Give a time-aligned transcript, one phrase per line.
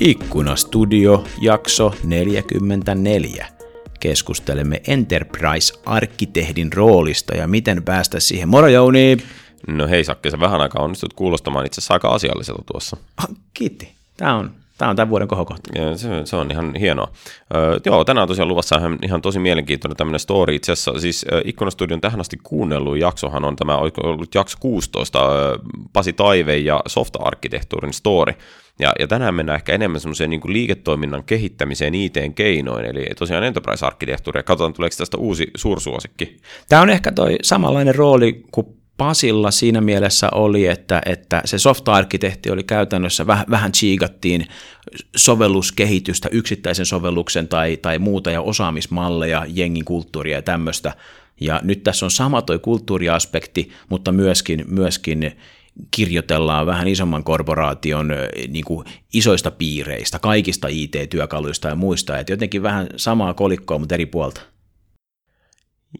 [0.00, 3.46] Ikkunastudio, jakso 44.
[4.00, 8.48] Keskustelemme Enterprise-arkkitehdin roolista ja miten päästä siihen.
[8.48, 9.16] Moro Jouni!
[9.68, 12.96] No hei Sakke, sä vähän aikaa onnistut kuulostamaan itse asiassa aika asialliselta tuossa.
[13.16, 13.92] Ah, kiitti.
[14.16, 14.50] Tämä on,
[14.80, 15.70] tämä on tämän vuoden kohokohta.
[15.74, 17.12] Ja se, se, on ihan hienoa.
[17.54, 20.54] Öö, joo, tänään on tosiaan luvassa ihan, ihan tosi mielenkiintoinen tämmöinen story.
[20.54, 25.26] Itse asiassa siis äh, Ikkunastudion tähän asti kuunnellut jaksohan on tämä, ollut jakso 16, äh,
[25.92, 28.32] Pasi Taive ja softa-arkkitehtuurin story.
[28.78, 34.42] Ja, ja tänään mennään ehkä enemmän semmoiseen niin liiketoiminnan kehittämiseen IT-keinoin, eli tosiaan enterprise-arkkitehtuuri, ja
[34.42, 36.36] katsotaan tuleeko tästä uusi suursuosikki.
[36.68, 42.50] Tämä on ehkä toi samanlainen rooli kuin Pasilla siinä mielessä oli, että, että se softa-arkkitehti
[42.50, 44.46] oli käytännössä, vähän, vähän chiigattiin
[45.16, 50.92] sovelluskehitystä, yksittäisen sovelluksen tai, tai muuta ja osaamismalleja, jengin kulttuuria ja tämmöistä.
[51.40, 55.32] Ja nyt tässä on sama toi kulttuuriaspekti, mutta myöskin, myöskin
[55.90, 58.12] kirjoitellaan vähän isomman korporaation
[58.48, 64.06] niin kuin isoista piireistä, kaikista IT-työkaluista ja muista, että jotenkin vähän samaa kolikkoa, mutta eri
[64.06, 64.40] puolta.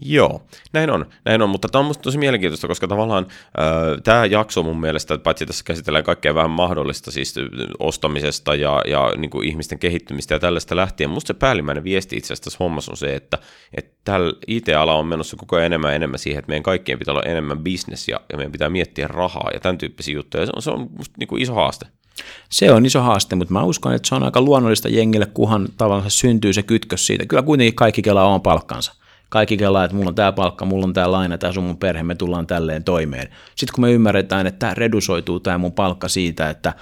[0.00, 4.26] Joo, näin on, näin on, mutta tämä on minusta tosi mielenkiintoista, koska tavallaan äh, tämä
[4.26, 7.34] jakso mun mielestä, paitsi tässä käsitellään kaikkea vähän mahdollista, siis
[7.78, 12.26] ostamisesta ja, ja niin kuin ihmisten kehittymistä ja tällaista lähtien, musta se päällimmäinen viesti itse
[12.26, 13.38] asiassa tässä hommassa on se, että,
[13.74, 17.12] että tällä IT-ala on menossa koko ajan enemmän ja enemmän siihen, että meidän kaikkien pitää
[17.12, 20.62] olla enemmän business ja, ja meidän pitää miettiä rahaa ja tämän tyyppisiä juttuja, se on,
[20.62, 21.86] se on musta niin kuin iso haaste.
[22.50, 26.10] Se on iso haaste, mutta mä uskon, että se on aika luonnollista jengille, kunhan tavallaan
[26.10, 27.26] syntyy se kytkös siitä.
[27.26, 28.99] Kyllä kuitenkin kaikki kelaa oman palkkansa
[29.30, 32.02] kaikki kelaa, että mulla on tämä palkka, mulla on tämä laina, tämä sun mun perhe,
[32.02, 33.28] me tullaan tälleen toimeen.
[33.56, 36.74] Sitten kun me ymmärretään, että tämä redusoituu tämä mun palkka siitä, että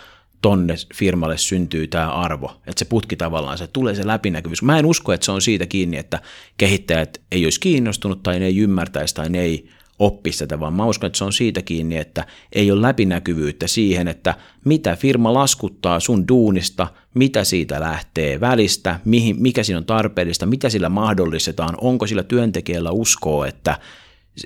[0.43, 4.63] tonne firmalle syntyy tämä arvo, että se putki tavallaan, se tulee se läpinäkyvyys.
[4.63, 6.21] Mä en usko, että se on siitä kiinni, että
[6.57, 9.69] kehittäjät ei olisi kiinnostunut tai ne ei ymmärtäisi tai ne ei
[9.99, 14.09] oppisi tätä, vaan mä uskon, että se on siitä kiinni, että ei ole läpinäkyvyyttä siihen,
[14.09, 14.35] että
[14.65, 16.87] mitä firma laskuttaa sun duunista,
[17.19, 22.91] mitä siitä lähtee välistä, mihin, mikä siinä on tarpeellista, mitä sillä mahdollistetaan, onko sillä työntekijällä
[22.91, 23.79] uskoa, että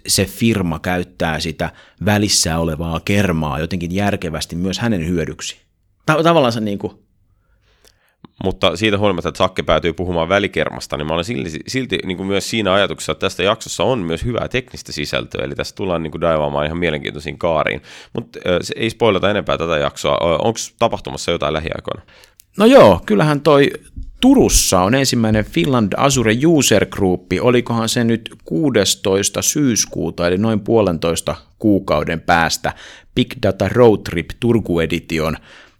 [0.06, 1.70] se firma käyttää sitä
[2.04, 5.56] välissä olevaa kermaa jotenkin järkevästi myös hänen hyödyksi.
[6.06, 6.92] Tavallaan se niin kuin
[8.44, 12.26] mutta siitä huolimatta, että Sakke päätyy puhumaan välikermasta, niin mä olen silti, silti niin kuin
[12.26, 16.10] myös siinä ajatuksessa, että tästä jaksossa on myös hyvää teknistä sisältöä, eli tässä tullaan niin
[16.10, 17.82] kuin daivaamaan ihan mielenkiintoisiin kaariin.
[18.12, 20.16] Mutta se ei spoilata enempää tätä jaksoa.
[20.16, 22.02] Onko tapahtumassa jotain lähiaikoina?
[22.56, 23.70] No joo, kyllähän toi
[24.20, 29.42] Turussa on ensimmäinen Finland Azure User Group, olikohan se nyt 16.
[29.42, 32.72] syyskuuta, eli noin puolentoista kuukauden päästä
[33.14, 35.36] Big Data Road Trip Turku Edition,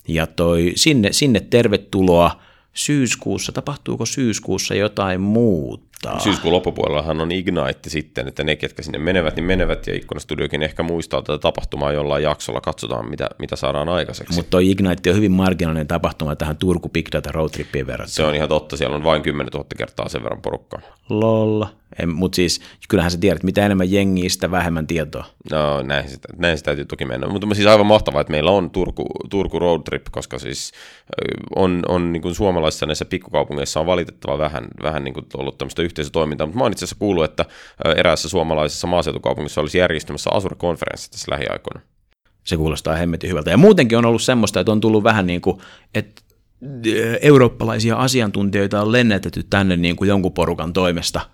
[0.09, 2.41] ja toi, sinne, sinne tervetuloa
[2.72, 5.91] syyskuussa, tapahtuuko syyskuussa jotain muuta?
[6.18, 10.82] Syyskuun loppupuolellahan on Ignite sitten, että ne, ketkä sinne menevät, niin menevät, ja Ikkunastudiokin ehkä
[10.82, 14.34] muistaa tätä tapahtumaa jollain jaksolla, katsotaan mitä, mitä saadaan aikaiseksi.
[14.34, 18.14] Mutta toi Ignite on hyvin marginaalinen tapahtuma tähän Turku Big Data Road Trippiin verrattuna.
[18.14, 20.80] Se on ihan totta, siellä on vain 10 000 kertaa sen verran porukkaa.
[21.08, 21.81] Lolla.
[22.06, 25.25] Mutta siis kyllähän sä tiedät, mitä enemmän jengiä, sitä vähemmän tietoa.
[25.50, 27.28] No näin sitä, näin sitä täytyy toki mennä.
[27.28, 30.72] Mutta siis aivan mahtavaa, että meillä on Turku, Turku road trip, koska siis
[31.56, 35.82] on, on niin kuin suomalaisissa näissä pikkukaupungeissa on valitettava vähän, vähän niin kuin ollut tämmöistä
[35.82, 36.47] yhteisötoimintaa.
[36.47, 37.44] Mutta mä oon itse asiassa kuullut, että
[37.97, 41.80] eräässä suomalaisessa maaseutukaupungissa olisi järjestämässä Asure-konferenssi tässä lähiaikoina.
[42.44, 43.50] Se kuulostaa hemmetin hyvältä.
[43.50, 45.60] Ja muutenkin on ollut semmoista, että on tullut vähän niin kuin,
[45.94, 46.22] että
[47.22, 51.20] eurooppalaisia asiantuntijoita on lennetetty tänne niin kuin jonkun porukan toimesta–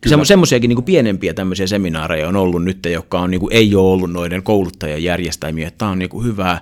[0.00, 0.24] Kyllä.
[0.24, 4.12] Semmoisiakin niin pienempiä tämmöisiä seminaareja on ollut nyt, jotka on, niin kuin, ei ole ollut
[4.12, 5.70] noiden kouluttajien järjestämiä.
[5.78, 6.60] Tämä on niin kuin hyvää,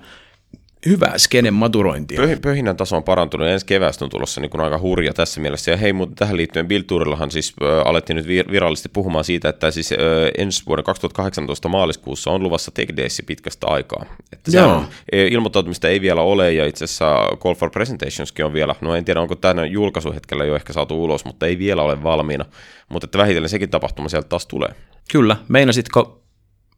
[0.87, 2.21] hyvää skenen maturointia.
[2.21, 5.71] Pöh, pöhinän taso on parantunut ensi keväästä on tulossa niin kuin aika hurja tässä mielessä.
[5.71, 9.71] Ja hei, mutta tähän liittyen Bill Tourillahan siis äh, alettiin nyt virallisesti puhumaan siitä, että
[9.71, 9.99] siis äh,
[10.39, 14.05] ensi vuoden 2018 maaliskuussa on luvassa Tech Days pitkästä aikaa.
[14.33, 18.75] Että se on, ilmoittautumista ei vielä ole ja itse asiassa Call for Presentationskin on vielä,
[18.81, 22.44] no en tiedä onko tänä julkaisuhetkellä jo ehkä saatu ulos, mutta ei vielä ole valmiina.
[22.88, 24.69] Mutta että vähitellen sekin tapahtuma sieltä taas tulee.
[25.12, 26.23] Kyllä, meinasitko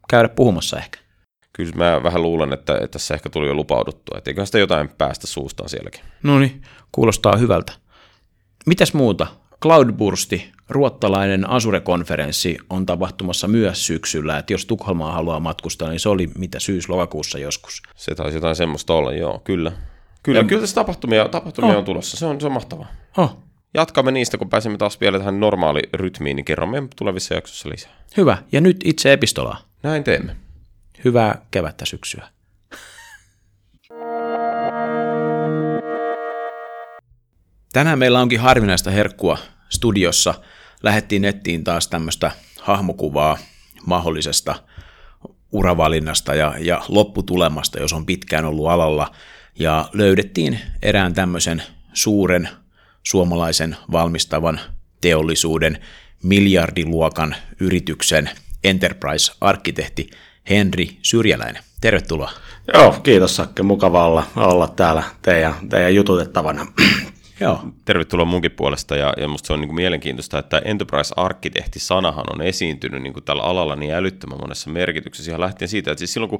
[0.09, 1.06] käydä puhumassa ehkä?
[1.57, 4.89] Kyllä mä vähän luulen, että, että tässä ehkä tuli jo lupauduttua, että eiköhän sitä jotain
[4.89, 6.01] päästä suustaan sielläkin.
[6.23, 6.61] No niin,
[6.91, 7.73] kuulostaa hyvältä.
[8.65, 9.27] Mitäs muuta?
[9.61, 16.29] Cloudbursti, ruottalainen Azure-konferenssi, on tapahtumassa myös syksyllä, että jos Tukholmaa haluaa matkustaa, niin se oli
[16.37, 17.81] mitä syys-lokakuussa joskus.
[17.95, 19.71] Se taisi jotain semmoista olla, joo, kyllä.
[20.23, 21.77] Kyllä, ja, kyllä tässä tapahtumia, tapahtumia oh.
[21.77, 22.87] on tulossa, se on, se on mahtavaa.
[23.17, 23.37] Oh.
[23.73, 27.91] Jatkamme niistä, kun pääsemme taas vielä tähän normaali rytmiin, niin kerromme tulevissa jaksossa lisää.
[28.17, 29.57] Hyvä, ja nyt itse epistolaa.
[29.83, 30.35] Näin teemme.
[31.05, 32.27] Hyvää kevättä syksyä.
[37.73, 39.37] Tänään meillä onkin harvinaista herkkua
[39.69, 40.33] studiossa.
[40.83, 43.37] Lähettiin nettiin taas tämmöistä hahmokuvaa
[43.85, 44.55] mahdollisesta
[45.51, 49.11] uravalinnasta ja, ja lopputulemasta, jos on pitkään ollut alalla.
[49.59, 52.49] ja löydettiin erään tämmöisen suuren
[53.03, 54.59] suomalaisen valmistavan
[55.01, 55.81] teollisuuden
[56.23, 58.29] miljardiluokan yrityksen
[58.63, 60.09] enterprise-arkkitehti
[60.49, 61.63] Henri Syrjäläinen.
[61.81, 62.31] Tervetuloa.
[62.73, 63.63] Joo, kiitos Sakke.
[63.63, 66.65] Mukava olla, olla täällä teidän, teidän jututettavana.
[67.39, 67.59] Joo.
[67.85, 73.01] Tervetuloa munkin puolesta ja, ja musta se on niin kuin mielenkiintoista, että enterprise-arkkitehti-sanahan on esiintynyt
[73.01, 76.39] niin kuin tällä alalla niin älyttömän monessa merkityksessä ihan lähtien siitä, että siis silloin kun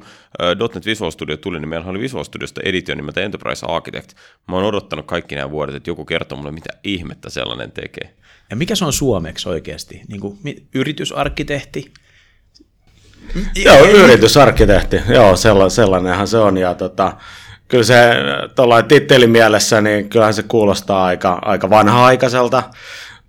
[0.64, 4.14] uh, .NET Visual Studio tuli, niin meillä oli Visual Studiosta editio nimeltä Enterprise Architect.
[4.48, 8.14] Mä oon odottanut kaikki nämä vuodet, että joku kertoo mulle, mitä ihmettä sellainen tekee.
[8.50, 10.02] Ja mikä se on suomeksi oikeasti?
[10.08, 10.40] Niin kuin
[10.74, 11.92] yritysarkkitehti?
[13.56, 15.02] Joo, yritysarkkitehti.
[15.10, 15.36] Joo,
[15.70, 16.58] sellainenhan se on.
[16.58, 17.14] Ja tota,
[17.68, 18.12] kyllä se
[18.56, 22.64] tuollainen tittelin mielessä, niin kyllähän se kuulostaa aika, aika vanha-aikaiselta.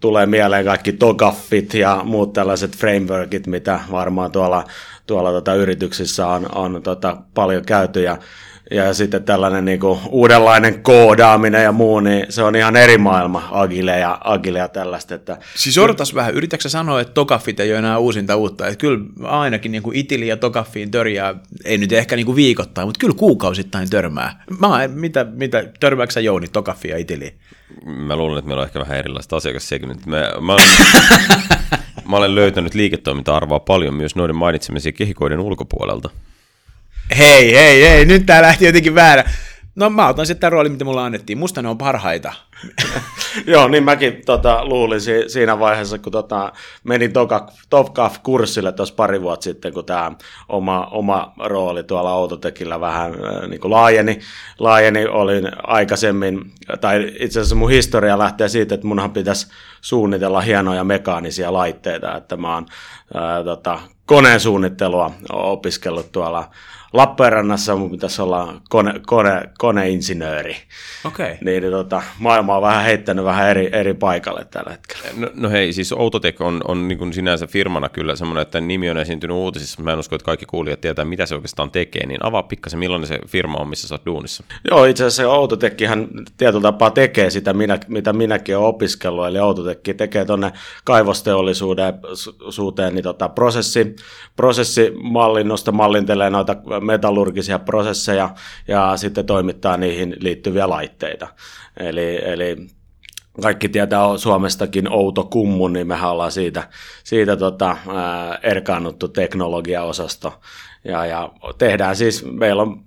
[0.00, 4.64] Tulee mieleen kaikki togaffit ja muut tällaiset frameworkit, mitä varmaan tuolla,
[5.06, 8.02] tuolla tota yrityksissä on, on tota paljon käyty.
[8.02, 8.18] Ja
[8.70, 13.48] ja sitten tällainen niin kuin uudenlainen koodaaminen ja muu, niin se on ihan eri maailma,
[13.50, 15.14] agile ja, agile ja tällaista.
[15.14, 15.38] Että...
[15.54, 18.66] Siis odotas vähän, yritätkö sanoa, että Tokaffit ei ole enää uusinta uutta?
[18.66, 21.34] Että kyllä ainakin niin kuin Itili ja Tokaffiin törjää,
[21.64, 24.44] ei nyt ehkä niin kuin viikoittain, mutta kyllä kuukausittain törmää.
[24.58, 27.32] Mä, mitä, mitä törmääkö sä Jouni Tokaffia ja Itiliin?
[27.84, 30.06] Mä luulen, että meillä on ehkä vähän erilaista asiakassegmentit.
[30.06, 30.68] Mä, mä, olen,
[32.10, 36.10] mä olen löytänyt liiketoiminta-arvoa paljon myös noiden mainitsemisia kehikoiden ulkopuolelta
[37.16, 39.24] hei, hei, hei, nyt tää lähti jotenkin väärä.
[39.74, 41.38] No mä otan sitten tämän roolin, mitä mulla annettiin.
[41.38, 42.32] Musta ne on parhaita.
[43.46, 46.52] Joo, niin mäkin tota, luulin si- siinä vaiheessa, kun tota,
[46.84, 47.12] menin
[47.70, 50.12] Topcaf-kurssille tuossa pari vuotta sitten, kun tämä
[50.48, 54.18] oma, oma rooli tuolla Autotekillä vähän äh, niin kuin laajeni.
[54.58, 55.06] laajeni.
[55.06, 59.46] Olin aikaisemmin, tai itse asiassa mun historia lähtee siitä, että munhan pitäisi
[59.80, 62.66] suunnitella hienoja mekaanisia laitteita, että mä oon
[63.14, 66.50] ää, tota, koneen suunnittelua opiskellut tuolla
[66.92, 70.56] Lappeenrannassa mun pitäisi olla kone, kone, koneinsinööri.
[71.04, 71.36] Okay.
[71.44, 75.08] Niin, niin tota, maailma on vähän heittänyt vähän eri, eri paikalle tällä hetkellä.
[75.16, 78.90] No, no hei, siis Autotek on, on niin kuin sinänsä firmana kyllä semmoinen, että nimi
[78.90, 79.82] on esiintynyt uutisissa.
[79.82, 82.06] Mä en usko, että kaikki kuulijat tietää, mitä se oikeastaan tekee.
[82.06, 84.44] Niin avaa pikkasen, millainen se firma on, missä sä oot duunissa.
[84.70, 89.26] Joo, itse asiassa Autotekkihan tietyllä tapaa tekee sitä, minä, mitä minäkin olen opiskellut.
[89.26, 90.52] Eli Autotekki tekee tuonne
[90.84, 93.96] kaivosteollisuuteen niin tota, prosessi,
[94.36, 98.30] prosessimallinnosta mallintelee noita metallurgisia prosesseja
[98.68, 101.28] ja sitten toimittaa niihin liittyviä laitteita.
[101.76, 102.56] Eli, eli
[103.42, 106.68] kaikki tietää Suomestakin Outo Kummun, niin mehän ollaan siitä,
[107.04, 107.76] siitä tota,
[108.42, 110.40] erkaannuttu teknologiaosasto.
[110.84, 112.80] Ja, ja tehdään siis, meillä on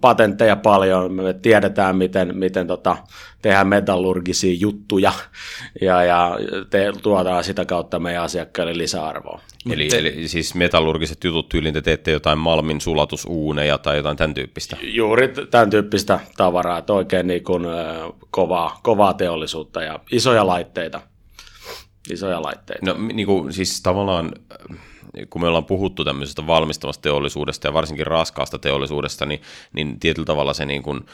[0.00, 2.96] patentteja paljon, me tiedetään, miten, miten tota,
[3.42, 5.12] tehdään metallurgisia juttuja
[5.80, 6.38] ja, ja
[6.70, 9.40] te, tuodaan sitä kautta meidän asiakkaille lisäarvoa.
[9.70, 14.76] Eli, eli siis metallurgiset jutut tyyliin te teette jotain malmin sulatusuuneja tai jotain tämän tyyppistä?
[14.82, 17.66] Juuri tämän tyyppistä tavaraa, että oikein niin kuin,
[18.30, 21.00] kovaa, kovaa teollisuutta ja isoja laitteita.
[22.10, 22.86] Isoja laitteita.
[22.86, 24.32] No niin kuin, siis tavallaan
[25.30, 30.54] kun me ollaan puhuttu tämmöisestä valmistavasta teollisuudesta ja varsinkin raskaasta teollisuudesta, niin, niin tietyllä tavalla
[30.54, 31.06] se niin kuin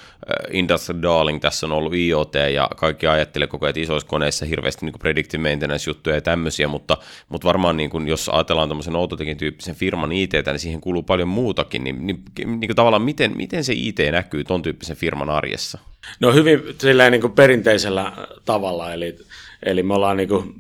[0.50, 4.86] industrial darling tässä on ollut IoT ja kaikki ajattelee koko ajan, että isoissa koneissa hirveästi
[4.86, 6.96] niin predictive maintenance-juttuja ja tämmöisiä, mutta,
[7.29, 11.29] mutta varmaan niin kuin, jos ajatellaan tämmöisen Outotekin tyyppisen firman IT, niin siihen kuuluu paljon
[11.29, 15.79] muutakin, niin, niin, niin kuin tavallaan miten, miten se IT näkyy ton tyyppisen firman arjessa?
[16.20, 16.63] No hyvin
[17.10, 18.13] niin kuin perinteisellä
[18.44, 19.17] tavalla, eli
[19.65, 20.55] Eli me ollaan niin kuin,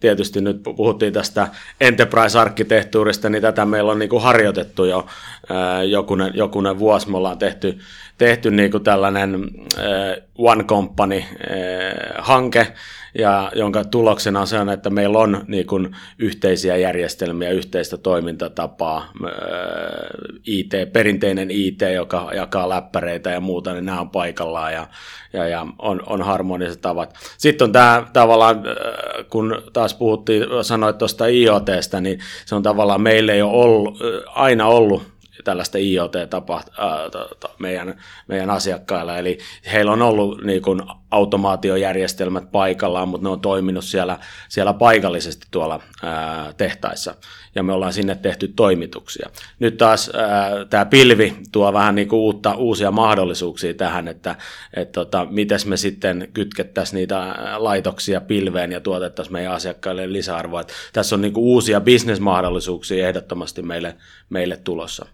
[0.00, 1.48] tietysti nyt puhuttiin tästä
[1.80, 5.06] enterprise-arkkitehtuurista, niin tätä meillä on niin kuin harjoitettu jo
[5.88, 7.10] jokunen, jokunen vuosi.
[7.10, 7.78] Me ollaan tehty,
[8.20, 9.50] tehty niin kuin tällainen
[10.38, 12.66] One Company-hanke,
[13.18, 19.12] ja jonka tuloksena on se, että meillä on niin kuin yhteisiä järjestelmiä, yhteistä toimintatapaa,
[20.46, 24.86] IT, perinteinen IT, joka jakaa läppäreitä ja muuta, niin nämä on paikallaan ja,
[25.32, 27.14] ja, ja on, on harmoniset tavat.
[27.38, 28.62] Sitten on tämä tavallaan,
[29.30, 34.66] kun taas puhuttiin, sanoit tuosta IoTstä, niin se on tavallaan meille ei ole ollut, aina
[34.66, 36.62] ollut tällaista IoT-tapaa
[37.58, 39.18] meidän, meidän asiakkailla.
[39.18, 39.38] Eli
[39.72, 44.18] heillä on ollut niin kuin automaatiojärjestelmät paikallaan, mutta ne on toiminut siellä,
[44.48, 45.80] siellä paikallisesti tuolla
[46.56, 47.14] tehtaissa.
[47.54, 49.30] Ja me ollaan sinne tehty toimituksia.
[49.58, 50.10] Nyt taas
[50.70, 54.36] tämä pilvi tuo vähän niin kuin uutta, uusia mahdollisuuksia tähän, että
[54.74, 60.60] et tota, miten me sitten kytkettäisiin niitä laitoksia pilveen ja tuotettaisiin meidän asiakkaille lisäarvoa.
[60.60, 63.96] Et tässä on niin kuin uusia bisnesmahdollisuuksia ehdottomasti meille,
[64.30, 65.06] meille tulossa.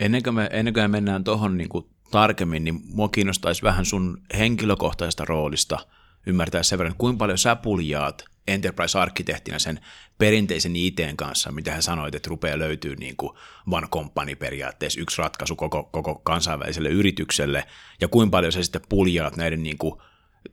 [0.00, 1.68] Ennen kuin me, ennen kuin me mennään tuohon niin
[2.10, 5.78] tarkemmin, niin mua kiinnostaisi vähän sun henkilökohtaisesta roolista
[6.26, 9.80] ymmärtää sen verran, kuinka paljon sä puljaat enterprise-arkkitehtinä sen
[10.18, 13.32] perinteisen ITn kanssa, mitä hän sanoi, että rupeaa löytyy niin kuin
[13.70, 17.64] one company periaatteessa yksi ratkaisu koko, koko kansainväliselle yritykselle,
[18.00, 20.00] ja kuinka paljon sä sitten puljaat näiden niin kuin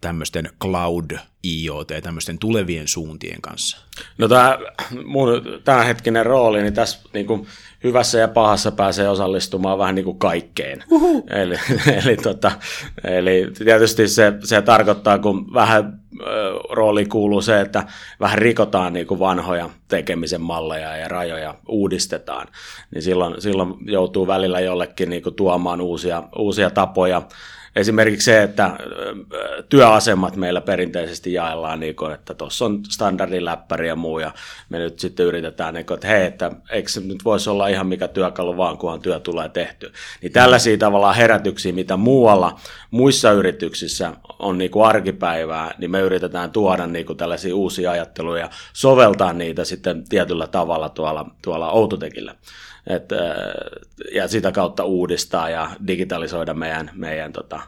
[0.01, 1.11] tämmöisten cloud
[1.45, 3.77] IoT, tämmöisten tulevien suuntien kanssa?
[4.17, 4.57] No tämä
[5.05, 5.29] mun
[5.63, 7.47] tämänhetkinen rooli, niin tässä niin kuin
[7.83, 10.83] hyvässä ja pahassa pääsee osallistumaan vähän niin kuin kaikkeen.
[11.29, 11.55] Eli,
[12.03, 12.51] eli, tota,
[13.03, 15.99] eli tietysti se, se tarkoittaa, kun vähän
[16.69, 17.83] rooli kuuluu se, että
[18.19, 22.47] vähän rikotaan niin kuin vanhoja tekemisen malleja ja rajoja uudistetaan,
[22.93, 27.21] niin silloin, silloin joutuu välillä jollekin niin kuin tuomaan uusia, uusia tapoja
[27.75, 28.71] esimerkiksi se, että
[29.69, 34.31] työasemat meillä perinteisesti jaellaan, niin kuin, että tuossa on standardiläppäri ja muu, ja
[34.69, 37.87] me nyt sitten yritetään, niin kuin, että hei, että eikö se nyt voisi olla ihan
[37.87, 39.91] mikä työkalu vaan, kunhan työ tulee tehty.
[40.21, 42.59] Niin tällaisia tavallaan herätyksiä, mitä muualla,
[42.91, 48.41] muissa yrityksissä on niin kuin arkipäivää, niin me yritetään tuoda niin kuin tällaisia uusia ajatteluja
[48.41, 52.35] ja soveltaa niitä sitten tietyllä tavalla tuolla, tuolla Outotekillä.
[52.87, 53.09] Et,
[54.13, 57.61] ja sitä kautta uudistaa ja digitalisoida meidän, meidän tota,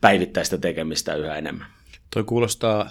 [0.00, 1.66] päivittäistä tekemistä yhä enemmän.
[2.14, 2.90] Toi kuulostaa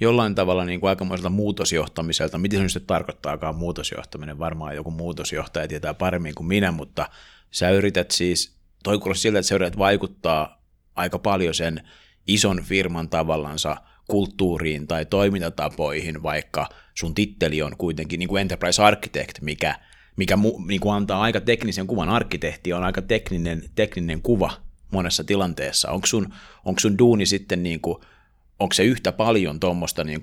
[0.00, 2.38] jollain tavalla niin kuin aikamoiselta muutosjohtamiselta.
[2.38, 4.38] Mitä se nyt tarkoittaakaan muutosjohtaminen?
[4.38, 7.08] Varmaan joku muutosjohtaja tietää paremmin kuin minä, mutta
[7.50, 10.62] sä yrität siis, toi kuulostaa siltä, että sä yrität vaikuttaa
[10.96, 11.88] aika paljon sen
[12.26, 13.76] ison firman tavallansa
[14.08, 19.74] kulttuuriin tai toimintatapoihin, vaikka sun titteli on kuitenkin niin kuin Enterprise Architect, mikä–
[20.16, 22.08] mikä mu, niin kuin antaa aika teknisen kuvan.
[22.08, 24.52] Arkkitehti on aika tekninen, tekninen kuva
[24.90, 25.90] monessa tilanteessa.
[25.90, 26.32] Onko sun,
[26.64, 27.98] onko sun duuni sitten, niin kuin,
[28.58, 30.20] onko se yhtä paljon tuommoista niin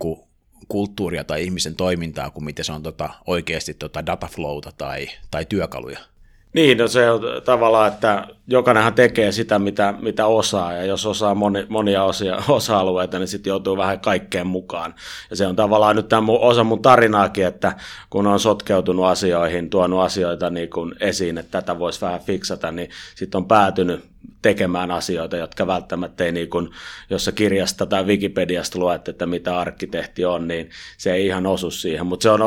[0.68, 6.12] kulttuuria tai ihmisen toimintaa kuin mitä se on tota, oikeasti tota dataflowta tai, tai työkaluja?
[6.54, 11.36] Niin, no se on tavallaan, että jokainenhan tekee sitä, mitä, mitä osaa, ja jos osaa
[11.36, 14.96] moni, monia osia, osa-alueita, niin sitten joutuu vähän kaikkeen mukaan.
[15.30, 17.76] Ja se on tavallaan nyt tämä osa mun tarinaakin, että
[18.10, 22.90] kun on sotkeutunut asioihin, tuonut asioita niin kuin esiin, että tätä voisi vähän fiksata, niin
[23.16, 24.04] sitten on päätynyt
[24.42, 26.70] tekemään asioita, jotka välttämättä ei niin kuin,
[27.10, 31.72] jos sä kirjasta tai Wikipediasta luet, että mitä arkkitehti on, niin se ei ihan osu
[31.72, 32.06] siihen.
[32.06, 32.40] Mutta se on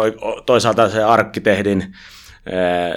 [0.46, 1.94] toisaalta se arkkitehdin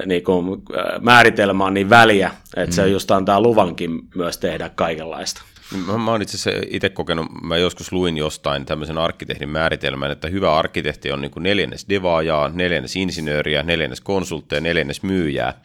[0.05, 0.61] niin kuin,
[1.01, 2.75] määritelmä on niin väliä, että mm.
[2.75, 5.41] se just antaa luvankin myös tehdä kaikenlaista.
[5.87, 10.27] Mä, mä oon itse asiassa itse kokenut, mä joskus luin jostain tämmöisen arkkitehdin määritelmän, että
[10.27, 15.61] hyvä arkkitehti on niin kuin neljännes devaajaa, neljännes insinööriä, neljännes konsultteja, neljännes myyjää.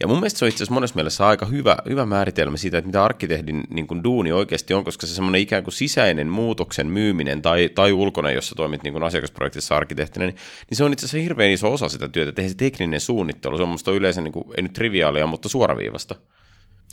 [0.00, 2.86] Ja mun mielestä se on itse asiassa monessa mielessä aika hyvä, hyvä määritelmä siitä, että
[2.86, 7.42] mitä arkkitehdin niin kuin duuni oikeasti on, koska se semmoinen ikään kuin sisäinen muutoksen myyminen
[7.42, 10.36] tai, tai ulkona, jossa toimit niin kuin asiakasprojektissa arkkitehtinä, niin,
[10.70, 13.62] niin se on itse asiassa hirveän iso osa sitä työtä, että se tekninen suunnittelu, se
[13.62, 16.14] on musta yleensä, niin kuin, ei nyt triviaalia, mutta suoraviivasta.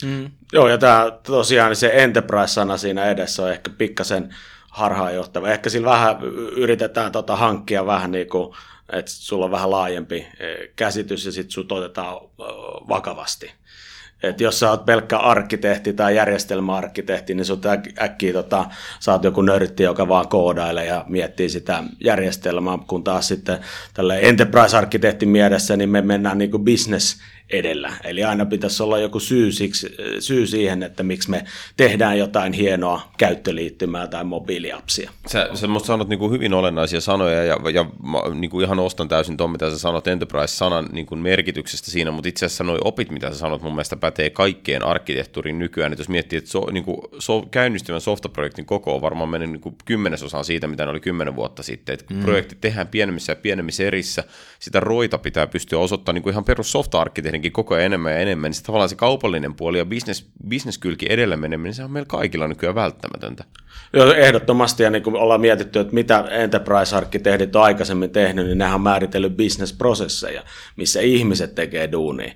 [0.04, 0.30] Mm.
[0.52, 4.34] Joo, ja tämä tosiaan se enterprise-sana siinä edessä on ehkä pikkasen
[4.70, 5.48] harhaanjohtava.
[5.48, 6.22] Ehkä sillä vähän
[6.56, 8.54] yritetään tota hankkia vähän niin kuin
[8.92, 12.16] että sulla on vähän laajempi eh, käsitys ja sitten sut otetaan
[12.88, 13.52] vakavasti.
[14.22, 18.64] Et jos sä oot pelkkä arkkitehti tai järjestelmäarkkitehti, niin sut äk- äkkiä tota,
[19.00, 23.58] sä oot joku nörtti, joka vaan koodailee ja miettii sitä järjestelmää, kun taas sitten
[23.94, 27.16] tälle enterprise-arkkitehtin mielessä, niin me mennään niin business
[27.50, 27.92] edellä.
[28.04, 31.44] Eli aina pitäisi olla joku syy, siksi, syy siihen, että miksi me
[31.76, 35.10] tehdään jotain hienoa käyttöliittymää tai mobiiliapsia.
[35.26, 38.78] Sä, sä musta sanot niin kuin hyvin olennaisia sanoja ja, ja mä niin kuin ihan
[38.78, 42.78] ostan täysin tuon, mitä sä sanot Enterprise-sanan niin kuin merkityksestä siinä, mutta itse asiassa noi
[42.84, 45.92] opit, mitä sä sanot, mun mielestä pätee kaikkeen arkkitehtuurin nykyään.
[45.92, 49.60] Et jos miettii, että so, niin kuin so, käynnistyvän softaprojektin koko on varmaan mennyt niin
[49.60, 51.92] kuin kymmenesosaan siitä, mitä ne oli kymmenen vuotta sitten.
[51.92, 52.20] Et mm.
[52.20, 54.24] projektit tehdään pienemmissä ja pienemmissä erissä,
[54.58, 57.00] sitä roita pitää pystyä osoittamaan niin kuin ihan perus softa
[57.34, 61.06] tietenkin koko ajan enemmän ja enemmän, niin se tavallaan se kaupallinen puoli ja business, businesskylki
[61.10, 63.44] edellä meneminen, niin se on meillä kaikilla nykyään välttämätöntä.
[63.92, 68.74] Joo, ehdottomasti, ja niin kuin ollaan mietitty, että mitä enterprise-arkkitehdit on aikaisemmin tehnyt, niin nehän
[68.74, 70.42] on määritellyt business-prosesseja,
[70.76, 72.32] missä ihmiset tekee duunia.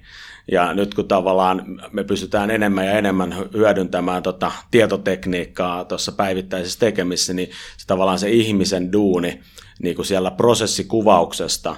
[0.52, 1.62] Ja nyt kun tavallaan
[1.92, 8.30] me pystytään enemmän ja enemmän hyödyntämään tota tietotekniikkaa tuossa päivittäisessä tekemisessä, niin se tavallaan se
[8.30, 9.40] ihmisen duuni
[9.82, 11.76] niin kuin siellä prosessikuvauksesta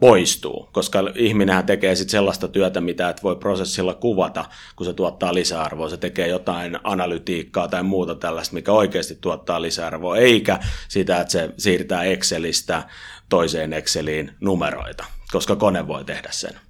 [0.00, 4.44] poistuu, koska ihminenhän tekee sitten sellaista työtä, mitä et voi prosessilla kuvata,
[4.76, 5.88] kun se tuottaa lisäarvoa.
[5.88, 11.50] Se tekee jotain analytiikkaa tai muuta tällaista, mikä oikeasti tuottaa lisäarvoa, eikä sitä, että se
[11.58, 12.82] siirtää Excelistä
[13.28, 16.60] toiseen Exceliin numeroita, koska kone voi tehdä sen.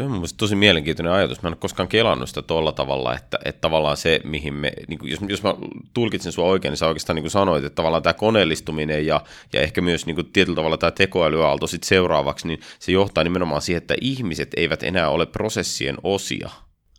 [0.00, 1.42] Tuo on mielestäni tosi mielenkiintoinen ajatus.
[1.42, 4.98] Mä en ole koskaan kelannut sitä tuolla tavalla, että, että tavallaan se, mihin me, niin
[4.98, 5.54] kuin, jos, jos mä
[5.94, 9.20] tulkitsen sua oikein, niin sä oikeastaan niin kuin sanoit, että tavallaan tämä koneellistuminen ja,
[9.52, 13.62] ja ehkä myös niin kuin tietyllä tavalla tämä tekoälyaalto sitten seuraavaksi, niin se johtaa nimenomaan
[13.62, 16.50] siihen, että ihmiset eivät enää ole prosessien osia.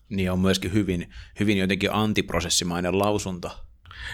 [0.09, 3.51] Niin on myöskin hyvin, hyvin jotenkin antiprosessimainen lausunto.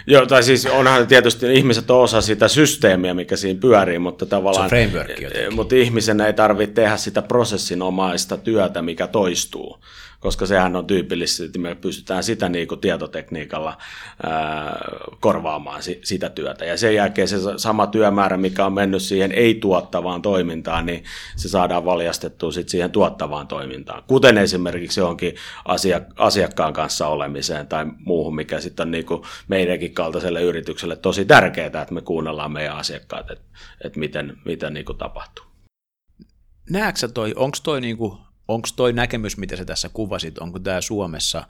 [0.07, 4.69] Joo, tai siis onhan tietysti ihmiset on osa sitä systeemiä, mikä siinä pyörii, mutta tavallaan...
[4.69, 5.55] Se on framework jotenkin.
[5.55, 9.79] Mutta ihmisen ei tarvitse tehdä sitä prosessinomaista työtä, mikä toistuu
[10.19, 13.77] koska sehän on tyypillistä, että me pystytään sitä niin kuin tietotekniikalla
[14.23, 14.77] ää,
[15.19, 16.65] korvaamaan si, sitä työtä.
[16.65, 21.03] Ja sen jälkeen se sama työmäärä, mikä on mennyt siihen ei-tuottavaan toimintaan, niin
[21.35, 24.03] se saadaan valjastettua sit siihen tuottavaan toimintaan.
[24.07, 29.93] Kuten esimerkiksi johonkin asia, asiakkaan kanssa olemiseen tai muuhun, mikä sitten on niin kuin meidänkin
[29.93, 33.45] kaltaiselle yritykselle tosi tärkeää, että me kuunnellaan meidän asiakkaat, että,
[33.83, 35.45] että miten, miten niin kuin tapahtuu.
[36.69, 41.47] Näetkö toi, onko toi niinku onko toi näkemys, mitä sä tässä kuvasit, onko tämä Suomessa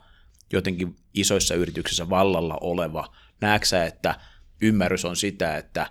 [0.52, 3.14] jotenkin isoissa yrityksissä vallalla oleva?
[3.40, 4.14] Näetkö että
[4.62, 5.90] ymmärrys on sitä, että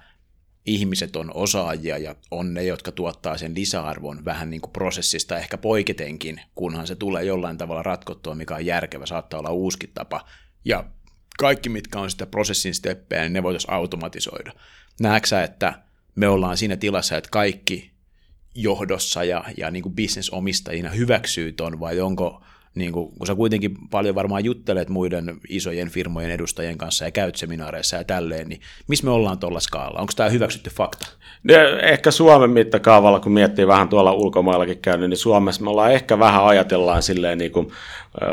[0.66, 5.58] ihmiset on osaajia ja on ne, jotka tuottaa sen lisäarvon vähän niin kuin prosessista ehkä
[5.58, 10.26] poiketenkin, kunhan se tulee jollain tavalla ratkottua, mikä on järkevä, saattaa olla uusikin tapa.
[10.66, 10.84] Ja
[11.40, 14.52] kaikki, mitkä on sitä prosessin steppejä, niin ne voitaisiin automatisoida.
[15.00, 15.82] Näetkö että
[16.16, 17.97] me ollaan siinä tilassa, että kaikki
[18.58, 22.42] johdossa ja, ja niin kuin bisnesomistajina hyväksyy ton, vai onko,
[22.76, 27.36] niin kuin, kun sä kuitenkin paljon varmaan juttelet muiden isojen firmojen edustajien kanssa ja käyt
[27.36, 30.00] seminaareissa ja tälleen, niin missä me ollaan tuolla skaalla?
[30.00, 31.08] Onko tämä hyväksytty fakta?
[31.82, 36.46] Ehkä Suomen mittakaavalla, kun miettii vähän tuolla ulkomaillakin käynyt, niin Suomessa me ollaan ehkä vähän
[36.46, 37.68] ajatellaan silleen niin kuin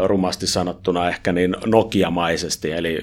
[0.04, 2.72] rumasti sanottuna ehkä niin Nokia-maisesti.
[2.72, 2.98] Eli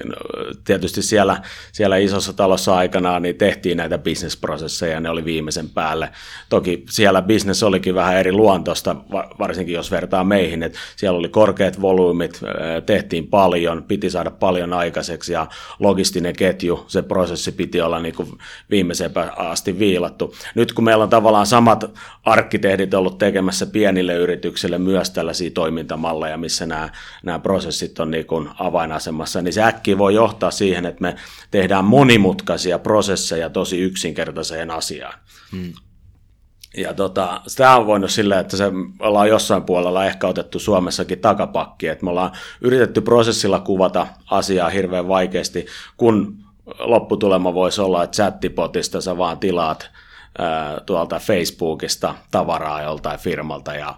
[0.64, 6.08] tietysti siellä, siellä isossa talossa aikanaan niin tehtiin näitä bisnesprosesseja, ne oli viimeisen päälle.
[6.48, 8.96] Toki siellä bisnes olikin vähän eri luontosta,
[9.38, 12.40] varsinkin jos vertaa meihin, että siellä oli korkeat volyymit,
[12.86, 15.46] tehtiin paljon, piti saada paljon aikaiseksi ja
[15.78, 18.28] logistinen ketju, se prosessi piti olla niin kuin
[18.70, 20.34] viimeiseen asti viilattu.
[20.54, 21.84] Nyt kun meillä on tavallaan samat
[22.24, 26.88] arkkitehdit ollut tekemässä pienille yrityksille myös tällaisia toimintamalleja, missä nämä,
[27.22, 31.16] nämä prosessit on niin kuin avainasemassa, niin se äkkiä voi johtaa siihen, että me
[31.50, 35.14] tehdään monimutkaisia prosesseja tosi yksinkertaiseen asiaan.
[35.52, 35.72] Hmm.
[36.76, 38.64] Ja tota, sitä on voinut sillä, että se
[39.00, 45.08] ollaan jossain puolella ehkä otettu Suomessakin takapakki, että me ollaan yritetty prosessilla kuvata asiaa hirveän
[45.08, 46.36] vaikeasti, kun
[46.78, 49.90] lopputulema voisi olla, että chattipotista sä vaan tilaat
[50.38, 53.94] ää, tuolta Facebookista tavaraa joltain firmalta ja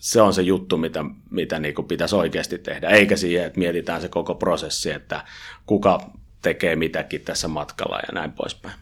[0.00, 4.00] se on se juttu, mitä, mitä niin kuin pitäisi oikeasti tehdä, eikä siihen, että mietitään
[4.00, 5.24] se koko prosessi, että
[5.66, 6.10] kuka
[6.42, 8.74] tekee mitäkin tässä matkalla ja näin poispäin.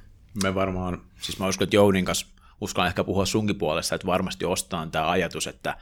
[0.43, 2.27] Me varmaan, siis mä uskon, että Jounin kanssa
[2.61, 5.77] uskallan ehkä puhua sunkin puolesta, että varmasti ostaa tämä ajatus, että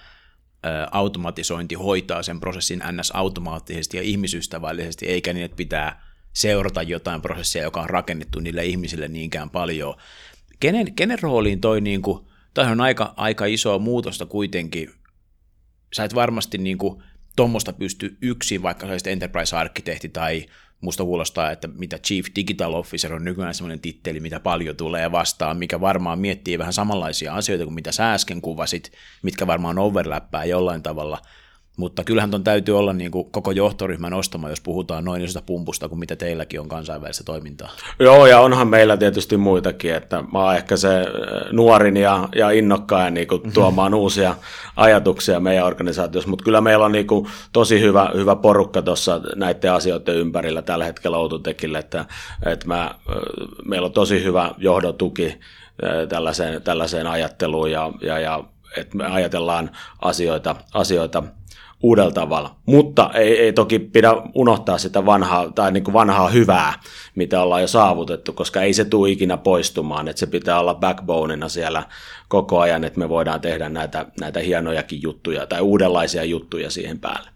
[0.91, 3.11] automatisointi hoitaa sen prosessin ns.
[3.11, 9.09] automaattisesti ja ihmisystävällisesti, eikä niin, että pitää seurata jotain prosessia, joka on rakennettu niille ihmisille
[9.09, 9.95] niinkään paljon.
[10.61, 14.91] Kenen, kenen rooliin toi, niin kuin, toi on aika, aika iso muutosta kuitenkin
[15.95, 17.03] sä et varmasti niin kuin,
[17.37, 20.47] tuommoista pysty yksin, vaikka sä enterprise-arkkitehti tai
[20.81, 25.57] musta kuulostaa, että mitä Chief Digital Officer on nykyään semmoinen titteli, mitä paljon tulee vastaan,
[25.57, 30.83] mikä varmaan miettii vähän samanlaisia asioita kuin mitä sä äsken kuvasit, mitkä varmaan overlappää jollain
[30.83, 31.19] tavalla–
[31.77, 35.89] mutta kyllähän ton täytyy olla niin kuin koko johtoryhmän ostama, jos puhutaan noin isosta pumpusta
[35.89, 37.71] kuin mitä teilläkin on kansainvälistä toimintaa.
[37.99, 41.07] Joo, ja onhan meillä tietysti muitakin, että mä oon ehkä se äh,
[41.53, 43.53] nuorin ja, ja innokkain niin kuin mhm.
[43.53, 44.35] tuomaan uusia
[44.77, 49.73] ajatuksia meidän organisaatiossa, mutta kyllä meillä on niin kuin tosi hyvä, hyvä porukka tuossa näiden
[49.73, 52.05] asioiden ympärillä tällä hetkellä Oututekille, että,
[52.47, 52.97] että mä, äh,
[53.65, 58.45] meillä on tosi hyvä johdotuki äh, tällaiseen, tällaiseen ajatteluun ja, ja, ja
[58.77, 59.71] että me ajatellaan
[60.03, 61.23] asioita, asioita
[61.85, 62.57] uudella tavalla.
[62.67, 66.73] Mutta ei, ei toki pidä unohtaa sitä vanhaa, tai niin kuin vanhaa hyvää,
[67.15, 71.49] mitä ollaan jo saavutettu, koska ei se tule ikinä poistumaan, että se pitää olla backboneina
[71.49, 71.83] siellä
[72.29, 77.34] koko ajan, että me voidaan tehdä näitä, näitä hienojakin juttuja tai uudenlaisia juttuja siihen päälle.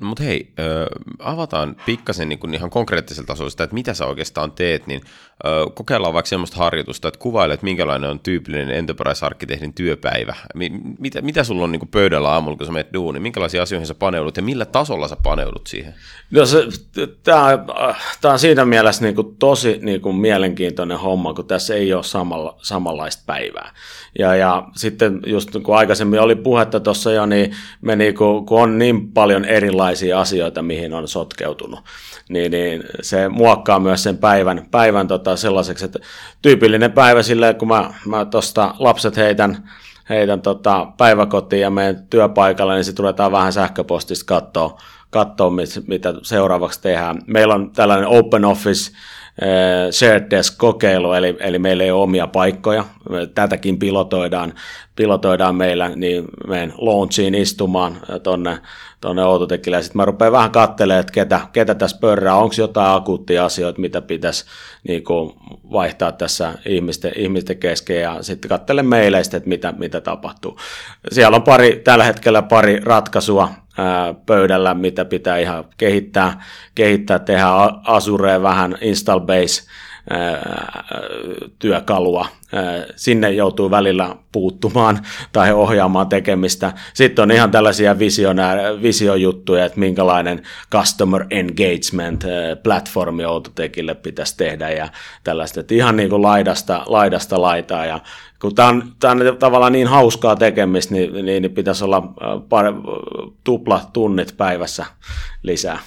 [0.00, 0.86] No, mutta hei, ö,
[1.18, 5.00] avataan pikkasen niin ihan konkreettisella tasolla sitä, että mitä sä oikeastaan teet, niin
[5.44, 10.34] ö, kokeillaan vaikka sellaista harjoitusta, että kuvailet, minkälainen on tyypillinen enterprise-arkkitehdin työpäivä.
[10.54, 13.94] M- mitä, mitä sulla on niin pöydällä aamulla, kun sä menet duuni, minkälaisia asioihin sä
[13.94, 15.94] paneudut ja millä tasolla sä paneudut siihen?
[16.30, 16.40] No
[18.20, 22.02] tämä on siinä mielessä niin kuin tosi niin kuin mielenkiintoinen homma, kun tässä ei ole
[22.02, 23.70] samalla, samanlaista päivää.
[24.18, 28.62] Ja, ja sitten just kun aikaisemmin oli puhetta tuossa jo, niin me niin kuin, kun
[28.62, 29.83] on niin paljon erilaisia
[30.16, 31.80] asioita, mihin on sotkeutunut,
[32.28, 35.98] niin, niin se muokkaa myös sen päivän, päivän tota sellaiseksi, että
[36.42, 39.70] tyypillinen päivä silleen, kun mä, mä tuosta lapset heitän,
[40.08, 46.14] heitän tota päiväkotiin ja menen työpaikalle, niin sitten ruvetaan vähän sähköpostista katsoa, katsoa, mit, mitä
[46.22, 47.18] seuraavaksi tehdään.
[47.26, 48.92] Meillä on tällainen open office
[49.90, 52.84] shared desk-kokeilu, eli, eli meillä ei ole omia paikkoja.
[53.34, 54.52] Tätäkin pilotoidaan,
[54.96, 58.58] pilotoidaan meillä, niin meidän launchiin istumaan tuonne
[59.04, 59.82] tonne Outotekille.
[59.82, 64.00] Sitten mä rupean vähän katselemaan, että ketä, ketä tässä pörrää, onko jotain akuuttia asioita, mitä
[64.00, 64.44] pitäisi
[64.88, 65.32] niin kuin,
[65.72, 70.58] vaihtaa tässä ihmisten, ihmisten kesken, ja sitten katselen meileistä, että mitä, mitä tapahtuu.
[71.12, 73.48] Siellä on pari, tällä hetkellä pari ratkaisua,
[74.26, 76.42] pöydällä, mitä pitää ihan kehittää,
[76.74, 77.46] kehittää tehdä
[77.84, 79.62] Azureen vähän install base
[81.58, 82.26] työkalua.
[82.96, 84.98] Sinne joutuu välillä puuttumaan
[85.32, 86.72] tai ohjaamaan tekemistä.
[86.94, 87.96] Sitten on ihan tällaisia
[88.82, 92.24] visiojuttuja, että minkälainen customer engagement
[92.62, 94.88] platformi Outotekille pitäisi tehdä ja
[95.24, 95.60] tällaista.
[95.60, 98.00] Että ihan niin kuin laidasta, laidasta laitaa ja
[98.44, 102.02] kun tämä on, tämä on tavallaan niin hauskaa tekemistä, niin, niin, niin pitäisi olla
[102.48, 102.64] par,
[103.44, 104.86] tupla tunnit päivässä
[105.42, 105.78] lisää.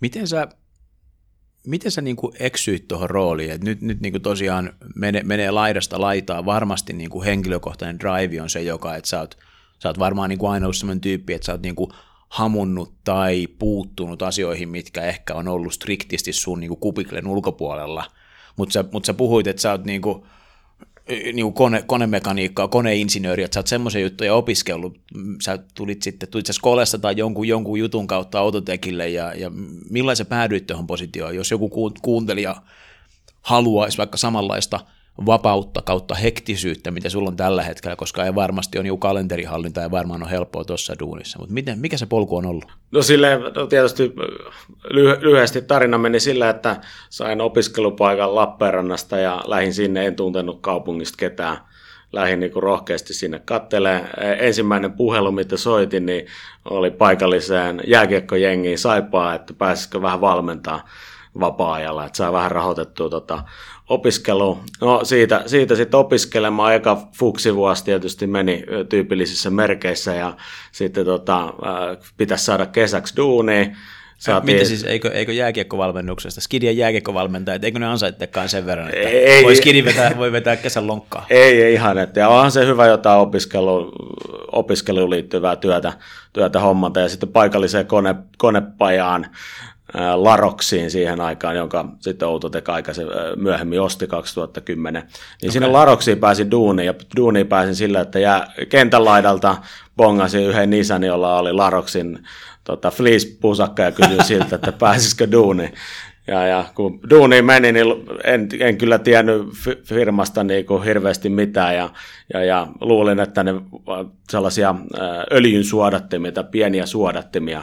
[0.00, 0.48] Miten sä
[1.66, 3.50] miten sä niin kuin eksyit tuohon rooliin?
[3.50, 6.44] Et nyt nyt niin kuin tosiaan menee, menee laidasta laitaa.
[6.44, 9.38] Varmasti niin kuin henkilökohtainen drive on se, joka, että sä oot,
[9.82, 11.90] sä oot varmaan niin kuin aina ollut sellainen tyyppi, että sä oot niin kuin
[12.28, 18.04] hamunnut tai puuttunut asioihin, mitkä ehkä on ollut striktisti sun niin kuin kupiklen ulkopuolella.
[18.56, 20.22] Mutta sä, mut sä puhuit, että sä oot niin kuin,
[21.08, 25.00] niin kone, konemekaniikkaa, koneinsinööriä, että sä oot semmoisen juttuja opiskellut,
[25.42, 29.50] sä tulit sitten, tulit sä skolesta tai jonkun, jonkun jutun kautta autotekille ja, ja
[29.90, 32.56] millaisen päädyit tuohon positioon, jos joku kuuntelija
[33.42, 34.80] haluaisi vaikka samanlaista
[35.26, 39.90] vapautta kautta hektisyyttä, mitä sulla on tällä hetkellä, koska ei varmasti ole niin kalenterihallinta ja
[39.90, 41.38] varmaan on helppoa tuossa duunissa.
[41.38, 42.72] Mutta miten, mikä se polku on ollut?
[42.90, 44.12] No sille no tietysti
[44.84, 51.16] lyhy- lyhyesti tarina meni sillä, että sain opiskelupaikan Lappeenrannasta ja lähin sinne, en tuntenut kaupungista
[51.16, 51.58] ketään.
[52.12, 54.10] Lähin niin kuin rohkeasti sinne kattelee.
[54.38, 56.26] Ensimmäinen puhelu, mitä soitin, niin
[56.70, 60.88] oli paikalliseen jääkiekkojengiin Saipaa, että pääsisikö vähän valmentaa
[61.40, 63.42] vapaa-ajalla, että saa vähän rahoitettua tota
[63.88, 64.58] opiskelu.
[64.80, 66.74] No siitä, siitä sitten opiskelemaan.
[66.74, 70.36] Eka fuksivuosi tietysti meni tyypillisissä merkeissä ja
[70.72, 71.54] sitten tota,
[72.16, 73.66] pitäisi saada kesäksi duunia.
[74.22, 74.56] Saatiin...
[74.56, 79.56] Mitä siis, eikö, eikö jääkiekkovalmennuksesta, Skidien jääkiekkovalmentajat, eikö ne ansaittekaan sen verran, että ei, voi
[79.56, 81.26] Skidi vetää, voi vetää kesän lonkkaa?
[81.30, 83.92] Ei, ei ihan, että ja onhan se hyvä jotain opiskelu,
[84.52, 85.92] opiskeluun liittyvää työtä,
[86.32, 89.26] työtä hommata ja sitten paikalliseen kone, konepajaan
[90.14, 95.02] Laroksiin siihen aikaan, jonka sitten Outotek aikaisen myöhemmin osti 2010.
[95.02, 95.10] Niin
[95.42, 95.50] okay.
[95.50, 99.56] sinne Laroksiin pääsin duuniin ja duuniin pääsin sillä, että jää kentän laidalta
[99.96, 102.18] bongasin yhden isän, jolla oli Laroksin
[102.64, 105.74] tota, fleece-pusakka ja kysyin siltä, että pääsisikö duuniin.
[106.26, 107.86] Ja, ja kun duuni meni, niin
[108.24, 109.42] en, en kyllä tiennyt
[109.84, 111.90] firmasta niin kuin hirveästi mitään ja,
[112.34, 113.52] ja, ja luulin, että ne
[114.30, 114.74] sellaisia
[115.32, 117.62] öljyn suodattimia tai pieniä suodattimia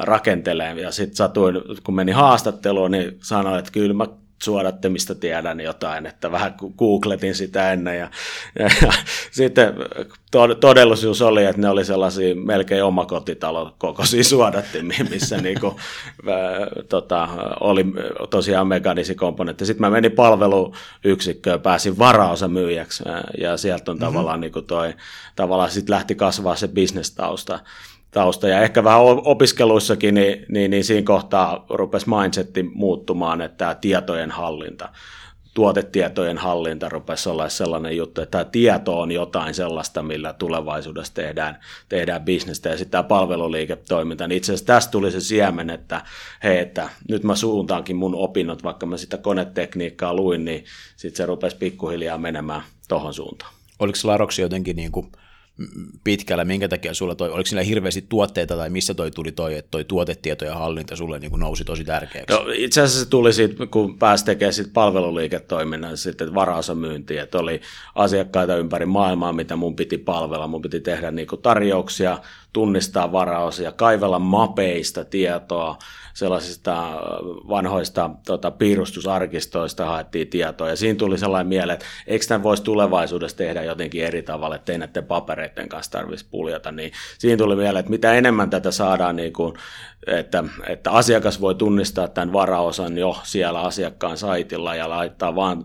[0.00, 0.80] rakentelee.
[0.80, 4.06] Ja sitten satuin, kun meni haastatteluun, niin sanoin, että kyllä mä
[4.42, 8.10] suodattimista tiedän jotain, että vähän googletin sitä ennen ja,
[8.58, 8.92] ja, ja
[9.30, 9.74] sitten
[10.60, 15.80] todellisuus oli, että ne oli sellaisia melkein omakotitalon kokoisia suodattimia, missä niinku,
[16.28, 17.28] ää, tota,
[17.60, 17.86] oli
[18.30, 19.66] tosiaan mekanisi komponentti.
[19.66, 23.04] Sitten mä menin palveluyksikköön, pääsin varaosamyyjäksi
[23.40, 24.06] ja sieltä on mm-hmm.
[24.06, 24.94] tavallaan niinku toi,
[25.36, 27.58] tavallaan sitten lähti kasvaa se bisnestausta
[28.12, 28.48] tausta.
[28.48, 34.30] Ja ehkä vähän opiskeluissakin, niin, niin, niin siinä kohtaa rupesi mindsetti muuttumaan, että tämä tietojen
[34.30, 34.88] hallinta,
[35.54, 41.60] tuotetietojen hallinta rupesi olla sellainen juttu, että tämä tieto on jotain sellaista, millä tulevaisuudessa tehdään,
[41.88, 46.02] tehdään bisnestä ja sitten tämä palveluliiketoiminta, niin itse asiassa tästä tuli se siemen, että
[46.42, 50.64] hei, että nyt mä suuntaankin mun opinnot, vaikka mä sitä konetekniikkaa luin, niin
[50.96, 53.52] sitten se rupesi pikkuhiljaa menemään tohon suuntaan.
[53.78, 55.12] Oliko Laroksi jotenkin niin kuin
[56.04, 59.70] pitkällä, minkä takia sulla toi, oliko sillä hirveästi tuotteita tai missä toi tuli toi, että
[59.70, 62.36] toi tuotetieto ja hallinta sulle niin nousi tosi tärkeäksi?
[62.36, 67.60] No, itse asiassa se tuli siitä, kun pääsi tekemään sit palveluliiketoiminnan, sitten varaosamyynti, että oli
[67.94, 72.18] asiakkaita ympäri maailmaa, mitä mun piti palvella, mun piti tehdä niin tarjouksia,
[72.52, 75.78] tunnistaa varaosia, kaivella mapeista tietoa,
[76.14, 77.00] sellaisista
[77.48, 83.36] vanhoista tota, piirustusarkistoista haettiin tietoa, ja siinä tuli sellainen mieleen, että eikö tämän voisi tulevaisuudessa
[83.36, 87.80] tehdä jotenkin eri tavalla, että ei näiden papereiden kanssa tarvitsisi puljata, niin siinä tuli mieleen,
[87.80, 89.54] että mitä enemmän tätä saadaan, niin kuin,
[90.06, 95.64] että, että asiakas voi tunnistaa tämän varaosan jo siellä asiakkaan saitilla ja laittaa vaan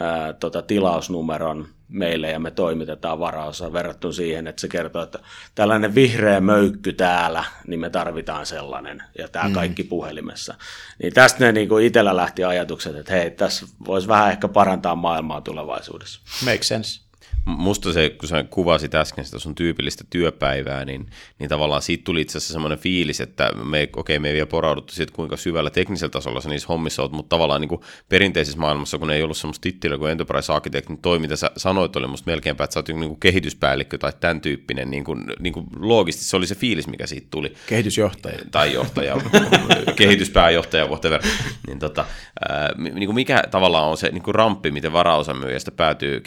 [0.00, 5.18] ää, tota, tilausnumeron meille ja me toimitetaan varaosa verrattuna siihen, että se kertoo, että
[5.54, 9.54] tällainen vihreä möykky täällä, niin me tarvitaan sellainen ja tämä mm.
[9.54, 10.54] kaikki puhelimessa.
[11.02, 14.94] Niin tästä ne niin kuin itsellä lähti ajatukset, että hei, tässä voisi vähän ehkä parantaa
[14.94, 16.20] maailmaa tulevaisuudessa.
[16.44, 17.07] Make sense.
[17.48, 21.06] Musta se, kun sä kuvasit äsken sitä sun tyypillistä työpäivää, niin,
[21.38, 24.46] niin tavallaan siitä tuli itse asiassa semmoinen fiilis, että me, okei, okay, me ei vielä
[24.46, 28.58] porauduttu siitä, kuinka syvällä teknisellä tasolla sä niissä hommissa oot, mutta tavallaan niin kuin perinteisessä
[28.58, 32.06] maailmassa, kun ei ollut semmoista tittelyä kuin Enterprise Architect, niin toi, mitä sä sanoit, oli
[32.06, 35.66] musta melkeinpä, että sä oot niin kuin kehityspäällikkö tai tämän tyyppinen, niin kuin, niin kuin
[35.80, 37.54] loogisesti se oli se fiilis, mikä siitä tuli.
[37.66, 38.38] Kehitysjohtaja.
[38.50, 39.16] Tai johtaja,
[39.96, 41.22] kehityspääjohtaja, whatever.
[41.66, 42.04] Niin tota,
[42.48, 46.20] ää, niin kuin mikä tavallaan on se niin kuin ramppi, miten varaosamyyjästä päätyy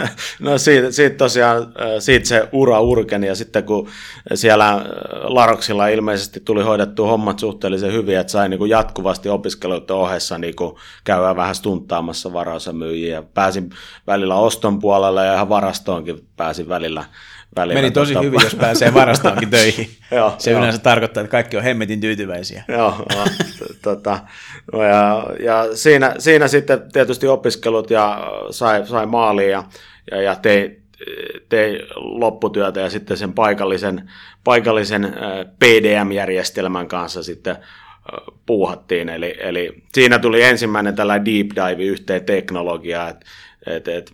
[0.40, 3.88] No siitä, siitä tosiaan, siitä se ura urkeni ja sitten kun
[4.34, 4.84] siellä
[5.22, 10.54] Laroksilla ilmeisesti tuli hoidettu hommat suhteellisen hyvin, että sai niin jatkuvasti opiskeluiden ohessa niin
[11.04, 13.22] käydä vähän stuntaamassa varaosamyyjiä.
[13.34, 13.70] Pääsin
[14.06, 17.04] välillä oston puolelle ja ihan varastoonkin pääsin välillä
[17.56, 17.80] välillä.
[17.80, 18.24] Meni tosi tota...
[18.24, 19.90] hyvin, jos pääsee varastoonkin töihin.
[20.10, 20.58] Joo, se jo.
[20.58, 22.64] yleensä tarkoittaa, että kaikki on hemmetin tyytyväisiä.
[22.68, 23.24] Joo, no,
[23.82, 24.18] tota,
[24.72, 29.64] no ja, ja siinä, siinä, sitten tietysti opiskelut ja sai, sai maaliin ja,
[30.10, 30.82] ja, ja tein,
[31.48, 34.10] tein lopputyötä ja sitten sen paikallisen,
[34.44, 35.16] paikallisen
[35.58, 37.56] PDM-järjestelmän kanssa sitten
[38.46, 39.08] puuhattiin.
[39.08, 43.26] Eli, eli siinä tuli ensimmäinen tällainen deep dive yhteen teknologiaan, että
[43.66, 44.12] et, et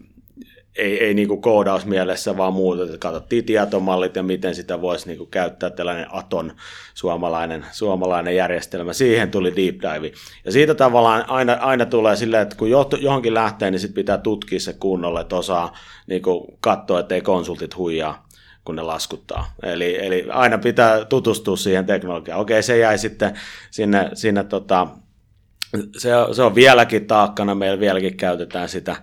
[0.79, 5.19] ei, ei niin kuin koodausmielessä, vaan muuta, että katsottiin tietomallit ja miten sitä voisi niin
[5.19, 6.53] kuin käyttää tällainen Aton
[6.95, 8.93] suomalainen, suomalainen järjestelmä.
[8.93, 10.13] Siihen tuli deep dive.
[10.45, 14.61] Ja siitä tavallaan aina, aina tulee silleen, että kun johonkin lähtee, niin sit pitää tutkia
[14.61, 18.29] se kunnolla, että osaa niin kuin katsoa, ettei konsultit huijaa
[18.65, 19.55] kun ne laskuttaa.
[19.63, 22.41] Eli, eli aina pitää tutustua siihen teknologiaan.
[22.41, 23.35] Okei, se jäi sitten
[23.71, 24.87] sinne, sinne tota,
[25.99, 28.97] se on, se on vieläkin taakkana, meillä vieläkin käytetään sitä,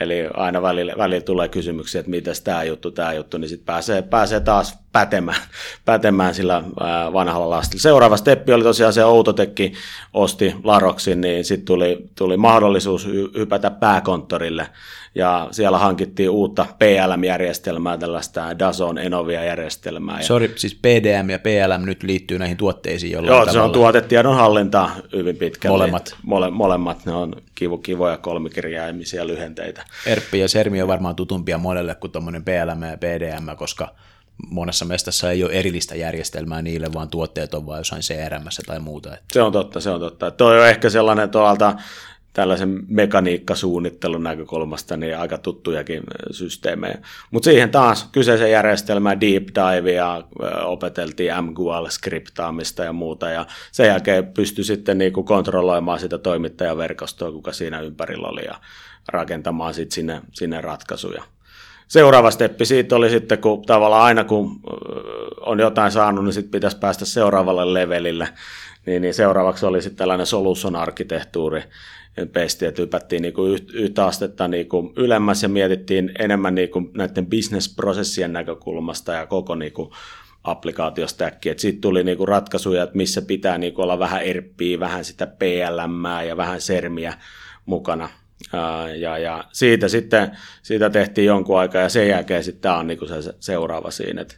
[0.00, 4.02] eli aina välillä, välillä tulee kysymyksiä, että miten tämä juttu, tämä juttu, niin sitten pääsee,
[4.02, 5.42] pääsee taas pätemään,
[5.84, 6.62] pätemään sillä
[7.12, 7.82] vanhalla lastilla.
[7.82, 9.72] Seuraava steppi oli tosiaan se Outotekki
[10.12, 14.66] osti Laroksin, niin sitten tuli, tuli mahdollisuus hypätä pääkonttorille,
[15.14, 20.22] ja siellä hankittiin uutta PLM-järjestelmää, tällaista Dazon Enovia-järjestelmää.
[20.22, 23.52] Sori, siis PDM ja PLM nyt liittyy näihin tuotteisiin jollain Joo, tavalla.
[23.52, 25.78] se on tuotetiedon hallinta hyvin pitkälle.
[25.78, 26.16] Molemmat.
[26.22, 29.84] Mole, molemmat, ne on kivu, kivoja kolmikirjaimisia lyhenteitä.
[30.06, 33.88] ERP ja SERMI on varmaan tutumpia monelle kuin tuommoinen PLM ja PDM, koska
[34.50, 39.16] monessa mestassa ei ole erillistä järjestelmää niille, vaan tuotteet on vain jossain CRM tai muuta.
[39.32, 40.30] Se on totta, se on totta.
[40.30, 41.74] Tuo on ehkä sellainen tuolta
[42.34, 46.98] tällaisen mekaniikkasuunnittelun näkökulmasta niin aika tuttujakin systeemejä.
[47.30, 50.24] Mutta siihen taas kyseisen järjestelmään deep dive ja
[50.64, 57.80] opeteltiin MQL-skriptaamista ja muuta, ja sen jälkeen pystyi sitten niinku kontrolloimaan sitä toimittajaverkostoa, kuka siinä
[57.80, 58.60] ympärillä oli, ja
[59.08, 61.24] rakentamaan sitten sinne, sinne ratkaisuja.
[61.94, 64.60] Seuraava steppi siitä oli sitten, kun tavallaan aina kun
[65.40, 68.28] on jotain saanut, niin sitten pitäisi päästä seuraavalle levelille,
[68.86, 71.62] niin, niin seuraavaksi oli sitten tällainen solution-arkkitehtuuri,
[72.32, 76.90] pesti, että hypättiin niin kuin yhtä astetta niin kuin ylemmäs ja mietittiin enemmän niin kuin
[76.94, 79.90] näiden bisnesprosessien näkökulmasta ja koko niin kuin
[80.44, 81.54] applikaatiostäkki.
[81.56, 85.26] Sitten tuli niin kuin ratkaisuja, että missä pitää niin kuin olla vähän erppiä, vähän sitä
[85.26, 87.14] PLM ja vähän sermiä
[87.66, 88.08] mukana.
[88.98, 90.30] Ja, ja siitä sitten
[90.62, 94.22] siitä tehtiin jonkun aikaa ja sen jälkeen sitten tämä on niin kuin se seuraava siinä.
[94.22, 94.34] Että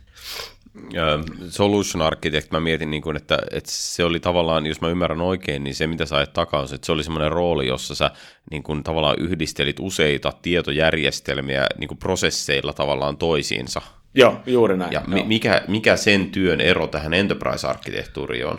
[1.49, 5.65] solution architect, mä mietin, niin kuin, että, että se oli tavallaan, jos mä ymmärrän oikein,
[5.65, 8.11] niin se mitä sä ajat takaa, että se oli semmoinen rooli, jossa sä
[8.51, 13.83] niin kuin, tavallaan yhdistelit useita tietojärjestelmiä niin kuin prosesseilla tavallaan toisiinsa.
[14.15, 14.93] Joo, juuri näin.
[14.93, 18.59] Ja mikä, mikä sen työn ero tähän enterprise-arkkitehtuuriin on?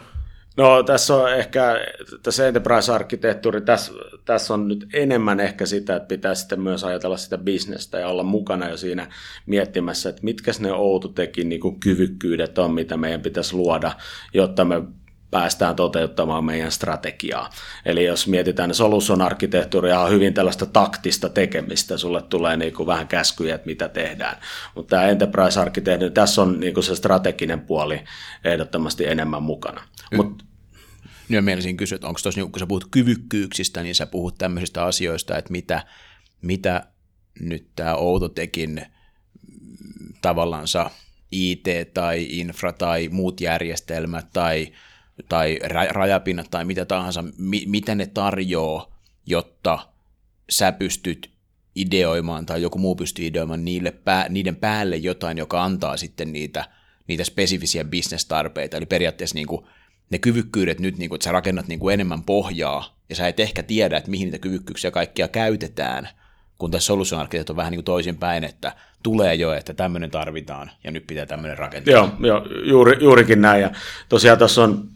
[0.58, 1.86] No tässä on ehkä,
[2.24, 3.92] tässä enterprise-arkkitehtuuri, tässä,
[4.26, 8.24] tässä on nyt enemmän ehkä sitä, että pitää sitten myös ajatella sitä bisnestä ja olla
[8.24, 9.08] mukana jo siinä
[9.46, 13.92] miettimässä, että mitkä ne Outotekin niin kyvykkyydet on, mitä meidän pitäisi luoda,
[14.34, 14.82] jotta me
[15.32, 17.50] päästään toteuttamaan meidän strategiaa.
[17.86, 23.08] Eli jos mietitään solution arkkitehtuuria, on hyvin tällaista taktista tekemistä, sulle tulee niin kuin vähän
[23.08, 24.38] käskyjä, että mitä tehdään.
[24.76, 28.04] Mutta tämä enterprise arkkitehtuuri, tässä on niin kuin se strateginen puoli
[28.44, 29.84] ehdottomasti enemmän mukana.
[30.16, 30.44] Mut,
[31.30, 35.38] nyt mielisin kysyä, että onko tuossa, kun sä puhut kyvykkyyksistä, niin sä puhut tämmöisistä asioista,
[35.38, 35.84] että mitä,
[36.42, 36.88] mitä
[37.40, 38.86] nyt tämä Outotekin
[40.22, 40.92] tavallansa
[41.32, 44.74] IT tai infra tai muut järjestelmät tai,
[45.30, 49.80] tai rajapinnat tai mitä tahansa, mi, mitä ne tarjoaa, jotta
[50.50, 51.32] sä pystyt
[51.76, 56.66] ideoimaan tai joku muu pystyy ideoimaan niille pää, niiden päälle jotain, joka antaa sitten niitä,
[57.08, 58.78] niitä spesifisiä bisnestarpeita.
[58.78, 59.66] Eli periaatteessa niin kuin
[60.10, 63.40] ne kyvykkyydet nyt, niin kuin, että sä rakennat niin kuin enemmän pohjaa, ja sä et
[63.40, 66.10] ehkä tiedä, että mihin niitä kyvykkyyksiä kaikkia käytetään,
[66.58, 70.92] kun tässä solution on vähän niin kuin toisinpäin, että tulee jo, että tämmöinen tarvitaan, ja
[70.92, 71.94] nyt pitää tämmöinen rakentaa.
[71.94, 73.72] Joo, joo juuri, juurikin näin, ja
[74.10, 74.90] tosiaan tuossa on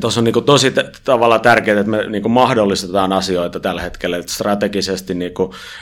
[0.00, 0.72] tuossa on niin tosi
[1.04, 5.32] tavalla tärkeää, että me niin mahdollistetaan asioita tällä hetkellä, että strategisesti niin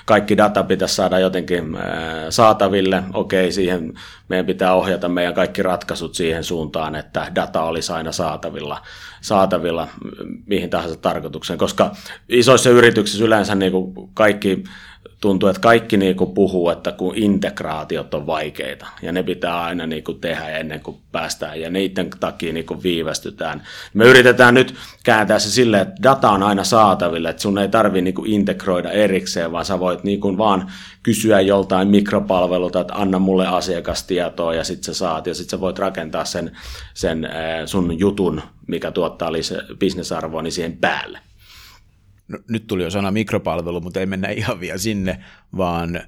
[0.05, 1.65] kaikki data pitäisi saada jotenkin
[2.31, 3.03] saataville.
[3.15, 3.93] Okei, siihen
[4.29, 8.83] meidän pitää ohjata meidän kaikki ratkaisut siihen suuntaan, että data olisi aina saatavilla,
[9.21, 9.89] saatavilla
[10.47, 11.91] mihin tahansa tarkoitukseen, koska
[12.29, 13.73] isoissa yrityksissä yleensä niin
[14.15, 14.65] kaikki
[15.21, 19.87] tuntuu, että kaikki niin kuin puhuu, että kun integraatiot on vaikeita ja ne pitää aina
[19.87, 23.63] niin kuin tehdä ennen kuin päästään ja niiden takia niin kuin viivästytään.
[23.95, 28.03] Me yritetään nyt kääntää se silleen, että data on aina saatavilla, että sun ei tarvitse
[28.03, 33.19] niin kuin integroida erikseen, vaan sä voit niin kuin vaan kysyä joltain mikropalvelulta, että anna
[33.19, 36.57] mulle asiakastietoa ja sitten sä saat ja sitten sä voit rakentaa sen,
[36.95, 37.29] sen
[37.67, 39.31] sun jutun, mikä tuottaa
[39.79, 41.19] bisnesarvoa, niin siihen päälle
[42.31, 45.25] no, nyt tuli jo sana mikropalvelu, mutta ei mennä ihan vielä sinne,
[45.57, 46.01] vaan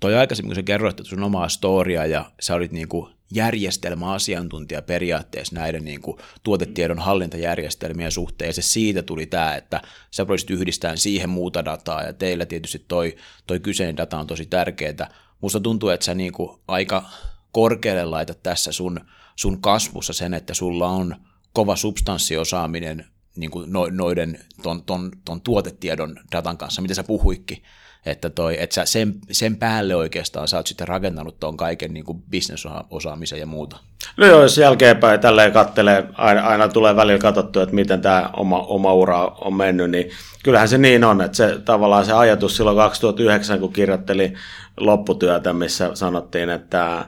[0.00, 5.54] toi aikaisemmin, kun sä kerroit sun omaa storia ja sä olit niin kuin järjestelmäasiantuntija periaatteessa
[5.54, 10.96] näiden niin kuin tuotetiedon hallintajärjestelmien suhteen, ja se siitä tuli tämä, että sä voisit yhdistää
[10.96, 15.14] siihen muuta dataa, ja teillä tietysti toi, toi kyseinen data on tosi tärkeää.
[15.40, 17.04] Musta tuntuu, että sä niin kuin aika
[17.52, 19.00] korkealle laitat tässä sun,
[19.36, 21.16] sun kasvussa sen, että sulla on
[21.52, 23.06] kova substanssiosaaminen
[23.40, 27.62] niin kuin noiden ton, ton, ton tuotetiedon datan kanssa, mitä sä puhuikki,
[28.06, 32.04] että, toi, että sä sen, sen päälle oikeastaan sä oot sitten rakentanut tuon kaiken niin
[32.30, 33.76] bisnesosaamisen ja muuta.
[34.16, 38.58] No joo, jos jälkeenpäin tälleen kattelee, aina, aina tulee välillä katsottu, että miten tämä oma,
[38.58, 40.10] oma ura on mennyt, niin
[40.44, 44.34] kyllähän se niin on, että se tavallaan se ajatus silloin 2009, kun kirjoitteli
[44.76, 47.06] lopputyötä, missä sanottiin, että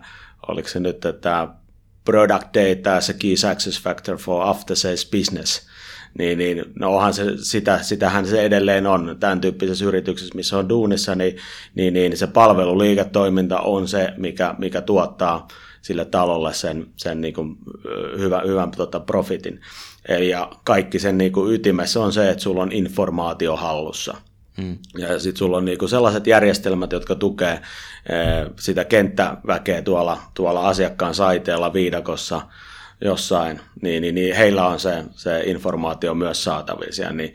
[0.49, 1.49] oliko se nyt, että
[2.05, 5.61] product data as a key success factor for after sales business–
[6.19, 10.69] niin, niin no onhan se, sitä, sitähän se edelleen on tämän tyyppisessä yrityksessä, missä on
[10.69, 11.37] duunissa, niin,
[11.75, 15.49] niin, niin se palveluliiketoiminta on se, mikä, mikä tuottaa
[15.83, 17.57] sille talolle sen, sen niin kuin
[18.19, 19.61] hyvä, hyvän tota, profitin.
[20.29, 24.17] Ja kaikki sen niin kuin ytimessä on se, että sulla on informaatio hallussa.
[24.63, 24.79] Hmm.
[24.99, 27.61] Ja sitten sulla on niinku sellaiset järjestelmät, jotka tukee
[28.61, 32.43] sitä kenttäväkeä tuolla, tuolla asiakkaan saiteella viidakossa,
[33.05, 37.11] jossain, niin, niin, niin heillä on se, se informaatio myös saatavissa.
[37.11, 37.35] Niin,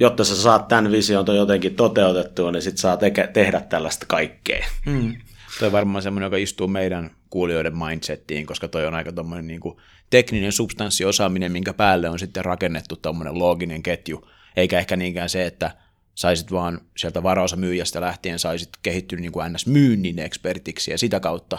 [0.00, 4.66] jotta sä saat tämän vision jotenkin toteutettua, niin sit saa teke, tehdä tällaista kaikkea.
[4.86, 5.16] Hmm.
[5.58, 9.60] Toi on varmaan semmoinen, joka istuu meidän kuulijoiden mindsettiin, koska toi on aika tommoinen niin
[9.60, 9.76] kuin
[10.10, 15.70] tekninen substanssiosaaminen, minkä päälle on sitten rakennettu tuommoinen looginen ketju, eikä ehkä niinkään se, että
[16.14, 21.58] saisit vaan sieltä varaosa myyjästä lähtien saisit kehittynyt niin kuin NS-myynnin ekspertiksi ja sitä kautta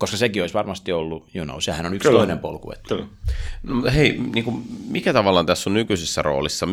[0.00, 2.18] koska sekin olisi varmasti ollut, you know, sehän on yksi Kyllä.
[2.18, 2.72] toinen polku.
[2.72, 2.88] Että.
[2.88, 3.06] Kyllä.
[3.62, 6.68] No, hei, niin kuin, mikä tavallaan tässä on nykyisessä roolissa,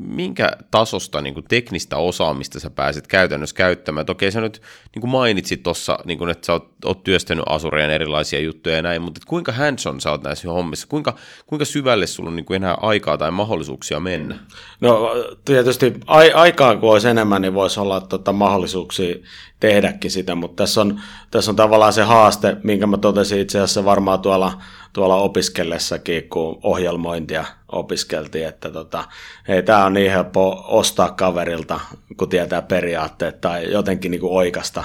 [0.00, 4.06] minkä tasosta niin kuin teknistä osaamista sä pääsit käytännössä käyttämään?
[4.08, 4.62] Okei, sä nyt
[4.94, 9.02] niin kuin mainitsit tuossa, niin että sä oot, oot työstänyt Asureen erilaisia juttuja ja näin,
[9.02, 10.86] mutta kuinka hands-on sä oot näissä hommissa?
[10.86, 14.38] Kuinka, kuinka syvälle sulla on niin kuin enää aikaa tai mahdollisuuksia mennä?
[14.80, 15.10] No
[15.44, 19.14] tietysti ai- aikaa kun olisi enemmän, niin voisi olla tota, mahdollisuuksia
[19.60, 23.84] tehdäkin sitä, mutta tässä on, tässä on tavallaan se haaste, minkä mä totesin itse asiassa
[23.84, 24.58] varmaan tuolla,
[24.92, 29.04] tuolla opiskellessakin, kun ohjelmointia opiskeltiin, että tota,
[29.48, 31.80] hei, tämä on niin helppo ostaa kaverilta,
[32.16, 34.84] kun tietää periaatteet tai jotenkin niin oikasta.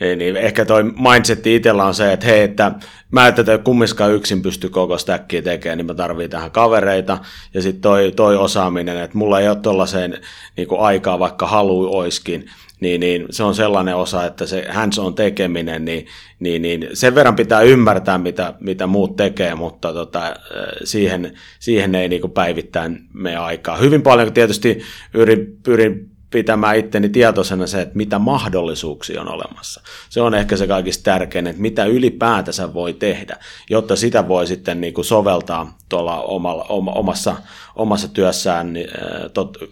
[0.00, 2.72] Ei, niin ehkä toi mindset itsellä on se, että hei, että
[3.10, 7.18] mä et tätä kummiskaan yksin pysty koko stackia tekemään, niin mä tarviin tähän kavereita.
[7.54, 10.20] Ja sitten toi, toi osaaminen, että mulla ei ole tuollaiseen
[10.56, 15.84] niin aikaa, vaikka halu oiskin, niin, niin se on sellainen osa, että se hands-on tekeminen,
[15.84, 16.06] niin,
[16.40, 20.36] niin, niin sen verran pitää ymmärtää, mitä, mitä muut tekee, mutta tota,
[20.84, 23.76] siihen, siihen ei niin päivittäin mene aikaa.
[23.76, 24.80] Hyvin paljon tietysti
[25.12, 29.80] pyrin, pyrin pitämään itteni tietoisena se, että mitä mahdollisuuksia on olemassa.
[30.08, 33.36] Se on ehkä se kaikista tärkein, että mitä ylipäätänsä voi tehdä,
[33.70, 37.36] jotta sitä voi sitten niin kuin soveltaa tuolla omalla, omassa,
[37.76, 38.88] omassa työssään, niin,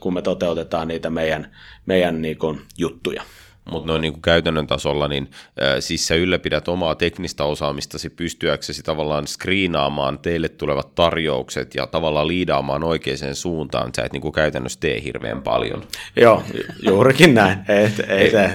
[0.00, 3.22] kun me toteutetaan niitä meidän, meidän niin kuin juttuja.
[3.70, 5.30] Mutta noin niin käytännön tasolla, niin
[5.62, 12.28] äh, siis sä ylläpidät omaa teknistä osaamistasi pystyäksesi tavallaan screenaamaan teille tulevat tarjoukset ja tavallaan
[12.28, 13.90] liidaamaan oikeaan suuntaan.
[13.96, 15.84] Sä et niin kuin käytännössä tee hirveän paljon.
[16.16, 16.42] Joo,
[16.82, 17.58] juurikin näin.
[17.68, 18.50] Ei, ei, ei.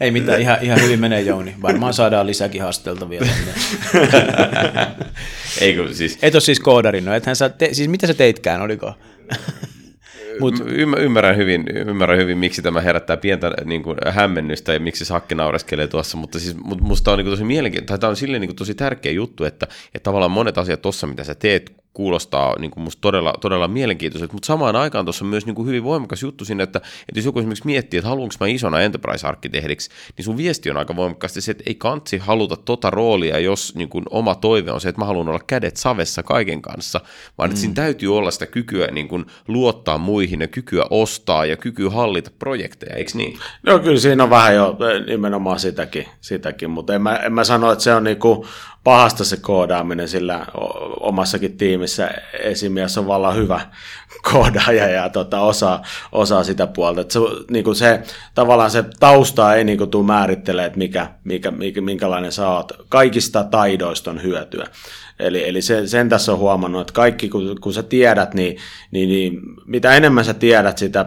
[0.00, 1.54] ei mitään, ihan, ihan hyvin menee Jouni.
[1.62, 3.26] Varmaan saadaan lisäkin haastelta vielä.
[5.60, 6.18] Eikö siis...
[6.22, 8.94] Et ole siis koodarin, no ethän sä te, siis mitä sä teitkään, oliko?
[10.40, 10.54] Mut...
[10.98, 15.88] Ymmärrän, hyvin, ymmärrän hyvin, miksi tämä herättää pientä niin kuin, hämmennystä ja miksi Sakki naureskelee
[15.88, 18.74] tuossa, mutta siis, musta on niin kuin, tosi mielenkiintoista, tämä on silleen niin kuin, tosi
[18.74, 23.00] tärkeä juttu, että, että tavallaan monet asiat tuossa, mitä sä teet, kuulostaa niin kuin musta
[23.00, 26.62] todella, todella mielenkiintoiselta, mutta samaan aikaan tuossa on myös niin kuin hyvin voimakas juttu siinä,
[26.64, 30.76] että, että jos joku esimerkiksi miettii, että haluanko mä isona enterprise-arkkitehdiksi, niin sun viesti on
[30.76, 34.80] aika voimakkaasti se, että ei kantsi haluta tota roolia, jos niin kuin oma toive on
[34.80, 37.00] se, että mä haluan olla kädet savessa kaiken kanssa,
[37.38, 37.50] vaan mm.
[37.50, 41.90] että siinä täytyy olla sitä kykyä niin kuin luottaa muihin ja kykyä ostaa ja kykyä
[41.90, 43.38] hallita projekteja, eikö niin?
[43.62, 44.76] No kyllä siinä on vähän jo
[45.06, 48.46] nimenomaan sitäkin, sitäkin mutta en mä, en mä sano, että se on niin kuin
[48.84, 50.46] pahasta se koodaaminen, sillä
[51.00, 51.79] omassakin tiimissä
[52.40, 53.60] esimies on vallan hyvä
[54.32, 57.00] koodaaja ja tota, osaa, osaa sitä puolta.
[57.00, 57.20] Et se,
[57.50, 58.02] niin kuin se,
[58.34, 62.72] tavallaan se tausta ei niin kuin, tule määrittelee, että mikä, mikä, mikä, minkälainen sä oot.
[62.88, 64.66] Kaikista taidoista on hyötyä.
[65.18, 68.56] Eli, eli se, sen tässä on huomannut, että kaikki kun, kun sä tiedät, niin,
[68.90, 71.06] niin, niin mitä enemmän sä tiedät, sitä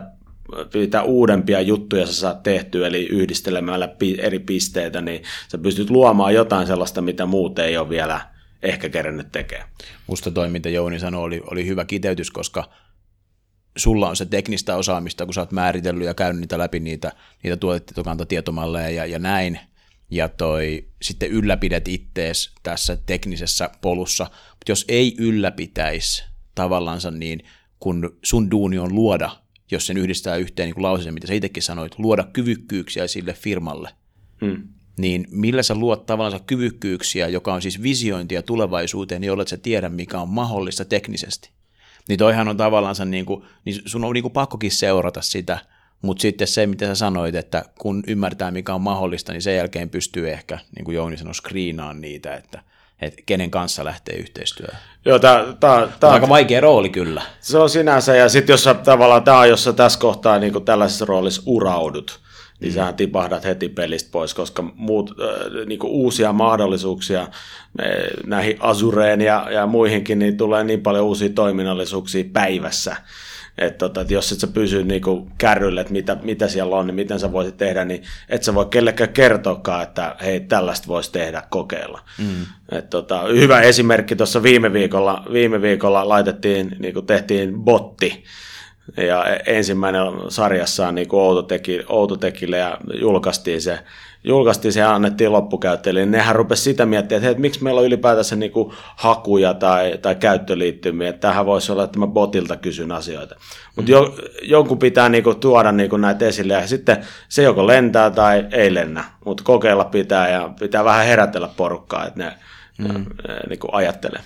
[0.74, 6.68] mitä uudempia juttuja sä saat tehtyä, eli yhdistelemällä eri pisteitä, niin sä pystyt luomaan jotain
[6.68, 8.22] sellaista, mitä muut ei ole vielä
[8.64, 9.70] ehkä kerännyt tekemään.
[10.08, 12.70] Musta toi, mitä Jouni sanoi, oli, oli hyvä kiteytys, koska
[13.78, 17.12] sulla on se teknistä osaamista, kun sä oot määritellyt ja käynyt niitä läpi niitä,
[17.44, 19.60] niitä tuotetietokantotietomalleja ja, ja näin,
[20.10, 26.24] ja toi, sitten ylläpidet ittees tässä teknisessä polussa, mutta jos ei ylläpitäisi
[26.56, 27.46] tavallansa, niin
[27.80, 29.44] kun sun duuni on luoda
[29.74, 33.90] jos sen yhdistää yhteen niin kuin lauseeseen, mitä sä itsekin sanoit, luoda kyvykkyyksiä sille firmalle,
[34.42, 34.68] hmm.
[34.98, 39.90] Niin millä sä luot tavallaan kyvykkyyksiä, joka on siis visiointia tulevaisuuteen, niin jollet sä tiedä,
[39.90, 41.50] mikä on mahdollista teknisesti.
[42.10, 45.58] Niin toihan on tavallaan, niin, kuin, niin sun on niin kuin pakkokin seurata sitä,
[46.02, 49.90] mutta sitten se, mitä sä sanoit, että kun ymmärtää, mikä on mahdollista, niin sen jälkeen
[49.90, 52.64] pystyy ehkä, niin kuin Jouni sanoi, screenaan niitä, että
[53.02, 54.78] että kenen kanssa lähtee yhteistyöhön.
[55.06, 57.22] Joo, tää, tää, tää on aika vaikea rooli kyllä.
[57.40, 60.54] Se on sinänsä, ja sitten jos sä, tavallaan tämä on, jos sä tässä kohtaa niin
[60.54, 62.20] kuin tällaisessa roolissa uraudut,
[62.64, 62.76] niin mm.
[62.76, 67.28] sähän tipahdat heti pelistä pois, koska muut, äh, niin uusia mahdollisuuksia
[68.26, 72.96] näihin Azureen ja, ja muihinkin, niin tulee niin paljon uusia toiminnallisuuksia päivässä,
[73.58, 76.96] että tota, et jos et sä pysy niinku kärrylle, että mitä, mitä siellä on, niin
[76.96, 81.44] miten sä voisit tehdä, niin et sä voi kellekään kertoakaan, että hei, tällaista voisi tehdä,
[81.50, 82.02] kokeilla.
[82.18, 82.46] Mm.
[82.72, 88.24] Et tota, hyvä esimerkki tuossa viime viikolla, viime viikolla laitettiin, niinku tehtiin botti,
[88.98, 91.08] ja ensimmäinen sarjassaan niin
[91.88, 93.80] Outotekille ja julkaistiin se
[94.24, 97.80] julkaistiin se ja annettiin loppukäyttäjille, niin nehän rupesi sitä miettimään, että, hei, että miksi meillä
[97.80, 102.56] on ylipäätänsä niin kuin hakuja tai, tai käyttöliittymiä, että tähän voisi olla, että mä botilta
[102.56, 103.36] kysyn asioita.
[103.76, 103.94] Mutta mm.
[103.94, 106.98] jo, jonkun pitää niin kuin, tuoda niin kuin näitä esille ja sitten
[107.30, 112.24] se joko lentää tai ei lennä, mutta kokeilla pitää ja pitää vähän herätellä porukkaa, että
[112.24, 112.34] ne,
[112.78, 113.06] mm.
[113.50, 114.22] niin kuin ajattelee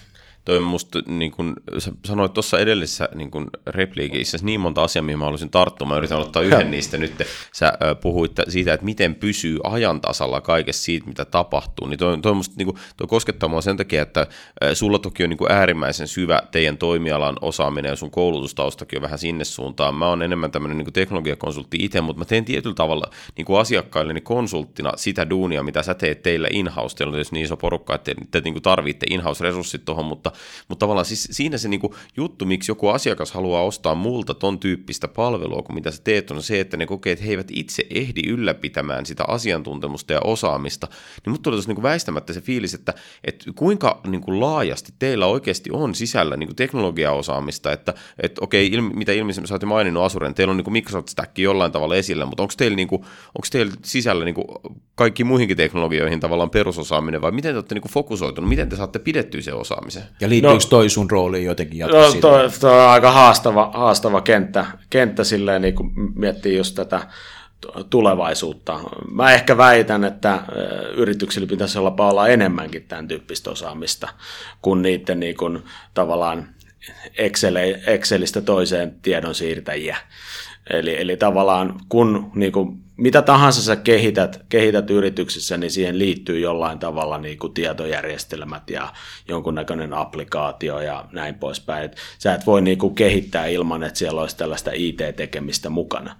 [0.47, 5.19] toi musta, niin kun, sä sanoit tuossa edellisessä niin kun repliikissä niin monta asiaa, mihin
[5.19, 5.87] mä haluaisin tarttua.
[5.87, 7.13] Mä yritän ottaa yhden niistä nyt.
[7.53, 11.87] Sä puhuit siitä, että miten pysyy ajan tasalla kaikessa siitä, mitä tapahtuu.
[11.87, 14.27] Niin toi, toi, musta, niin kun, toi koskettaa mua sen takia, että
[14.73, 19.19] sulla toki on niin kun äärimmäisen syvä teidän toimialan osaaminen ja sun koulutustaustakin on vähän
[19.19, 19.95] sinne suuntaan.
[19.95, 24.23] Mä oon enemmän tämmöinen niin teknologiakonsultti itse, mutta mä teen tietyllä tavalla niin asiakkaille niin
[24.23, 26.95] konsulttina sitä duunia, mitä sä teet teille in-house.
[26.95, 30.31] Teillä on tietysti niin iso porukka, että te, te niin tarvitte in-house-resurssit tuohon, mutta
[30.67, 35.07] mutta tavallaan siis siinä se niinku juttu, miksi joku asiakas haluaa ostaa multa ton tyyppistä
[35.07, 38.21] palvelua kuin mitä sä teet, on se, että ne kokee, että he eivät itse ehdi
[38.27, 40.87] ylläpitämään sitä asiantuntemusta ja osaamista.
[41.25, 45.95] Niin mutta tuli niinku väistämättä se fiilis, että, että kuinka niinku laajasti teillä oikeasti on
[45.95, 50.57] sisällä niinku teknologiaosaamista, että, että okei, ilmi, mitä ilmeisemmin sä oot maininnut Asuren, teillä on
[50.57, 54.45] niinku Microsoft Stack jollain tavalla esillä, mutta onko teillä, niinku, onko teillä sisällä niinku
[54.95, 59.41] kaikki muihinkin teknologioihin tavallaan perusosaaminen vai miten te olette niinku fokusoitunut, miten te saatte pidettyä
[59.41, 60.03] sen osaamisen?
[60.19, 62.15] Ja liittyykö no, toi sun rooliin jotenkin jatkossa?
[62.15, 67.07] No, toi, toi on aika haastava, haastava kenttä, kenttä silleen, niin kun miettii just tätä
[67.89, 68.79] tulevaisuutta.
[69.11, 70.39] Mä ehkä väitän, että
[70.93, 74.07] yrityksillä pitäisi olla olla enemmänkin tämän tyyppistä osaamista
[74.61, 75.63] kuin niiden niin kuin,
[75.93, 76.49] tavallaan
[77.17, 77.55] Excel,
[77.87, 79.97] Excelistä toiseen tiedon siirtäjiä.
[80.69, 86.39] Eli, eli tavallaan kun niin kuin, mitä tahansa sä kehität, kehität yrityksessä, niin siihen liittyy
[86.39, 88.93] jollain tavalla niin kuin tietojärjestelmät ja
[89.27, 91.85] jonkunnäköinen applikaatio ja näin poispäin.
[91.85, 96.15] Et sä et voi niin kuin kehittää ilman, että siellä olisi tällaista IT-tekemistä mukana.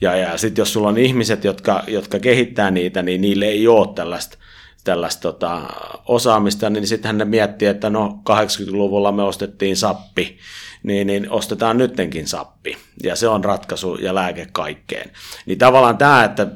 [0.00, 3.94] Ja, ja sitten jos sulla on ihmiset, jotka, jotka kehittää niitä, niin niille ei ole
[3.94, 4.38] tällaista
[4.86, 5.62] tällaista tota,
[6.06, 10.38] osaamista, niin sitten hän miettii, että no 80-luvulla me ostettiin sappi,
[10.82, 12.76] niin, niin ostetaan nyttenkin sappi.
[13.02, 15.10] Ja se on ratkaisu ja lääke kaikkeen.
[15.46, 16.46] Niin tavallaan tämä, että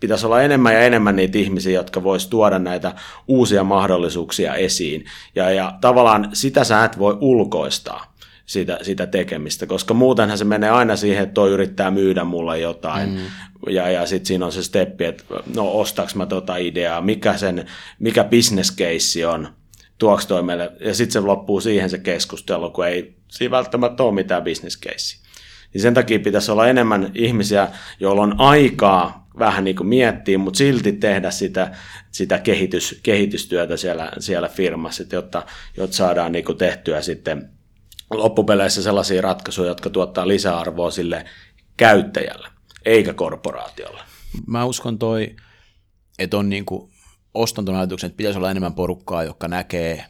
[0.00, 2.94] pitäisi olla enemmän ja enemmän niitä ihmisiä, jotka vois tuoda näitä
[3.28, 5.04] uusia mahdollisuuksia esiin.
[5.34, 8.16] Ja, ja tavallaan sitä sä et voi ulkoistaa
[8.46, 13.10] sitä, sitä tekemistä, koska muutenhan se menee aina siihen, että toi yrittää myydä mulle jotain,
[13.10, 13.18] mm.
[13.70, 15.24] ja, ja sitten siinä on se steppi, että
[15.54, 17.66] no ostaks mä tota ideaa, mikä sen,
[17.98, 19.48] mikä business case on,
[19.98, 24.14] tuoks toi meille, ja sitten se loppuu siihen se keskustelu, kun ei siinä välttämättä ole
[24.14, 24.44] mitään
[24.80, 25.26] case.
[25.74, 27.68] Niin sen takia pitäisi olla enemmän ihmisiä,
[28.00, 31.76] joilla on aikaa vähän niin kuin miettiä, mutta silti tehdä sitä,
[32.10, 35.42] sitä kehitys, kehitystyötä siellä, siellä firmassa, jotta,
[35.76, 37.50] jotta saadaan niin kuin tehtyä sitten
[38.10, 41.24] loppupeleissä sellaisia ratkaisuja, jotka tuottaa lisäarvoa sille
[41.76, 42.48] käyttäjälle,
[42.84, 44.00] eikä korporaatiolle.
[44.46, 45.36] Mä uskon toi,
[46.18, 46.90] että on niin kuin,
[47.36, 50.04] ostan tuon ajatuksen, että pitäisi olla enemmän porukkaa, joka näkee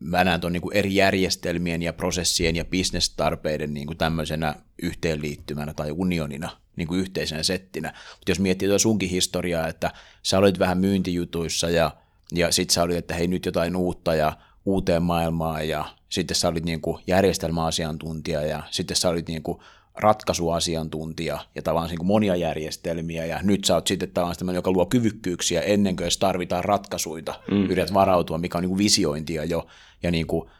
[0.00, 5.90] mä näen tuon niin eri järjestelmien ja prosessien ja bisnestarpeiden niin kuin tämmöisenä yhteenliittymänä tai
[5.90, 7.88] unionina niin kuin yhteisenä settinä.
[7.88, 9.92] Mutta jos miettii tuota sunkin historiaa, että
[10.22, 11.90] sä olit vähän myyntijutuissa ja,
[12.32, 14.32] ja sitten sä olit, että hei nyt jotain uutta ja
[14.64, 19.58] uuteen maailmaan ja sitten sä olit niin kuin järjestelmäasiantuntija ja sitten sä olit niin kuin
[19.94, 24.72] ratkaisuasiantuntija ja tavallaan niin kuin monia järjestelmiä, ja nyt sä oot sitten tavallaan sellainen, joka
[24.72, 27.64] luo kyvykkyyksiä ennen kuin edes tarvitaan ratkaisuja, mm.
[27.64, 29.66] yrität varautua, mikä on niin visiointia jo,
[30.02, 30.50] ja niin kuin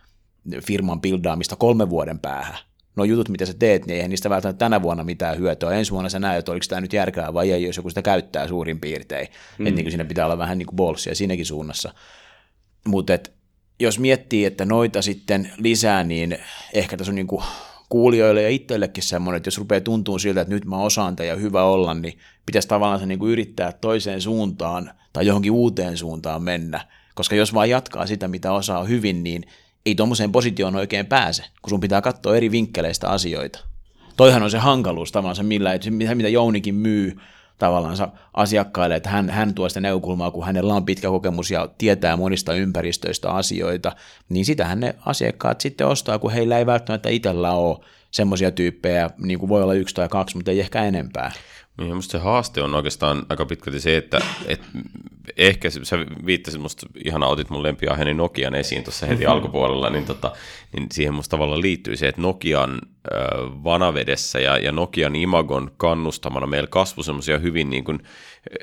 [0.67, 2.59] firman buildaamista kolmen vuoden päähän.
[2.97, 5.71] No jutut, mitä sä teet, niin eihän niistä välttämättä tänä vuonna mitään hyötyä.
[5.71, 8.49] Ensi vuonna sä näet, että oliko tämä nyt järkevää vai ei, jos joku sitä käyttää
[8.49, 9.29] suurin piirtein.
[9.59, 9.67] Mm.
[9.67, 11.95] Että niin kuin siinä pitää olla vähän niin kuin bolsia siinäkin suunnassa.
[12.87, 13.13] Mutta
[13.81, 16.39] jos miettii, että noita sitten lisää, niin
[16.73, 17.43] ehkä tässä on niin kuin
[17.91, 21.63] kuulijoille ja itsellekin semmoinen, että jos rupeaa tuntuu siltä, että nyt mä osaan ja hyvä
[21.65, 26.87] olla, niin pitäisi tavallaan se niin kuin yrittää toiseen suuntaan tai johonkin uuteen suuntaan mennä.
[27.15, 29.43] Koska jos vaan jatkaa sitä, mitä osaa hyvin, niin
[29.87, 33.61] ei tuommoiseen positioon oikein pääse, kun sun pitää katsoa eri vinkkeleistä asioita.
[34.17, 37.17] Toihan on se hankaluus tavallaan se, millä, että mitä Jounikin myy
[37.61, 37.97] tavallaan
[38.35, 42.55] asiakkaille, että hän, hän tuo sitä näkökulmaa, kun hänellä on pitkä kokemus ja tietää monista
[42.55, 43.93] ympäristöistä asioita,
[44.29, 47.79] niin sitähän ne asiakkaat sitten ostaa, kun heillä ei välttämättä itsellä ole
[48.11, 51.33] semmoisia tyyppejä, niin kuin voi olla yksi tai kaksi, mutta ei ehkä enempää.
[51.79, 54.67] Niin, musta se haaste on oikeastaan aika pitkälti se, että, että
[55.37, 59.33] ehkä sä viittasit musta, ihan otit mun lempiaiheeni Nokian esiin tuossa heti mm-hmm.
[59.33, 60.33] alkupuolella, niin, tota,
[60.77, 62.79] niin siihen musta tavallaan liittyy se, että Nokian
[63.65, 68.03] vanavedessä ja, ja Nokian imagon kannustamana meillä kasvoi semmoisia hyvin niin kuin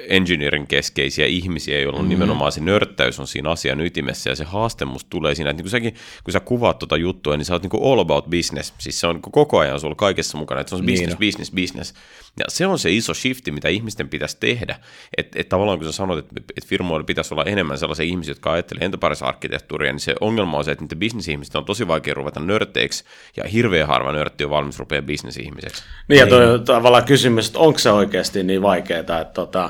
[0.07, 2.09] engineerin keskeisiä ihmisiä, joilla on mm-hmm.
[2.09, 5.63] nimenomaan se nörttäys on siinä asian ytimessä ja se haaste musta tulee siinä, että niin
[5.63, 8.99] kun, säkin, kun sä kuvaat tuota juttua, niin sä oot niin all about business, siis
[8.99, 11.27] se on koko ajan sulla kaikessa mukana, että se on niin business, niin.
[11.27, 11.93] business, business.
[12.39, 14.79] Ja se on se iso shifti, mitä ihmisten pitäisi tehdä,
[15.17, 18.51] että et tavallaan kun sä sanot, että et firmoilla pitäisi olla enemmän sellaisia ihmisiä, jotka
[18.51, 23.03] ajattelee enterprise-arkkitehtuuria, niin se ongelma on se, että niiden bisnesihmiset on tosi vaikea ruveta nörtteiksi,
[23.37, 25.83] ja hirveän harva nörtti on valmis rupeaa bisnesihmiseksi.
[26.07, 29.69] Niin, ja toi tavallaan kysymys, että onko se oikeasti niin vaikeaa, että tota,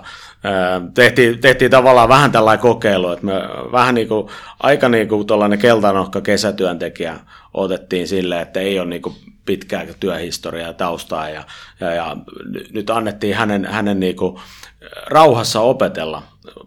[0.94, 3.34] tehtiin, tehtiin tavallaan vähän tällainen kokeilu, että me
[3.72, 4.28] vähän niin kuin,
[4.60, 7.20] aika niin kuin tuollainen keltanohka kesätyöntekijä
[7.54, 11.44] otettiin sille, että ei ole niin kuin pitkää työhistoriaa ja taustaa ja,
[11.80, 12.18] ja, ja
[12.72, 14.40] nyt annettiin hänen, hänen niin kuin
[15.08, 16.24] rauhassa opetella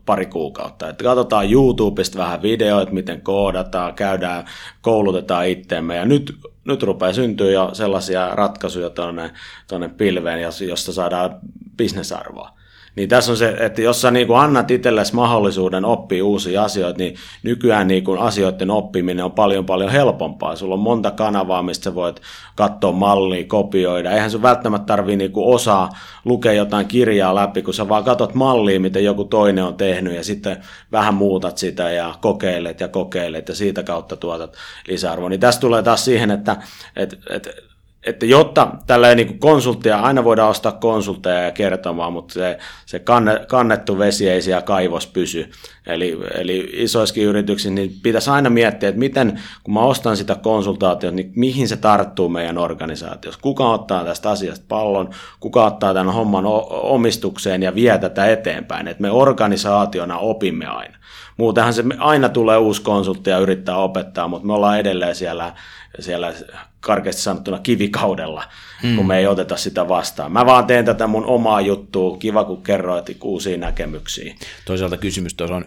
[0.06, 0.88] pari kuukautta.
[0.88, 4.44] Että katsotaan YouTubesta vähän videoita, miten koodataan, käydään,
[4.80, 9.30] koulutetaan itteemme ja nyt, nyt rupeaa syntyä jo sellaisia ratkaisuja tuonne,
[9.68, 11.38] tuonne pilveen, josta saadaan
[11.76, 12.59] bisnesarvoa.
[12.96, 16.98] Niin tässä on se, että jos sä niin kuin annat itsellesi mahdollisuuden oppia uusia asioita,
[16.98, 20.56] niin nykyään niin kuin asioiden oppiminen on paljon paljon helpompaa.
[20.56, 22.20] Sulla on monta kanavaa, mistä sä voit
[22.56, 24.10] katsoa mallia, kopioida.
[24.10, 25.88] Eihän sun välttämättä tarvii niin kuin osaa
[26.24, 30.24] lukea jotain kirjaa läpi, kun sä vaan katsot mallia, miten joku toinen on tehnyt ja
[30.24, 30.56] sitten
[30.92, 34.56] vähän muutat sitä ja kokeilet ja kokeilet ja siitä kautta tuotat
[34.88, 35.28] lisäarvoa.
[35.28, 36.56] Niin tässä tulee taas siihen, että,
[36.96, 37.50] että, että
[38.06, 43.40] että jotta tällä niin konsulttia, aina voidaan ostaa konsultteja ja kertomaan, mutta se, se kanne,
[43.48, 45.50] kannettu vesi ei siellä kaivos pysy.
[45.86, 51.16] Eli, eli isoissakin yrityksissä niin pitäisi aina miettiä, että miten, kun mä ostan sitä konsultaatiota,
[51.16, 53.40] niin mihin se tarttuu meidän organisaatiossa.
[53.42, 58.88] Kuka ottaa tästä asiasta pallon, kuka ottaa tämän homman omistukseen ja vie tätä eteenpäin.
[58.88, 60.96] Että me organisaationa opimme aina.
[61.36, 65.52] Muutenhan se aina tulee uusi konsultti ja yrittää opettaa, mutta me ollaan edelleen siellä,
[65.98, 66.32] siellä
[66.80, 68.44] karkeasti sanottuna kivikaudella,
[68.82, 68.96] hmm.
[68.96, 70.32] kun me ei oteta sitä vastaan.
[70.32, 74.34] Mä vaan teen tätä mun omaa juttua, kiva kun kerroit uusia näkemyksiä.
[74.64, 75.64] Toisaalta kysymys tuossa on,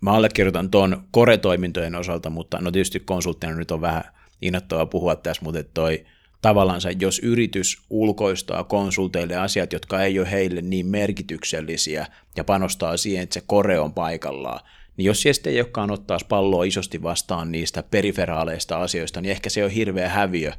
[0.00, 4.04] mä allekirjoitan tuon koretoimintojen osalta, mutta no tietysti konsulttina nyt on vähän
[4.42, 6.04] innoittavaa puhua tässä, mutta toi
[6.42, 12.06] tavallaan jos yritys ulkoistaa konsulteille asiat, jotka ei ole heille niin merkityksellisiä
[12.36, 14.60] ja panostaa siihen, että se kore on paikallaan,
[14.96, 19.64] niin jos siellä ei olekaan ottaa palloa isosti vastaan niistä periferaaleista asioista, niin ehkä se
[19.64, 20.52] on hirveä häviö,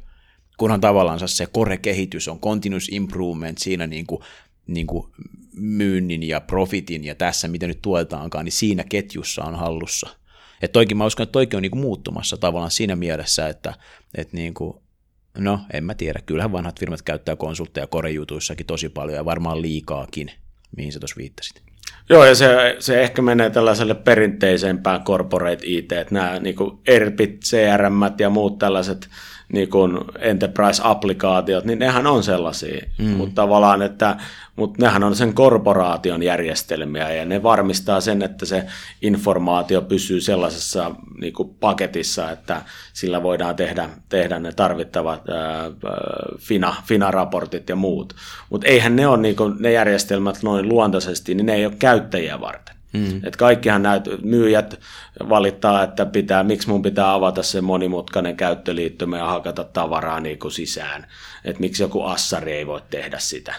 [0.56, 4.22] kunhan tavallaan se kore-kehitys on continuous improvement siinä niin kuin,
[4.66, 5.06] niin kuin
[5.56, 10.08] myynnin ja profitin ja tässä, mitä nyt tuetaankaan, niin siinä ketjussa on hallussa.
[10.62, 13.74] Et toikin, mä uskon, että toikin on niin kuin muuttumassa tavallaan siinä mielessä, että,
[14.14, 14.74] että niin kuin,
[15.38, 20.30] no en mä tiedä, kyllähän vanhat firmat käyttää konsultteja korejutuissakin tosi paljon ja varmaan liikaakin,
[20.76, 21.65] mihin sä tuossa viittasit.
[22.08, 26.56] Joo, ja se, se ehkä menee tällaiselle perinteisempään corporate IT, että nämä niin
[26.86, 29.08] ERPit, CRM ja muut tällaiset
[29.52, 33.08] niin kuin enterprise-applikaatiot, niin nehän on sellaisia, mm.
[33.08, 34.16] mutta tavallaan, että
[34.56, 38.66] mutta nehän on sen korporaation järjestelmiä ja ne varmistaa sen, että se
[39.02, 45.70] informaatio pysyy sellaisessa niin kuin paketissa, että sillä voidaan tehdä, tehdä ne tarvittavat ää,
[46.38, 48.14] FINA, FINA-raportit ja muut.
[48.50, 52.40] Mutta eihän ne ole niin kuin, ne järjestelmät noin luontaisesti, niin ne ei ole käyttäjiä
[52.40, 52.76] varten.
[52.92, 53.20] Mm.
[53.24, 54.80] Et kaikkihan näitä myyjät
[55.28, 60.52] valittaa, että pitää, miksi mun pitää avata se monimutkainen käyttöliittymä ja hakata tavaraa niin kuin
[60.52, 61.06] sisään.
[61.44, 63.54] Että miksi joku assari ei voi tehdä sitä.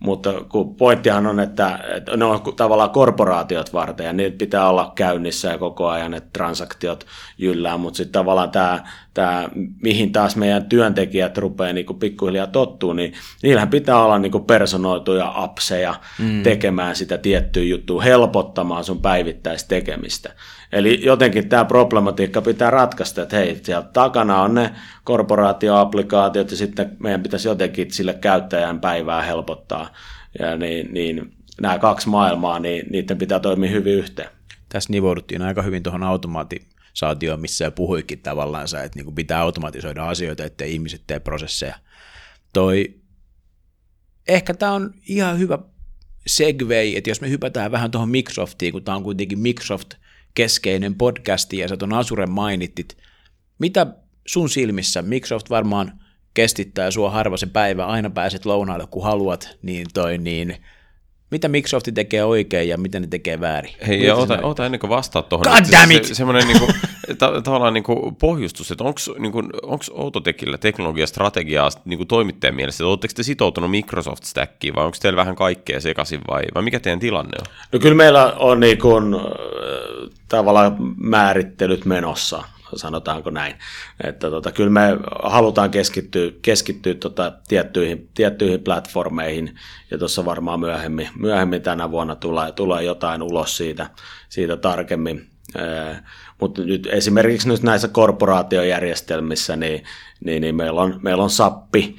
[0.00, 4.92] Mutta kun pointtihan on, että, että ne on tavallaan korporaatiot varten ja niitä pitää olla
[4.94, 7.06] käynnissä ja koko ajan, että transaktiot
[7.38, 8.84] jyllää, mutta sitten tavallaan tämä,
[9.20, 9.48] tämä,
[9.82, 13.12] mihin taas meidän työntekijät rupeaa niin pikkuhiljaa tottuu, niin
[13.42, 16.42] niillähän pitää olla niin personoituja apseja mm.
[16.42, 20.32] tekemään sitä tiettyä juttua, helpottamaan sun päivittäistä tekemistä.
[20.72, 24.70] Eli jotenkin tämä problematiikka pitää ratkaista, että hei, siellä takana on ne
[25.04, 29.92] korporaatioapplikaatiot ja sitten meidän pitäisi jotenkin sille käyttäjän päivää helpottaa.
[30.38, 34.28] Ja niin, niin nämä kaksi maailmaa, niin niiden pitää toimia hyvin yhteen.
[34.68, 36.02] Tässä nivouduttiin aika hyvin tuohon
[36.90, 41.74] automaatisaatioon, missä jo puhuikin tavallaan, että niin pitää automatisoida asioita, ettei ihmiset tee prosesseja.
[42.52, 43.00] Toi,
[44.28, 45.58] ehkä tämä on ihan hyvä
[46.26, 49.94] segway, että jos me hypätään vähän tuohon Microsoftiin, kun tämä on kuitenkin Microsoft–
[50.34, 52.96] keskeinen podcasti ja sä ton Azure mainittit.
[53.58, 53.86] Mitä
[54.26, 56.00] sun silmissä, Microsoft varmaan
[56.34, 60.56] kestittää sua harva se päivä, aina pääset lounaalle kun haluat, niin toi niin–
[61.30, 63.72] mitä Microsoft tekee oikein ja mitä ne tekee väärin.
[63.86, 65.44] Hei, ja ota, ota ennen kuin vastaat tuohon.
[65.44, 66.04] God damn it!
[66.04, 66.66] Se, semmoinen niinku,
[67.18, 69.42] ta, tavallaan niinku pohjustus, että onko niinku,
[69.90, 75.36] Outotekillä teknologiastrategiaa niinku toimittajan mielessä, että oletteko te sitoutunut Microsoft Stackiin vai onko teillä vähän
[75.36, 77.46] kaikkea sekaisin vai, vai mikä teidän tilanne on?
[77.72, 78.92] No kyllä meillä on niinku,
[80.28, 82.44] tavallaan määrittelyt menossa
[82.76, 83.54] sanotaanko näin.
[84.04, 84.80] Että tota, kyllä me
[85.22, 89.58] halutaan keskittyä, keskittyä tota tiettyihin, tiettyihin platformeihin,
[89.90, 93.90] ja tuossa varmaan myöhemmin, myöhemmin tänä vuonna tulee, tulee jotain ulos siitä,
[94.28, 95.30] siitä tarkemmin.
[96.40, 99.84] Mutta nyt esimerkiksi nyt näissä korporaatiojärjestelmissä, niin,
[100.24, 101.96] niin, niin meillä, on, meillä on SAPPI,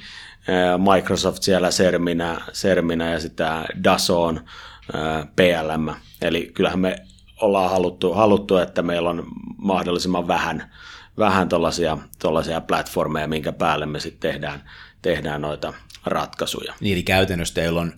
[0.94, 4.40] Microsoft siellä serminä, serminä ja sitä Dason
[5.36, 5.94] PLM.
[6.22, 6.96] Eli kyllähän me
[7.42, 9.26] ollaan haluttu, haluttu, että meillä on
[9.56, 10.70] mahdollisimman vähän,
[11.18, 11.48] vähän
[12.18, 14.70] tuollaisia platformeja, minkä päälle me sitten tehdään,
[15.02, 15.74] tehdään noita
[16.06, 16.74] ratkaisuja.
[16.80, 17.92] Niin, eli käytännössä teillä on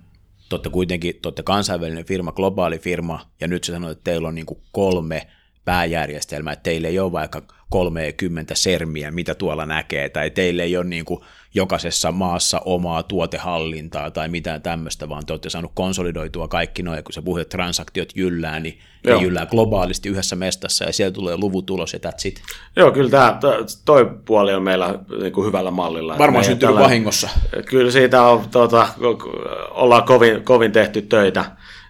[0.48, 4.46] totta kuitenkin totta kansainvälinen firma, globaali firma, ja nyt sä sanoit, että teillä on niin
[4.72, 5.26] kolme
[5.64, 10.84] pääjärjestelmää, että teillä ei ole vaikka 30 sermiä, mitä tuolla näkee, tai teille ei ole
[10.84, 11.20] niin kuin
[11.54, 17.12] jokaisessa maassa omaa tuotehallintaa tai mitään tämmöistä, vaan te olette saanut konsolidoitua kaikki noin, kun
[17.12, 19.16] sä puhuit, että transaktiot jyllää, niin Joo.
[19.16, 22.42] ne jyllää globaalisti yhdessä mestassa, ja siellä tulee luvut ulos, ja that's it.
[22.76, 23.38] Joo, kyllä tämä,
[23.84, 26.18] toi puoli on meillä niin kuin hyvällä mallilla.
[26.18, 27.28] Varmaan syntynyt tällä, vahingossa.
[27.66, 28.88] Kyllä siitä on, tuota,
[29.70, 31.44] ollaan kovin, kovin tehty töitä,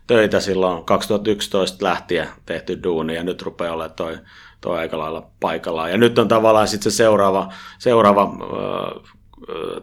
[0.06, 4.18] töitä silloin 2011 lähtien tehty duuni, ja nyt rupeaa olemaan toi
[4.60, 5.90] toi aika lailla paikallaan.
[5.90, 8.32] Ja nyt on tavallaan sitten se seuraava, seuraava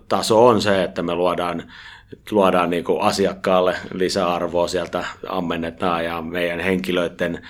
[0.07, 1.71] taso on se, että me luodaan,
[2.31, 7.47] luodaan niin kuin asiakkaalle lisäarvoa sieltä ammennetaan ja meidän henkilöiden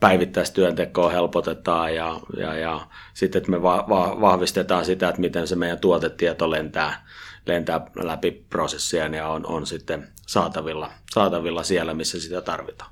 [0.00, 5.56] päivittäistyöntekoa helpotetaan ja, ja, ja sitten, että me va, va, vahvistetaan sitä, että miten se
[5.56, 7.06] meidän tuotetieto lentää,
[7.46, 12.90] lentää läpi prosessia ja on, on sitten saatavilla, saatavilla siellä, missä sitä tarvitaan.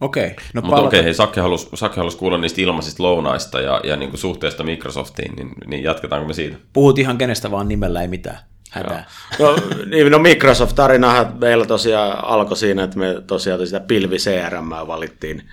[0.00, 0.36] Okei.
[0.54, 4.10] No Mutta okei, hei, Sakke halusi, Sakke halusi kuulla niistä ilmaisista lounaista ja, ja niin
[4.10, 6.56] kuin suhteesta Microsoftiin, niin, niin jatketaanko me siitä?
[6.72, 8.38] Puhut ihan kenestä vaan nimellä, ei mitään
[8.70, 9.06] hätää.
[9.38, 9.56] No,
[9.90, 15.48] niin, no Microsoft-tarinahan meillä tosiaan alkoi siinä, että me tosiaan sitä pilvi CRM valittiin,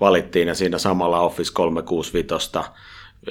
[0.00, 2.50] valittiin ja siinä samalla Office 365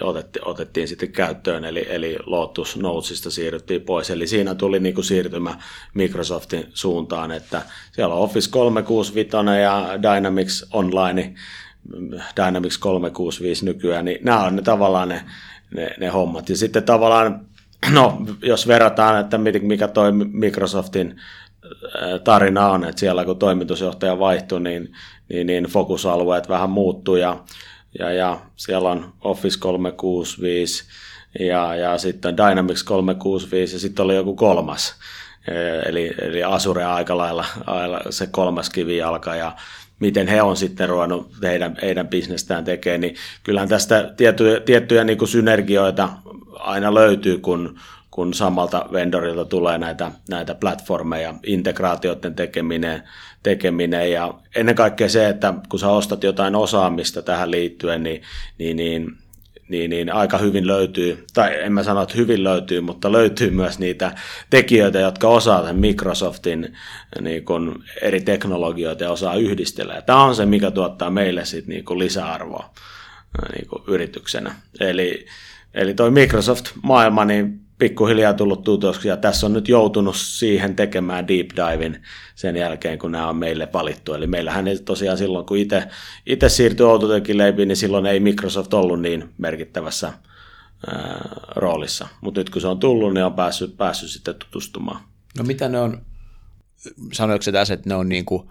[0.02, 4.10] otettiin, otettiin sitten käyttöön, eli, eli Lotus Notesista siirryttiin pois.
[4.10, 5.58] Eli siinä tuli niin kuin siirtymä
[5.94, 7.62] Microsoftin suuntaan, että
[7.92, 11.34] siellä on Office 365 ja Dynamics Online,
[12.38, 15.26] Dynamics 365 nykyään, niin nämä on ne tavallaan ne,
[15.76, 16.50] ne, ne hommat.
[16.50, 17.46] Ja sitten tavallaan,
[17.94, 21.22] no jos verrataan, että mikä toi Microsoftin
[22.24, 24.94] tarina on, että siellä kun toimitusjohtaja vaihtui, niin,
[25.30, 27.44] niin, niin fokusalueet vähän muuttuu ja
[28.00, 30.84] ja, ja siellä on Office 365
[31.40, 34.96] ja, ja sitten Dynamics 365 ja sitten oli joku kolmas.
[35.86, 37.46] Eli, eli Azure aika lailla,
[38.10, 39.56] se kolmas kivi alkaa ja
[40.00, 45.18] miten he on sitten ruvennut heidän, heidän bisnestään tekemään, niin kyllähän tästä tiettyjä, tiettyjä niin
[45.18, 46.10] kuin synergioita
[46.60, 47.80] aina löytyy, kun,
[48.12, 53.04] kun samalta vendorilta tulee näitä, näitä platformeja, integraatioiden tekeminen,
[53.44, 58.22] tekeminen ja ennen kaikkea se, että kun sä ostat jotain osaamista tähän liittyen, niin,
[58.58, 59.18] niin, niin
[59.72, 63.80] niin, niin aika hyvin löytyy, tai en mä sano, että hyvin löytyy, mutta löytyy myös
[63.80, 64.16] niitä
[64.50, 66.78] tekijöitä, jotka osaa tämän Microsoftin
[67.22, 69.94] niin kun eri teknologioita ja osaa yhdistellä.
[69.94, 72.74] Ja tämä on se, mikä tuottaa meille sit niin kun lisäarvoa
[73.56, 74.56] niin kun yrityksenä.
[74.80, 75.26] Eli,
[75.74, 81.50] eli toi Microsoft-maailma, niin pikkuhiljaa tullut tutuksi ja tässä on nyt joutunut siihen tekemään deep
[81.50, 82.02] divin
[82.36, 84.14] sen jälkeen, kun nämä on meille valittu.
[84.14, 85.58] Eli meillähän ei tosiaan silloin, kun
[86.26, 90.14] itse siirtyi Outotekin leipiin, niin silloin ei Microsoft ollut niin merkittävässä
[90.88, 92.08] ää, roolissa.
[92.22, 95.02] Mutta nyt kun se on tullut, niin on päässyt, päässyt sitten tutustumaan.
[95.38, 96.02] No mitä ne on,
[97.14, 98.50] sanoiko se tässä, että ne on niin kuin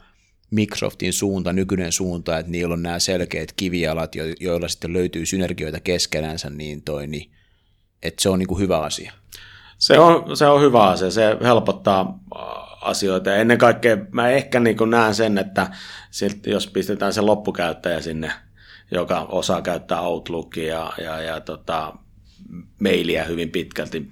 [0.51, 6.51] Microsoftin suunta, nykyinen suunta, että niillä on nämä selkeät kivialat, joilla sitten löytyy synergioita keskenänsä,
[6.51, 7.40] niin toi, niin
[8.03, 9.13] että se on niin kuin hyvä asia.
[9.79, 12.43] Se on, se on hyvä asia, se helpottaa äh,
[12.81, 15.71] asioita ennen kaikkea mä ehkä niin kuin näen sen, että
[16.47, 18.33] jos pistetään se loppukäyttäjä sinne,
[18.91, 21.93] joka osaa käyttää Outlookia ja, ja, ja tota,
[22.81, 24.11] mailia hyvin pitkälti,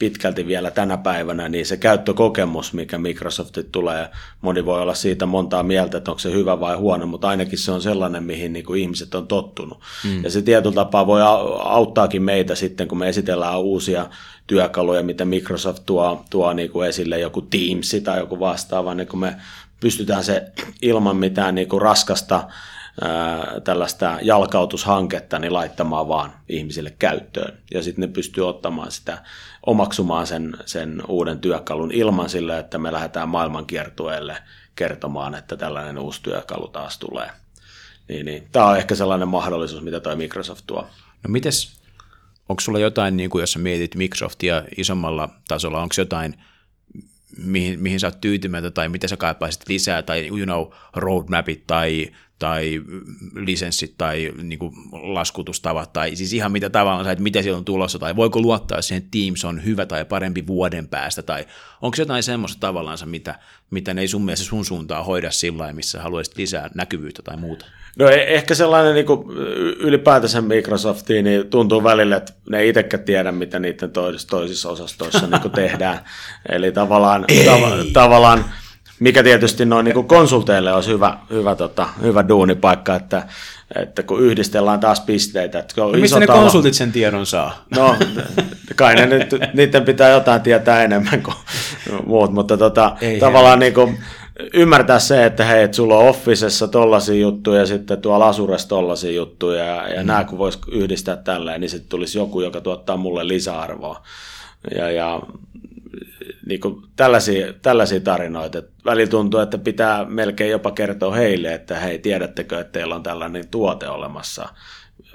[0.00, 4.08] pitkälti vielä tänä päivänä, niin se käyttökokemus, mikä Microsoftit tulee,
[4.40, 7.72] moni voi olla siitä montaa mieltä, että onko se hyvä vai huono, mutta ainakin se
[7.72, 9.80] on sellainen, mihin niin kuin ihmiset on tottunut.
[10.04, 10.24] Mm.
[10.24, 11.20] Ja se tietyllä tapaa voi
[11.64, 14.06] auttaakin meitä sitten, kun me esitellään uusia
[14.46, 19.20] työkaluja, mitä Microsoft tuo, tuo niin kuin esille, joku Teams tai joku vastaava, niin kun
[19.20, 19.36] me
[19.80, 22.48] pystytään se ilman mitään niin kuin raskasta
[23.64, 27.58] tällaista jalkautushanketta niin laittamaan vaan ihmisille käyttöön.
[27.74, 29.18] Ja sitten ne pystyy ottamaan sitä,
[29.66, 34.36] omaksumaan sen, sen uuden työkalun ilman sille, että me lähdetään maailmankiertueelle
[34.76, 37.30] kertomaan, että tällainen uusi työkalu taas tulee.
[38.08, 38.48] Niin, niin.
[38.52, 40.82] Tämä on ehkä sellainen mahdollisuus, mitä tuo Microsoft tuo.
[41.22, 41.80] No mites,
[42.48, 46.34] onko sulla jotain, niin kuin jos sä mietit Microsoftia isommalla tasolla, onko jotain,
[47.36, 52.10] mihin, mihin sä oot tyytymätön tai mitä sä kaipaisit lisää, tai you know, roadmapit tai
[52.40, 52.82] tai
[53.34, 57.98] lisenssit tai niin kuin laskutustavat tai siis ihan mitä tavallaan, että mitä siellä on tulossa
[57.98, 61.46] tai voiko luottaa siihen, että Teams on hyvä tai parempi vuoden päästä tai
[61.82, 63.34] onko jotain semmoista tavallaan, mitä,
[63.70, 67.66] mitä ne ei sun mielestä sun suuntaan hoida sillä missä haluaisit lisää näkyvyyttä tai muuta?
[67.98, 69.30] No e- ehkä sellainen niin kuin
[69.78, 73.90] ylipäätänsä Microsoftiin niin tuntuu välillä, että ne ei itsekään tiedä, mitä niiden
[74.30, 76.00] toisissa osastoissa niin tehdään.
[76.48, 78.44] Eli tavallaan, tav- tavallaan
[79.00, 83.22] mikä tietysti noin niin konsulteille olisi hyvä, hyvä, tota, hyvä duunipaikka, että,
[83.74, 85.58] että kun yhdistellään taas pisteitä.
[85.58, 87.64] Että no, mistä ne talo, konsultit sen tiedon saa?
[87.76, 87.96] No,
[88.76, 91.36] kai ne nyt, niiden pitää jotain tietää enemmän kuin
[92.06, 93.98] muut, mutta tota, tavallaan niin kuin,
[94.54, 99.12] ymmärtää se, että hei, että sulla on Officessa tollaisia juttuja ja sitten tuolla Asuressa tollaisia
[99.12, 100.06] juttuja ja, ja mm.
[100.06, 104.02] nämä kun voisi yhdistää tälleen, niin sitten tulisi joku, joka tuottaa mulle lisäarvoa.
[104.76, 105.20] Ja, ja
[106.50, 108.62] niin kuin tällaisia, tällaisia tarinoita.
[108.84, 113.48] Välillä tuntuu, että pitää melkein jopa kertoa heille, että hei, tiedättekö, että teillä on tällainen
[113.48, 114.48] tuote olemassa.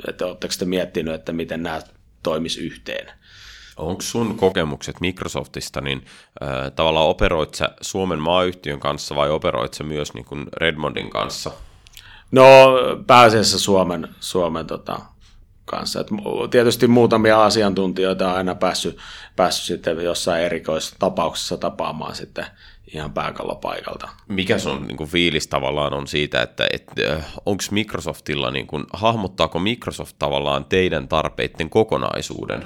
[0.07, 1.81] Että oletteko te miettinyt, että miten nämä
[2.23, 3.11] toimis yhteen?
[3.77, 6.05] Onko sun kokemukset Microsoftista, niin
[6.43, 11.51] äh, tavallaan operoit sä Suomen maayhtiön kanssa vai operoit sä myös niin kuin Redmondin kanssa?
[12.31, 12.67] No
[13.07, 14.99] pääasiassa Suomen, Suomen tota,
[15.65, 15.99] kanssa.
[15.99, 16.07] Et
[16.51, 18.97] tietysti muutamia asiantuntijoita on aina päässyt,
[19.35, 22.45] päässyt sitten jossain erikoistapauksessa tapaamaan sitten
[22.93, 24.09] ihan pääkallopaikalta.
[24.27, 26.91] Mikä sun niin kuin, fiilis tavallaan on siitä, että et,
[27.45, 32.65] onko Microsoftilla, niin kuin, hahmottaako Microsoft tavallaan teidän tarpeiden kokonaisuuden?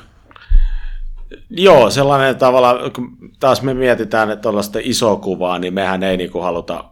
[1.50, 6.32] Joo, sellainen tavalla, kun taas me mietitään, että tuollaista isoa kuvaa, niin mehän ei niin
[6.32, 6.84] kuin haluta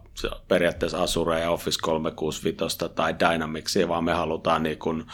[0.48, 5.04] periaatteessa Azure ja Office 365 tai Dynamicsia, vaan me halutaan niin kuin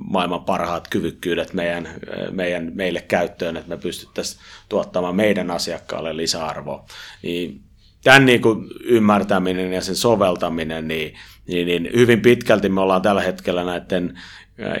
[0.00, 1.88] maailman parhaat kyvykkyydet meidän,
[2.30, 6.86] meidän, meille käyttöön, että me pystyttäisiin tuottamaan meidän asiakkaalle lisäarvoa.
[7.22, 7.60] Niin
[8.04, 11.14] tämän niin kuin ymmärtäminen ja sen soveltaminen, niin,
[11.46, 14.20] niin, niin hyvin pitkälti me ollaan tällä hetkellä näiden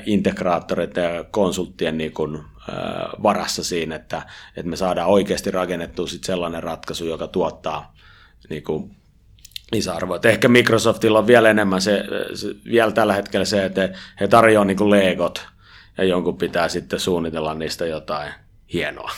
[0.06, 2.38] integraattoreiden ja konsulttien niin kuin,
[3.22, 4.22] varassa siinä, että,
[4.56, 7.93] että me saadaan oikeasti rakennettua sit sellainen ratkaisu, joka tuottaa
[8.50, 8.90] niin kuin,
[9.72, 10.16] lisäarvoa.
[10.16, 13.88] Et ehkä Microsoftilla on vielä enemmän se, se vielä tällä hetkellä se, että
[14.20, 15.46] he tarjoavat niin legot
[15.98, 18.32] ja jonkun pitää sitten suunnitella niistä jotain
[18.72, 19.10] hienoa.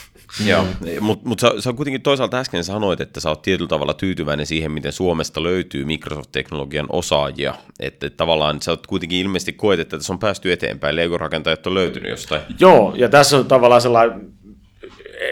[0.46, 0.64] Joo,
[1.00, 4.72] mutta mut sä, sä kuitenkin toisaalta äsken sanoit, että sä oot tietyllä tavalla tyytyväinen siihen,
[4.72, 7.54] miten Suomesta löytyy Microsoft-teknologian osaajia.
[7.80, 11.74] Että et tavallaan sä oot kuitenkin ilmeisesti koet, että tässä on päästy eteenpäin, Lego-rakentajat on
[11.74, 12.42] löytynyt jostain.
[12.60, 14.32] Joo, ja tässä on tavallaan sellainen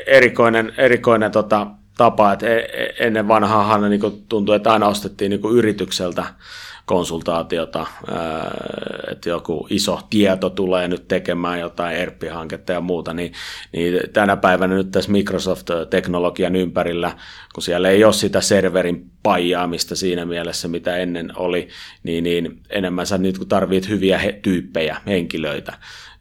[0.07, 1.67] erikoinen, erikoinen tota,
[1.97, 6.25] tapa, että e, e, ennen vanhaahan niin tuntui, että aina ostettiin niin yritykseltä,
[6.87, 7.87] konsultaatiota,
[9.11, 13.33] että joku iso tieto tulee nyt tekemään jotain ERP-hanketta ja muuta, niin,
[13.73, 17.17] niin tänä päivänä nyt tässä Microsoft-teknologian ympärillä,
[17.55, 21.69] kun siellä ei ole sitä serverin paijaamista siinä mielessä, mitä ennen oli,
[22.03, 25.73] niin, niin enemmän sä nyt tarvit hyviä he, tyyppejä, henkilöitä,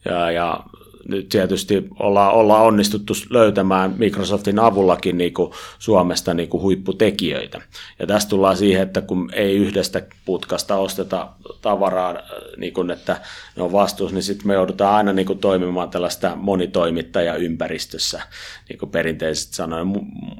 [0.05, 0.63] ja, ja
[1.07, 7.61] nyt tietysti ollaan, ollaan onnistuttu löytämään Microsoftin avullakin niin kuin Suomesta niin kuin huipputekijöitä.
[7.99, 11.29] Ja tästä tullaan siihen, että kun ei yhdestä putkasta osteta
[11.61, 12.15] tavaraa,
[12.57, 13.21] niin kuin, että
[13.55, 18.21] ne on vastuus, niin sitten me joudutaan aina niin kuin toimimaan tällaista monitoimittajaympäristössä,
[18.69, 19.87] niin kuin perinteisesti sanoen.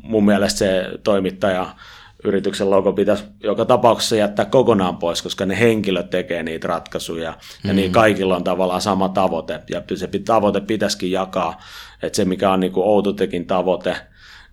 [0.03, 1.75] Mun mielestä se toimittaja
[2.23, 7.67] yrityksen logo pitäisi joka tapauksessa jättää kokonaan pois, koska ne henkilöt tekee niitä ratkaisuja mm-hmm.
[7.67, 11.61] ja niin kaikilla on tavallaan sama tavoite ja se tavoite pitäisikin jakaa,
[12.01, 13.95] että se mikä on niin kuin Outotekin tavoite,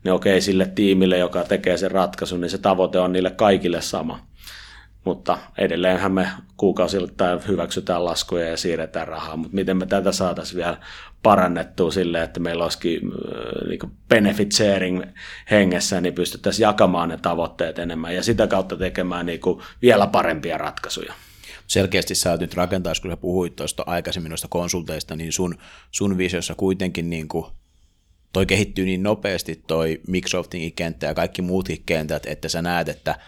[0.05, 4.30] niin okei sille tiimille, joka tekee sen ratkaisun, niin se tavoite on niille kaikille sama.
[5.05, 10.79] Mutta edelleenhän me kuukausilta hyväksytään laskuja ja siirretään rahaa, mutta miten me tätä saataisiin vielä
[11.23, 13.01] parannettua silleen, että meillä olisikin
[13.69, 15.03] niin benefit sharing
[15.51, 20.59] hengessä, niin pystyttäisiin jakamaan ne tavoitteet enemmän ja sitä kautta tekemään niin kuin vielä parempia
[20.59, 21.15] ratkaisuja.
[21.67, 25.59] Selkeästi sä oot nyt rakentaa, kun sä puhuit tuosta aikaisemmin noista konsulteista, niin sun,
[25.91, 27.47] sun visiossa kuitenkin niin kuin
[28.33, 33.19] toi kehittyy niin nopeasti toi Microsoftin kenttä ja kaikki muutkin kentät, että sä näet, että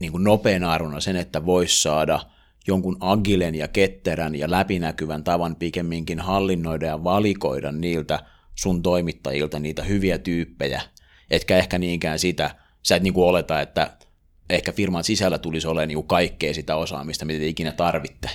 [0.00, 2.20] niin kuin nopein arvona sen, että vois saada–
[2.66, 8.18] jonkun agilen ja ketterän ja läpinäkyvän tavan pikemminkin hallinnoida ja valikoida niiltä
[8.54, 10.82] sun toimittajilta niitä hyviä tyyppejä,
[11.30, 13.96] etkä ehkä niinkään sitä, sä et niinku oleta, että
[14.50, 18.30] ehkä firman sisällä tulisi olemaan niinku kaikkea sitä osaamista, mitä te ikinä tarvitte.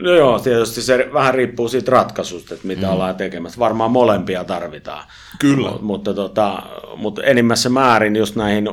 [0.00, 2.92] No joo, tietysti se vähän riippuu siitä ratkaisusta, että mitä mm.
[2.92, 3.58] ollaan tekemässä.
[3.58, 5.04] Varmaan molempia tarvitaan.
[5.38, 5.70] Kyllä.
[5.70, 6.62] Mutta, mutta, tota,
[6.96, 8.68] mutta enimmässä määrin just näihin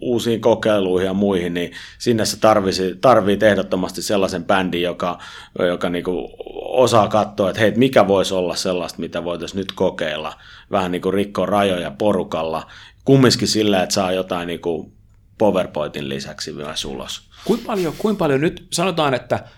[0.00, 5.18] uusiin kokeiluihin ja muihin, niin sinne se tarvisi, tarvii ehdottomasti sellaisen bändin, joka,
[5.58, 10.32] joka niinku osaa katsoa, että hei, mikä voisi olla sellaista, mitä voitaisiin nyt kokeilla.
[10.70, 12.66] Vähän niin kuin rikkoa rajoja porukalla.
[13.04, 14.92] Kumminkin sillä, että saa jotain niin kuin
[15.38, 17.22] PowerPointin lisäksi myös ulos.
[17.44, 19.40] Kuinka paljon, kuinka paljon nyt, sanotaan, että–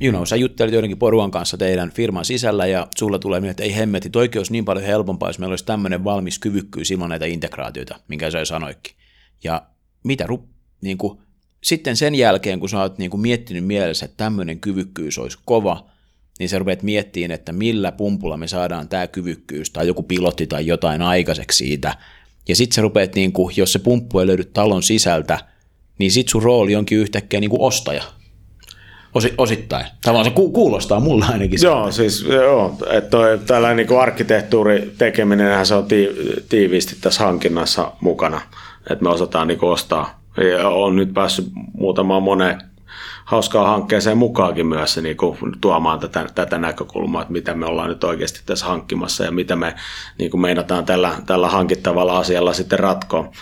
[0.00, 3.62] you know, sä juttelit joidenkin poruan kanssa teidän firman sisällä ja sulla tulee mieleen, että
[3.62, 7.26] ei hemmetti, toikin olisi niin paljon helpompaa, jos meillä olisi tämmöinen valmis kyvykkyys ilman näitä
[7.26, 8.94] integraatioita, minkä sä sanoikin.
[9.44, 9.62] Ja
[10.04, 10.48] mitä ru,
[10.80, 11.18] niin kuin,
[11.62, 15.86] sitten sen jälkeen, kun sä oot niin kuin miettinyt mielessä, että tämmöinen kyvykkyys olisi kova,
[16.38, 20.66] niin sä rupeat miettimään, että millä pumpulla me saadaan tämä kyvykkyys tai joku pilotti tai
[20.66, 21.96] jotain aikaiseksi siitä.
[22.48, 25.38] Ja sitten sä rupeat, niin kuin, jos se pumppu ei löydy talon sisältä,
[25.98, 28.02] niin sit sun rooli onkin yhtäkkiä niin kuin ostaja–
[29.16, 29.86] Osi, osittain.
[30.04, 31.58] Tavallaan se ku, kuulostaa mulla ainakin.
[31.62, 36.08] Joo, siis joo, että toi, tällainen niin arkkitehtuuri tekeminen, se on ti,
[36.48, 38.40] tiiviisti tässä hankinnassa mukana,
[38.90, 40.20] että me osataan niin ostaa.
[40.58, 42.60] Ja on nyt päässyt muutamaan moneen
[43.24, 47.88] hauskaa hankkeeseen mukaankin myös se, niin kuin, tuomaan tätä, tätä näkökulmaa, että mitä me ollaan
[47.88, 49.74] nyt oikeasti tässä hankkimassa ja mitä me
[50.18, 53.32] niin kuin meinataan tällä, tällä hankittavalla asialla sitten ratkoa.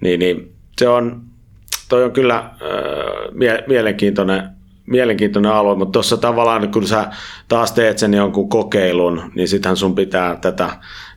[0.00, 1.22] Niin, niin se on,
[1.88, 2.52] toi on kyllä äh,
[3.32, 4.59] mie- mielenkiintoinen
[4.90, 7.10] mielenkiintoinen alue, mutta tuossa tavallaan kun sä
[7.48, 10.70] taas teet sen jonkun kokeilun, niin sittenhän sun pitää tätä,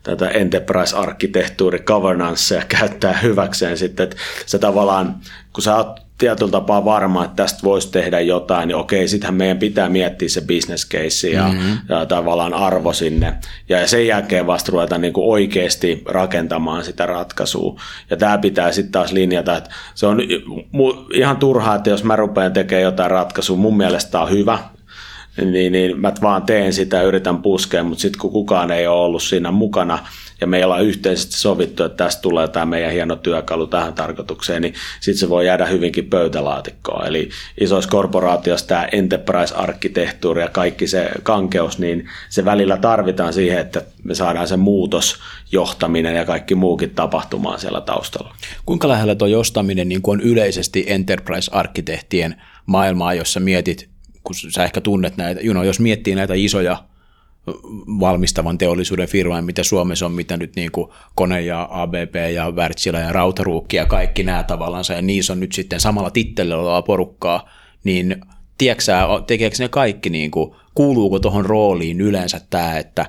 [0.03, 4.15] tätä enterprise-arkkitehtuuri governancea käyttää hyväkseen sitten, että
[4.45, 5.15] sä tavallaan,
[5.53, 9.57] kun sä oot tietyllä tapaa varma, että tästä voisi tehdä jotain, niin okei, sittenhän meidän
[9.57, 11.77] pitää miettiä se business case ja, mm-hmm.
[11.89, 13.33] ja tavallaan arvo sinne.
[13.69, 17.81] Ja sen jälkeen vasta ruveta niin kuin oikeasti rakentamaan sitä ratkaisua.
[18.09, 20.19] Ja tämä pitää sitten taas linjata, että se on
[21.13, 24.59] ihan turhaa, että jos mä rupean tekemään jotain ratkaisua, mun mielestä on hyvä,
[25.45, 29.01] niin, niin mä vaan teen sitä ja yritän puskea, mutta sitten kun kukaan ei ole
[29.01, 29.99] ollut siinä mukana,
[30.43, 34.73] ja me ollaan yhteisesti sovittu, että tästä tulee tämä meidän hieno työkalu tähän tarkoitukseen, niin
[34.99, 37.07] sitten se voi jäädä hyvinkin pöytälaatikkoon.
[37.07, 37.29] Eli
[37.59, 44.15] isoissa korporaatioissa tämä enterprise-arkkitehtuuri ja kaikki se kankeus, niin se välillä tarvitaan siihen, että me
[44.15, 45.19] saadaan se muutos,
[45.51, 48.35] johtaminen ja kaikki muukin tapahtumaan siellä taustalla.
[48.65, 52.35] Kuinka lähellä tuo johtaminen niin on yleisesti enterprise-arkkitehtien
[52.65, 53.89] maailmaa, jossa mietit,
[54.23, 56.83] kun sä ehkä tunnet näitä, you know, jos miettii näitä isoja
[57.99, 62.99] valmistavan teollisuuden firmoja, mitä Suomessa on, mitä nyt niin kuin Kone ja ABP ja Wärtsilä
[62.99, 67.49] ja Rautaruukki ja kaikki nämä tavallaan, ja niissä on nyt sitten samalla tittelillä olevaa porukkaa,
[67.83, 68.21] niin
[68.57, 68.91] tiedätkö
[69.27, 73.05] tekeekö ne kaikki, niin kuin, kuuluuko tuohon rooliin yleensä tämä, että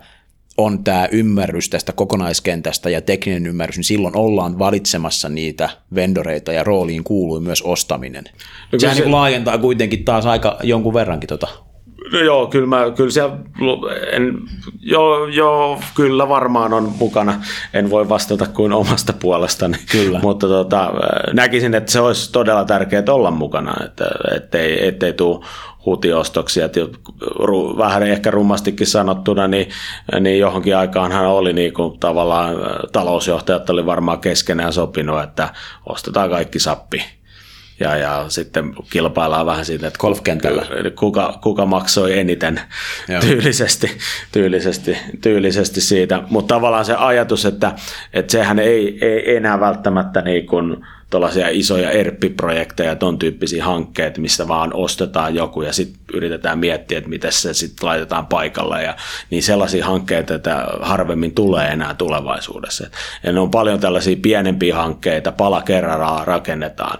[0.59, 6.64] on tämä ymmärrys tästä kokonaiskentästä ja tekninen ymmärrys, niin silloin ollaan valitsemassa niitä vendoreita ja
[6.64, 8.24] rooliin kuuluu myös ostaminen.
[8.72, 9.03] No, Sehän se...
[9.03, 11.49] niin laajentaa kuitenkin taas aika jonkun verrankin tota
[12.13, 13.37] No joo, kyllä, mä, kyllä siellä,
[14.13, 14.39] en,
[14.81, 17.41] joo, joo, kyllä varmaan on mukana.
[17.75, 19.79] En voi vastata kuin omasta puolestani.
[19.93, 20.21] Kyllä.
[20.23, 20.93] Mutta tota,
[21.33, 24.05] näkisin, että se olisi todella tärkeää olla mukana, että,
[24.37, 25.45] ettei, ettei tule
[25.87, 26.81] hutiostoksia, että
[27.79, 29.69] vähän ehkä rummastikin sanottuna, niin,
[30.21, 32.57] niin johonkin aikaan hän oli niin kuin tavallaan
[32.93, 35.49] talousjohtajat oli varmaan keskenään sopinut, että
[35.87, 37.05] ostetaan kaikki sappi
[37.81, 40.66] ja, ja sitten kilpaillaan vähän siitä, että golfkentällä.
[40.99, 42.61] Kuka, kuka maksoi eniten
[43.20, 43.91] tyylisesti,
[44.33, 46.22] tyylisesti, tyylisesti siitä.
[46.31, 47.72] Mutta tavallaan se ajatus, että,
[48.12, 54.49] että sehän ei, ei enää välttämättä niin kuin tuollaisia isoja ERP-projekteja, ton tyyppisiä hankkeita, missä
[54.49, 58.83] vaan ostetaan joku ja sitten yritetään miettiä, että miten se sitten laitetaan paikalle.
[58.83, 58.97] Ja,
[59.31, 62.87] niin sellaisia hankkeita, että harvemmin tulee enää tulevaisuudessa.
[63.23, 66.99] Ja ne on paljon tällaisia pienempiä hankkeita, pala kerrallaan rakennetaan.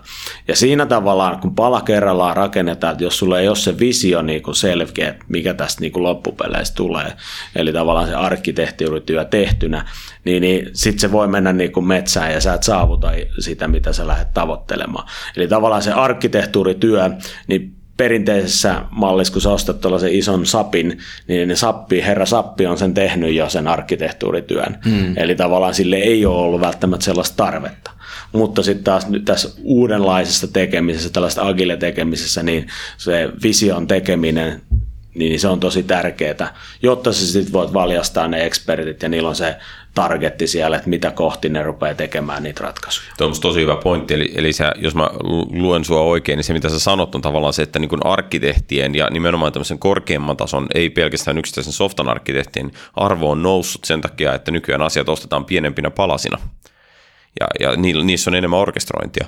[0.49, 4.43] Ja siinä tavallaan, kun pala kerrallaan rakennetaan, että jos sulla ei ole se visio niin
[4.53, 7.13] selkeä, että mikä tästä niin kuin loppupeleissä tulee,
[7.57, 9.85] eli tavallaan se arkkitehtuurityö tehtynä,
[10.25, 14.07] niin, niin sitten se voi mennä niin metsään ja sä et saavuta sitä, mitä sä
[14.07, 15.09] lähdet tavoittelemaan.
[15.37, 17.11] Eli tavallaan se arkkitehtuurityö,
[17.47, 22.79] niin perinteisessä mallissa, kun sä ostat tuollaisen ison sapin, niin ne sappi, herra sappi on
[22.79, 24.79] sen tehnyt jo sen arkkitehtuurityön.
[24.85, 25.15] Hmm.
[25.17, 27.91] Eli tavallaan sille ei ole ollut välttämättä sellaista tarvetta.
[28.33, 32.67] Mutta sitten taas nyt tässä uudenlaisessa tekemisessä, tällaista agile tekemisessä, niin
[32.97, 34.63] se vision tekeminen
[35.15, 39.37] niin se on tosi tärkeää, jotta sä sitten voit valjastaa ne ekspertit ja niillä on
[39.37, 39.57] se
[39.95, 43.09] targetti siellä, että mitä kohti ne rupeaa tekemään niitä ratkaisuja.
[43.19, 45.11] Tuo on tosi hyvä pointti, eli, eli sä, jos mä
[45.51, 49.11] luen sua oikein, niin se mitä sä sanot on tavallaan se, että niin arkkitehtien ja
[49.11, 54.51] nimenomaan tämmöisen korkeamman tason, ei pelkästään yksittäisen softan arkkitehtien arvo on noussut sen takia, että
[54.51, 56.39] nykyään asiat ostetaan pienempinä palasina
[57.41, 59.27] ja, ja niissä on enemmän orkestrointia.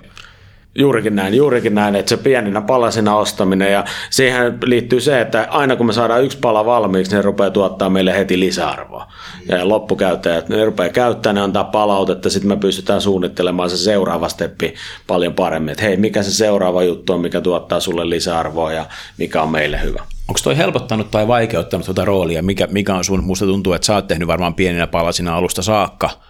[0.78, 5.76] Juurikin näin, juurikin näin, että se pieninä palasina ostaminen ja siihen liittyy se, että aina
[5.76, 9.12] kun me saadaan yksi pala valmiiksi, ne rupeaa tuottaa meille heti lisäarvoa.
[9.48, 14.74] Ja loppukäyttäjät, ne rupeaa käyttämään, ne antaa palautetta, sitten me pystytään suunnittelemaan se seuraava steppi
[15.06, 18.86] paljon paremmin, että hei, mikä se seuraava juttu on, mikä tuottaa sulle lisäarvoa ja
[19.18, 20.02] mikä on meille hyvä.
[20.28, 22.42] Onko toi helpottanut tai vaikeuttanut tuota roolia?
[22.42, 26.10] Mikä, mikä on sun, musta tuntuu, että sä oot tehnyt varmaan pieninä palasina alusta saakka–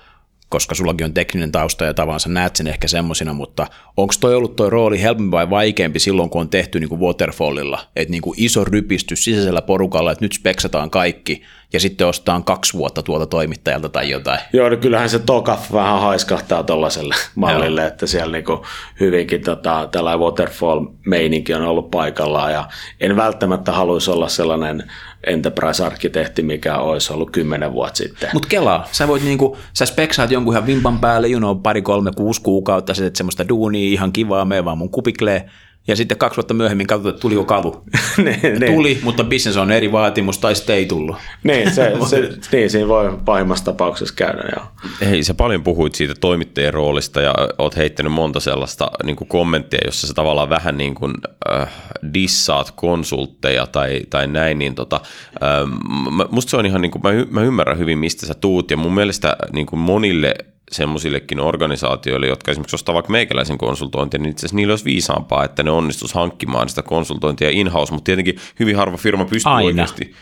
[0.49, 3.67] koska sullakin on tekninen tausta ja tavansa näet sen ehkä semmoisina, mutta
[3.97, 7.79] onko toi ollut toi rooli helpompi vai vaikeampi silloin, kun on tehty niin kuin waterfallilla,
[7.97, 11.43] että niin kuin iso rypistys sisäisellä porukalla, että nyt speksataan kaikki
[11.73, 14.41] ja sitten ostetaan kaksi vuotta tuolta toimittajalta tai jotain.
[14.53, 17.89] Joo, no kyllähän se tokaf vähän haiskahtaa tuollaiselle mallille, Joo.
[17.89, 18.65] että siellä niinku
[19.01, 22.69] hyvinkin tota, tällainen waterfall-meininki on ollut paikallaan ja
[23.01, 24.93] en välttämättä haluaisi olla sellainen
[25.27, 28.31] enterprise-arkkitehti, mikä olisi ollut kymmenen vuotta sitten.
[28.33, 32.11] Mutta kelaa, sä voit niinku, sä speksaat jonkun ihan vimpan päälle, you know, pari, kolme,
[32.17, 35.51] kuusi kuukautta, sä semmoista duunia, ihan kivaa, me vaan mun kupiklee,
[35.89, 37.85] ja sitten kaksi vuotta myöhemmin katsotaan, että tuliko kavu.
[38.25, 38.67] ne, ne.
[38.67, 41.17] Tuli, mutta business on eri vaatimus, tai sitten ei tullut.
[41.43, 44.43] niin, se, se, niin, siinä voi pahimmassa tapauksessa käydä.
[44.57, 44.67] Joo.
[45.11, 49.81] Hei, sä paljon puhuit siitä toimittajien roolista ja oot heittänyt monta sellaista niin kuin kommenttia,
[49.85, 51.15] jossa sä tavallaan vähän niin kuin,
[51.53, 51.69] äh,
[52.15, 55.01] dissaat konsultteja tai, tai näin, niin tota,
[55.43, 58.71] äh, musta se on ihan, niin kuin, mä, y- mä ymmärrän hyvin, mistä sä tuut,
[58.71, 60.35] ja mun mielestä niin kuin monille
[60.73, 65.63] semmoisillekin organisaatioille, jotka esimerkiksi ostaa vaikka meikäläisen konsultointia, niin itse asiassa niillä olisi viisaampaa, että
[65.63, 69.67] ne onnistus hankkimaan sitä konsultointia in-house, mutta tietenkin hyvin harva firma pystyy Aina.
[69.67, 70.15] oikeasti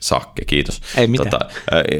[0.00, 0.80] Sakke, kiitos.
[0.96, 1.30] Ei mitään.
[1.30, 1.46] Tota,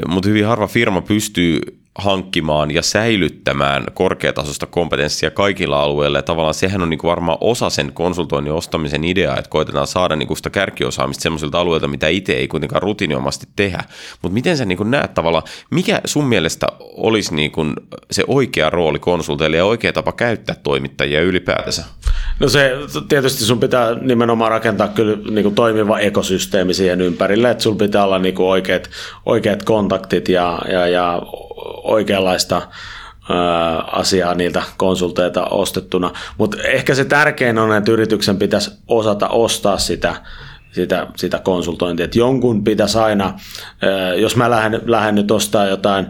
[0.07, 1.61] mutta hyvin harva firma pystyy
[1.97, 6.17] hankkimaan ja säilyttämään korkeatasosta kompetenssia kaikilla alueilla.
[6.17, 10.15] Ja tavallaan sehän on niin kuin varmaan osa sen konsultoinnin ostamisen idea, että koitetaan saada
[10.15, 13.83] niin kuin sitä kärkiosaamista sellaisilta alueilta, mitä itse ei kuitenkaan rutiiniomasti tehdä.
[14.21, 17.73] Mutta miten sä niin kuin näet tavallaan, mikä sun mielestä olisi niin kuin
[18.11, 21.83] se oikea rooli konsulteille ja oikea tapa käyttää toimittajia ylipäätänsä?
[22.39, 22.71] No se
[23.09, 28.03] tietysti sun pitää nimenomaan rakentaa kyllä niin kuin toimiva ekosysteemi siihen ympärille, että sun pitää
[28.03, 28.89] olla niin kuin oikeat,
[29.25, 31.21] oikeat kontaktit ja, ja, ja
[31.83, 32.61] oikeanlaista
[33.91, 36.11] asiaa niiltä konsulteilta ostettuna.
[36.37, 40.15] Mutta ehkä se tärkein on, että yrityksen pitäisi osata ostaa sitä
[40.71, 42.03] sitä, sitä konsultointia.
[42.03, 43.33] Että jonkun pitäisi aina,
[44.17, 46.07] jos mä lähden, lähden nyt ostaa jotain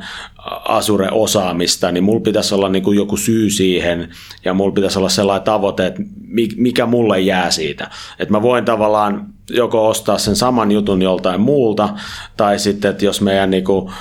[0.65, 4.09] Asure-osaamista, niin mulla pitäisi olla niin kuin joku syy siihen
[4.45, 6.01] ja mulla pitäisi olla sellainen tavoite, että
[6.55, 7.89] mikä mulle jää siitä.
[8.19, 11.89] Että mä voin tavallaan joko ostaa sen saman jutun joltain muulta
[12.37, 13.91] tai sitten, että jos meidän niin kuin,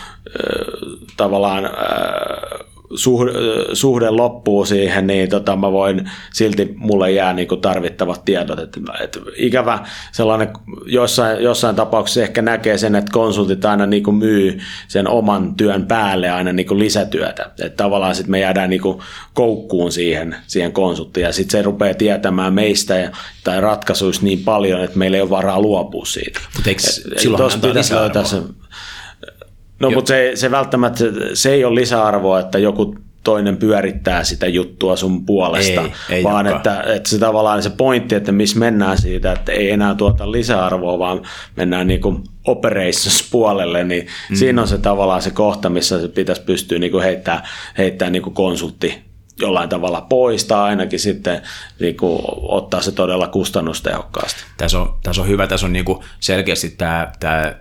[1.16, 1.70] tavallaan
[2.94, 3.32] suhde,
[3.72, 8.58] suhde loppuu siihen, niin tota, mä voin, silti mulle jää niin kuin tarvittavat tiedot.
[8.58, 9.78] Et, et ikävä
[10.12, 10.48] sellainen,
[10.86, 14.58] jossain, jossain tapauksessa ehkä näkee sen, että konsultit aina niin kuin myy
[14.88, 17.42] sen oman työn päälle aina niin kuin lisätyötä.
[17.42, 18.98] Että tavallaan sitten me jäädään niin kuin
[19.34, 23.10] koukkuun siihen, siihen konsulttiin ja sitten se rupeaa tietämään meistä ja,
[23.44, 26.40] tai ratkaisuista niin paljon, että meillä ei ole varaa luopua siitä.
[26.56, 26.82] Mutta eikö
[27.16, 27.52] silloin
[27.90, 28.22] löytää
[29.80, 31.04] No, mutta se, se välttämättä
[31.34, 32.94] se ei ole lisäarvoa, että joku
[33.26, 38.14] toinen pyörittää sitä juttua sun puolesta, ei, ei vaan että, että se tavallaan se pointti,
[38.14, 41.22] että missä mennään siitä, että ei enää tuota lisäarvoa, vaan
[41.56, 44.36] mennään niin kuin operations-puolelle, niin mm.
[44.36, 47.48] siinä on se tavallaan se kohta, missä se pitäisi pystyä niin kuin heittää,
[47.78, 49.06] heittää niin kuin konsultti
[49.40, 51.42] jollain tavalla pois tai ainakin sitten
[51.80, 54.40] niin kuin, ottaa se todella kustannustehokkaasti.
[54.56, 57.54] Tässä on, tässä on hyvä, tässä on niin kuin selkeästi tämä, tämä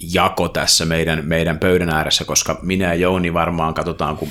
[0.00, 4.28] jako tässä meidän, meidän pöydän ääressä, koska minä ja Jouni varmaan katsotaan, kun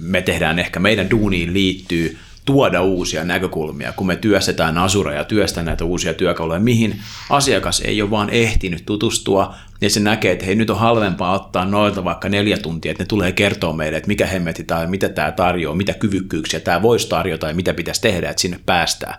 [0.00, 5.64] me tehdään ehkä meidän duuniin liittyy tuoda uusia näkökulmia, kun me työstetään Asura ja työstää
[5.64, 7.00] näitä uusia työkaluja, mihin
[7.30, 11.64] asiakas ei ole vaan ehtinyt tutustua, ja se näkee, että hei, nyt on halvempaa ottaa
[11.64, 15.32] noilta vaikka neljä tuntia, että ne tulee kertoa meille, että mikä hemmetti tai mitä tämä
[15.32, 19.14] tarjoaa, mitä kyvykkyyksiä tämä voisi tarjota ja mitä pitäisi tehdä, että sinne päästään.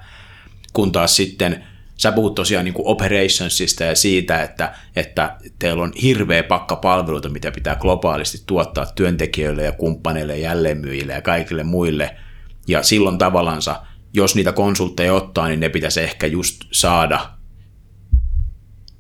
[0.74, 1.64] Kun taas sitten
[2.04, 7.52] Sä puhut tosiaan niin operationsista ja siitä, että, että teillä on hirveä pakka palveluita, mitä
[7.52, 12.16] pitää globaalisti tuottaa työntekijöille ja kumppaneille, jälleenmyyjille ja kaikille muille.
[12.68, 13.82] Ja silloin tavallansa,
[14.14, 17.30] jos niitä konsultteja ottaa, niin ne pitäisi ehkä just saada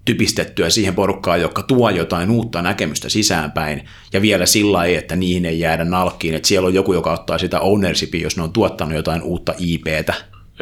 [0.05, 5.45] typistettyä siihen porukkaan, joka tuo jotain uutta näkemystä sisäänpäin, ja vielä sillä lailla, että niihin
[5.45, 8.95] ei jäädä nalkkiin, että siellä on joku, joka ottaa sitä ownershipia, jos ne on tuottanut
[8.95, 10.13] jotain uutta IPtä,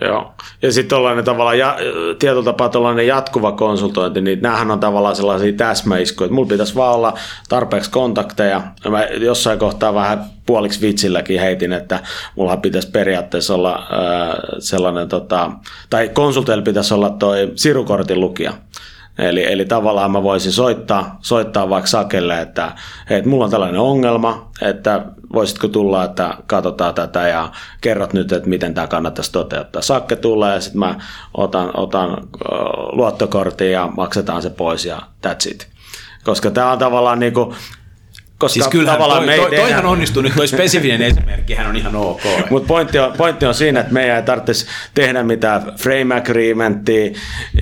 [0.02, 0.34] Joo.
[0.62, 1.78] Ja sitten tuollainen tavallaan, ja,
[2.20, 6.96] tietyllä tapaa tuollainen jatkuva konsultointi, niin näähän on tavallaan sellaisia täsmäiskuja, että mulla pitäisi vaan
[6.96, 7.14] olla
[7.50, 8.62] tarpeeksi kontakteja.
[8.89, 12.00] Mä jossain kohtaa vähän puoliksi vitsilläkin heitin, että
[12.36, 15.52] mulla pitäisi periaatteessa olla äh, sellainen, tota,
[15.89, 18.54] tai konsulteilla pitäisi olla toi sirukortin lukija.
[19.18, 22.72] Eli, eli tavallaan mä voisin soittaa, soittaa vaikka Sakelle, että
[23.09, 27.51] hei, mulla on tällainen ongelma, että voisitko tulla, että katsotaan tätä ja
[27.82, 29.82] kerrot nyt, että miten tämä kannattaisi toteuttaa.
[29.82, 30.95] Sakke tulee ja sitten mä
[31.34, 32.18] otan, otan
[32.91, 35.68] luottokortin ja maksetaan se pois ja that's it.
[36.24, 37.55] Koska tämä on tavallaan niin kuin,
[38.42, 41.96] koska siis kyllähän tavallaan toi, toi, toihan onnistuu nyt, toi spesifinen esimerkki, hän on ihan
[41.96, 42.22] ok.
[42.50, 47.12] Mutta pointti on, pointti on siinä, että meidän ei tarvitsisi tehdä mitään frame agreementia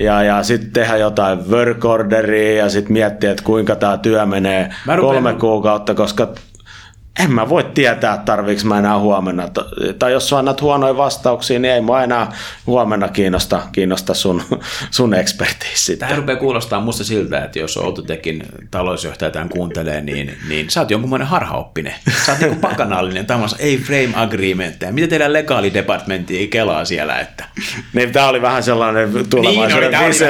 [0.00, 4.74] ja, ja sitten tehdä jotain work orderia ja sitten miettiä, että kuinka tämä työ menee
[5.00, 6.28] kolme kuukautta, koska
[7.24, 9.48] en mä voi tietää, tarviiko mä enää huomenna.
[9.98, 12.32] Tai jos sä annat huonoja vastauksia, niin ei mä enää
[12.66, 14.42] huomenna kiinnosta, kiinnosta sun,
[14.90, 15.96] sun ekspertiisi.
[15.96, 20.90] Tämä rupeaa kuulostaa musta siltä, että jos Outotekin talousjohtaja tämän kuuntelee, niin, niin sä oot
[20.90, 21.94] jonkunlainen harhaoppinen.
[22.26, 24.92] Sä oot niin pakanallinen, tämmöisen ei frame agreementteja.
[24.92, 27.20] Mitä teidän legaali departmentti kelaa siellä?
[27.20, 27.44] Että...
[27.92, 30.28] Niin, tämä oli vähän sellainen tulevaisuuden niin, visio.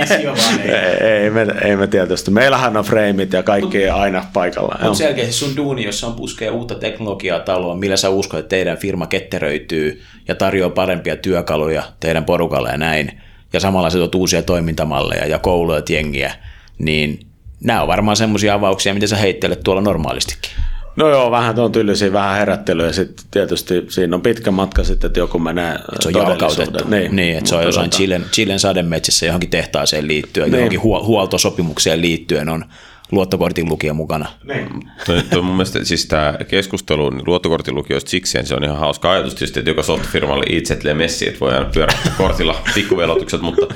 [0.00, 0.70] visio vaan, ei.
[0.70, 2.30] ei, ei, me, ei me tietysti.
[2.30, 4.78] Meillähän on frameit ja kaikki Mut, aina paikalla.
[4.82, 8.78] Mutta selkeästi sun duuni, jos on puskee uutta teknologiaa taloon, millä sä uskot, että teidän
[8.78, 13.20] firma ketteröityy ja tarjoaa parempia työkaluja teidän porukalle ja näin,
[13.52, 16.34] ja samalla se uusia toimintamalleja ja kouluja jengiä,
[16.78, 17.20] niin
[17.64, 20.50] nämä on varmaan semmoisia avauksia, mitä sä heittelet tuolla normaalistikin.
[20.96, 25.20] No joo, vähän tuon tyylisiä, vähän herättelyä sitten tietysti siinä on pitkä matka sitten, että
[25.20, 26.88] joku menee että se on jalkautettu.
[26.88, 27.96] Niin, niin että se on jossain tota...
[27.96, 30.58] Chilen, Chilen sademetsissä johonkin tehtaaseen liittyen, niin.
[30.58, 32.64] johonkin huoltosopimukseen liittyen on
[33.10, 34.28] luottokortin lukija mukana.
[34.44, 34.90] Niin.
[35.06, 39.10] Toi, toi mun mielestä siis tämä keskustelu niin luottokortin lukijoista siksi se on ihan hauska
[39.10, 43.74] ajatus tietysti, että joka softfirmalle itse messi, että voidaan pyörähtää kortilla pikkuvelotukset, mutta,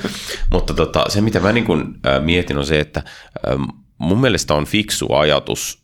[0.53, 3.03] mutta tota, se mitä mä niin kun, äh, mietin on se, että
[3.49, 3.59] äh,
[3.99, 5.82] mun mielestä on fiksu ajatus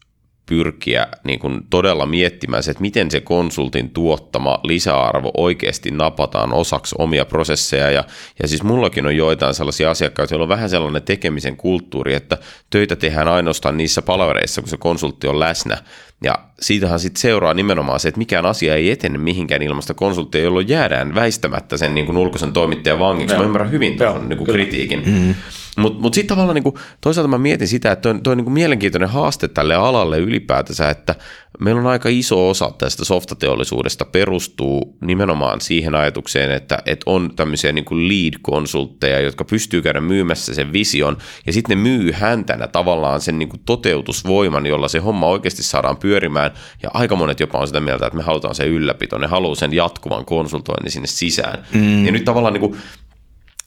[0.49, 6.95] pyrkiä niin kuin todella miettimään se, että miten se konsultin tuottama lisäarvo oikeasti napataan osaksi
[6.99, 7.91] omia prosesseja.
[7.91, 8.05] Ja,
[8.43, 12.39] ja siis mullakin on joitain sellaisia asiakkaita, joilla on vähän sellainen tekemisen kulttuuri, että
[12.71, 15.79] töitä tehdään ainoastaan niissä palavereissa, kun se konsultti on läsnä.
[16.23, 20.69] Ja siitähän sitten seuraa nimenomaan se, että mikään asia ei etene mihinkään ilmasta konsulttia, jolloin
[20.69, 23.37] jäädään väistämättä sen niin kuin ulkoisen toimittajan vangiksi.
[23.37, 25.03] Mä ymmärrän hyvin tuon niin kritiikin.
[25.07, 25.35] Mm-hmm.
[25.79, 29.49] Mutta mut sitten tavallaan niinku, toisaalta mä mietin sitä, että toi, toi niinku mielenkiintoinen haaste
[29.49, 31.15] tälle alalle ylipäätänsä, että
[31.61, 37.73] meillä on aika iso osa tästä softateollisuudesta perustuu nimenomaan siihen ajatukseen, että, että on tämmöisiä
[37.73, 43.39] niinku lead-konsultteja, jotka pystyy käydä myymässä sen vision, ja sitten ne myy häntänä tavallaan sen
[43.39, 46.48] niinku toteutusvoiman, jolla se homma oikeasti saadaan pyörimään,
[46.83, 49.73] ja aika monet jopa on sitä mieltä, että me halutaan se ylläpito, ne haluaa sen
[49.73, 51.65] jatkuvan konsultoinnin sinne sisään.
[51.73, 52.07] Mm.
[52.07, 52.77] Ja nyt tavallaan niinku,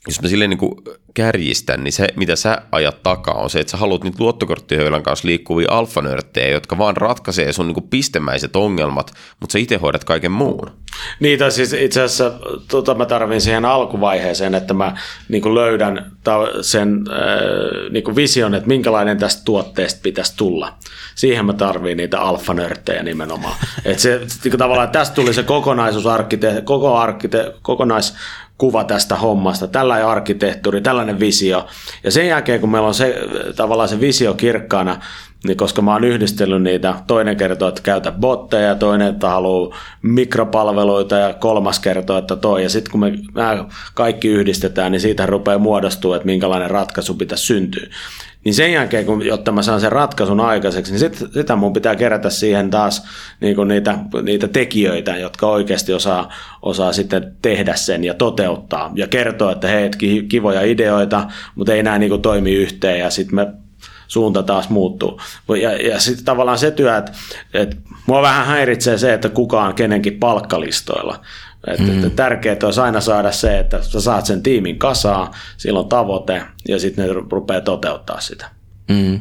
[0.08, 0.76] jos mä silleen niin kuin
[1.14, 5.28] kärjistän, niin se, mitä sä ajat takaa, on se, että sä haluat niitä luottokorttihöylän kanssa
[5.28, 10.32] liikkuvia alfanörttejä, jotka vaan ratkaisee sun niin kuin pistemäiset ongelmat, mutta sä itse hoidat kaiken
[10.32, 10.72] muun.
[11.20, 14.98] Niitä siis itse asiassa tota mä tarvin siihen alkuvaiheeseen, että mä
[15.30, 16.12] niin kuin löydän
[16.62, 20.74] sen äh, niin kuin vision, että minkälainen tästä tuotteesta pitäisi tulla.
[21.16, 23.56] Siihen mä tarviin niitä alfanörttejä nimenomaan.
[23.86, 26.06] Et se, niin kuin tavallaan tästä tuli se kokonaisuus,
[26.64, 28.14] koko arkkite, kokonais
[28.62, 31.68] kuva tästä hommasta, tällainen arkkitehtuuri, tällainen visio.
[32.04, 33.16] Ja sen jälkeen, kun meillä on se,
[33.56, 35.00] tavallaan se visio kirkkaana,
[35.48, 41.16] niin koska mä oon yhdistellyt niitä, toinen kertoo, että käytä botteja, toinen, että haluaa mikropalveluita
[41.16, 42.64] ja kolmas kertoo, että toi.
[42.64, 47.46] Ja sitten kun me nämä kaikki yhdistetään, niin siitä rupeaa muodostua, että minkälainen ratkaisu pitäisi
[47.46, 47.88] syntyä.
[48.44, 51.96] Niin sen jälkeen, kun, jotta mä saan sen ratkaisun aikaiseksi, niin sit, sitä mun pitää
[51.96, 53.06] kerätä siihen taas
[53.40, 58.92] niin niitä, niitä tekijöitä, jotka oikeasti osaa, osaa sitten tehdä sen ja toteuttaa.
[58.96, 59.90] Ja kertoa, että hei,
[60.30, 63.48] kivoja ideoita, mutta ei nämä niin toimi yhteen ja sitten me
[64.12, 65.22] suunta taas muuttuu.
[65.62, 67.12] Ja, ja sitten tavallaan se työ, että,
[67.54, 67.76] että
[68.08, 71.22] mua vähän häiritsee se, että kukaan kenenkin palkkalistoilla.
[71.68, 71.96] Että, mm.
[71.96, 76.80] että tärkeää olisi aina saada se, että sä saat sen tiimin kasaan, silloin tavoite ja
[76.80, 78.50] sitten ne rupeaa toteuttaa sitä.
[78.90, 79.20] Mm.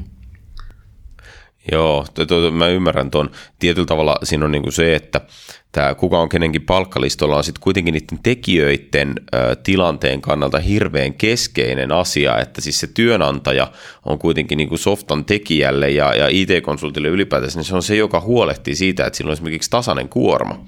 [1.73, 3.31] Joo, to, to, mä ymmärrän tuon.
[3.59, 5.21] Tietyllä tavalla siinä on niinku se, että
[5.73, 11.93] tämä kuka on kenenkin palkkalistolla on sitten kuitenkin niiden tekijöiden ö, tilanteen kannalta hirveän keskeinen
[11.93, 13.73] asia, että siis se työnantaja
[14.07, 18.21] on kuitenkin niin kuin softan tekijälle ja, ja IT-konsultille ylipäätänsä, niin se on se, joka
[18.21, 20.65] huolehtii siitä, että sillä on esimerkiksi tasainen kuorma.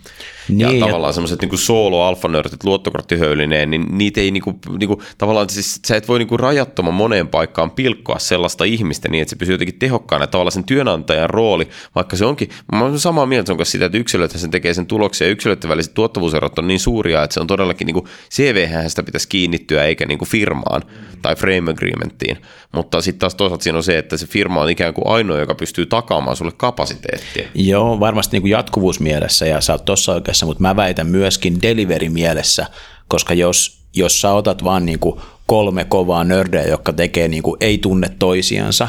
[0.49, 5.01] Niin, ja, ja tavallaan semmoiset niin solo-alfanörtit luottokorttihöylineen, niin niitä ei niin kuin, niin kuin,
[5.19, 9.31] tavallaan, siis sä et voi niin kuin rajattoman moneen paikkaan pilkkoa sellaista ihmistä niin, että
[9.31, 10.27] se pysyy jotenkin tehokkaana.
[10.27, 13.99] Tavallaan sen työnantajan rooli, vaikka se onkin, mä olen samaa mieltä sen kanssa sitä, että
[13.99, 17.47] yksilöt sen tekee sen tuloksia, ja yksilöiden väliset tuottavuuserot on niin suuria, että se on
[17.47, 20.83] todellakin niin kuin cv sitä pitäisi kiinnittyä eikä niin kuin firmaan
[21.23, 22.37] tai frame agreementtiin.
[22.73, 25.55] Mutta sitten taas toisaalta siinä on se, että se firma on ikään kuin ainoa, joka
[25.55, 27.49] pystyy takaamaan sulle kapasiteettia.
[27.55, 32.09] Joo, varmasti niin kuin jatkuvuusmielessä ja sä oot tuossa oikeassa, mutta mä väitän myöskin delivery
[32.09, 32.67] mielessä,
[33.09, 37.57] koska jos, jos sä otat vaan niin kuin kolme kovaa nördejä, jotka tekee niin kuin
[37.61, 38.89] ei tunne toisiansa,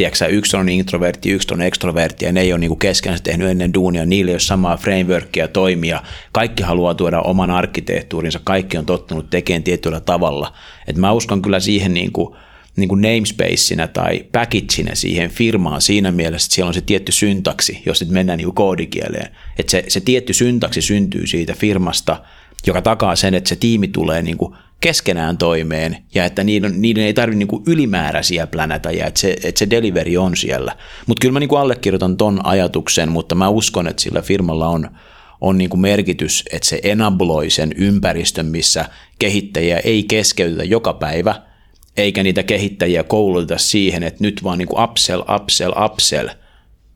[0.00, 3.74] tiedätkö, yksi on introvertti, yksi on extrovertti, ja ne ei ole niin keskenään tehnyt ennen
[3.74, 6.02] duunia, niillä ei ole samaa frameworkia toimia,
[6.32, 10.52] kaikki haluaa tuoda oman arkkitehtuurinsa, kaikki on tottunut tekemään tietyllä tavalla.
[10.86, 12.36] Et mä uskon kyllä siihen niin kuin,
[12.76, 17.82] niin kuin namespacinä tai packageina siihen firmaan siinä mielessä, että siellä on se tietty syntaksi,
[17.86, 19.36] jos nyt mennään niin koodikieleen.
[19.58, 22.22] Että se, se tietty syntaksi syntyy siitä firmasta,
[22.66, 27.04] joka takaa sen, että se tiimi tulee niin kuin keskenään toimeen ja että niiden, niiden
[27.04, 30.76] ei tarvitse niin ylimääräisiä plänätä ja että se, että se delivery on siellä.
[31.06, 34.90] Mutta kyllä mä niin allekirjoitan ton ajatuksen, mutta mä uskon, että sillä firmalla on,
[35.40, 38.84] on niin kuin merkitys, että se enabloi sen ympäristön, missä
[39.18, 41.34] kehittäjiä ei keskeytetä joka päivä,
[41.96, 46.28] eikä niitä kehittäjiä kouluteta siihen, että nyt vaan niin kuin upsell, upsell, upsell.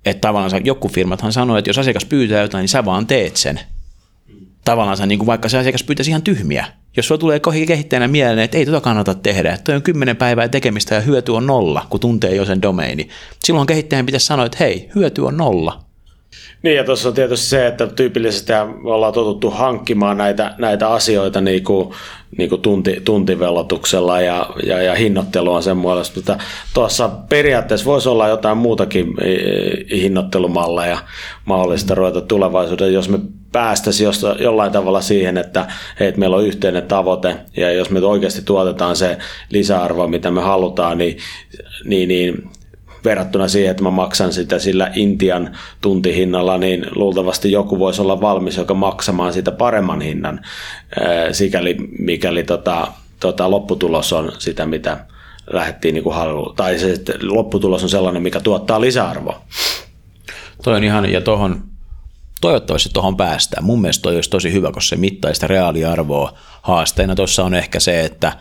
[0.04, 3.60] Että tavallaan joku firmathan sanoo, että jos asiakas pyytää jotain, niin sä vaan teet sen.
[4.64, 6.66] Tavallaan niin kuin vaikka se asiakas pyytäisi ihan tyhmiä
[6.96, 10.48] jos sulla tulee kehittäjänä mieleen, että ei tota kannata tehdä, että toi on kymmenen päivää
[10.48, 13.08] tekemistä ja hyöty on nolla, kun tuntee jo sen domeini,
[13.44, 15.84] silloin kehittäjän pitäisi sanoa, että hei, hyöty on nolla.
[16.64, 21.40] Niin ja tuossa on tietysti se, että tyypillisesti me ollaan totuttu hankkimaan näitä, näitä asioita
[21.40, 21.94] niin kuin,
[22.38, 26.38] niin kuin tunti, tuntivelotuksella ja, ja, ja hinnoittelu on sen muodosta, mutta
[26.74, 30.98] tuossa periaatteessa voisi olla jotain muutakin e, hinnoittelumalleja
[31.44, 33.18] mahdollista ruveta tulevaisuudessa, jos me
[33.52, 34.10] päästäisiin
[34.40, 35.66] jollain tavalla siihen, että
[36.00, 39.18] hei, meillä on yhteinen tavoite ja jos me oikeasti tuotetaan se
[39.50, 41.16] lisäarvo, mitä me halutaan, niin,
[41.84, 42.50] niin, niin
[43.04, 48.56] verrattuna siihen, että mä maksan sitä sillä Intian tuntihinnalla, niin luultavasti joku voisi olla valmis,
[48.56, 50.40] joka maksamaan sitä paremman hinnan,
[51.32, 52.86] sikäli mikäli tota,
[53.20, 55.06] tota, lopputulos on sitä, mitä
[55.52, 59.42] lähdettiin niin kuin halu, tai se lopputulos on sellainen, mikä tuottaa lisäarvoa.
[60.62, 61.62] Toi on ihan, ja tuohon
[62.40, 63.64] toivottavasti tuohon päästään.
[63.64, 66.32] Mun mielestä toi olisi tosi hyvä, koska se mittaista reaaliarvoa.
[66.62, 68.32] Haasteena tuossa on ehkä se, että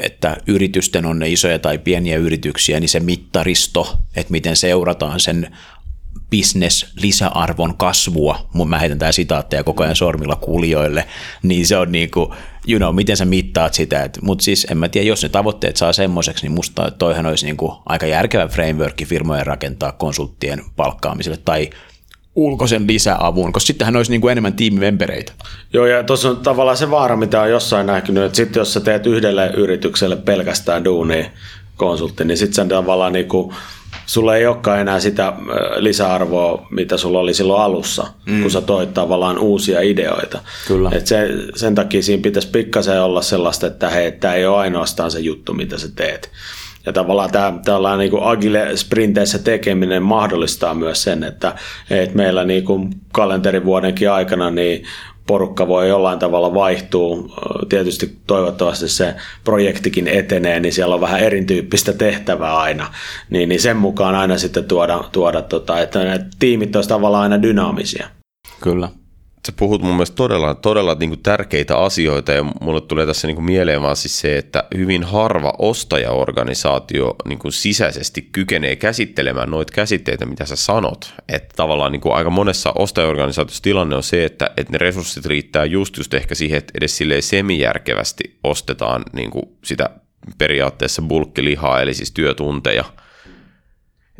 [0.00, 5.56] että yritysten on ne isoja tai pieniä yrityksiä, niin se mittaristo, että miten seurataan sen
[6.30, 11.06] business-lisäarvon kasvua, mä heitän tämä sitaatteja koko ajan sormilla kuulijoille,
[11.42, 12.30] niin se on niin kuin,
[12.68, 15.92] you know, miten sä mittaat sitä, mutta siis en mä tiedä, jos ne tavoitteet saa
[15.92, 21.70] semmoiseksi, niin musta toihan olisi niin kuin aika järkevä framework firmojen rakentaa konsulttien palkkaamiselle tai
[22.40, 25.32] ulkoisen lisäavun, koska sittenhän olisi niin kuin enemmän tiimimempereitä.
[25.72, 28.80] Joo, ja tuossa on tavallaan se vaara, mitä on jossain näkynyt, että sitten jos sä
[28.80, 31.24] teet yhdelle yritykselle pelkästään duunia
[31.76, 33.54] konsultti, niin sitten tavallaan niin kuin,
[34.06, 35.32] sulla ei olekaan enää sitä
[35.76, 38.42] lisäarvoa, mitä sulla oli silloin alussa, mm.
[38.42, 40.38] kun sä toit tavallaan uusia ideoita.
[40.68, 40.90] Kyllä.
[40.92, 45.10] Et se, sen takia siinä pitäisi pikkasen olla sellaista, että hei, tämä ei ole ainoastaan
[45.10, 46.30] se juttu, mitä sä teet.
[46.86, 51.54] Ja tavallaan tämä tällainen niin kuin agile sprinteissä tekeminen mahdollistaa myös sen, että,
[51.90, 54.84] että meillä niin kuin kalenterivuodenkin aikana niin
[55.26, 57.16] porukka voi jollain tavalla vaihtua.
[57.68, 62.86] Tietysti toivottavasti se projektikin etenee, niin siellä on vähän erityyppistä tehtävää aina.
[63.30, 67.42] Niin, niin sen mukaan aina sitten tuoda, tuoda tota, että ne tiimit olisivat tavallaan aina
[67.42, 68.08] dynaamisia.
[68.60, 68.88] Kyllä
[69.46, 73.34] sä puhut mun mielestä todella, todella niin kuin tärkeitä asioita ja mulle tulee tässä niin
[73.34, 79.72] kuin mieleen vaan siis se, että hyvin harva ostajaorganisaatio niin kuin sisäisesti kykenee käsittelemään noita
[79.72, 81.14] käsitteitä, mitä sä sanot.
[81.28, 85.64] Että tavallaan niin kuin aika monessa ostajaorganisaatiossa tilanne on se, että, että ne resurssit riittää
[85.64, 89.90] just just ehkä siihen, että edes silleen semijärkevästi ostetaan niin kuin sitä
[90.38, 92.84] periaatteessa bulkkilihaa, eli siis työtunteja–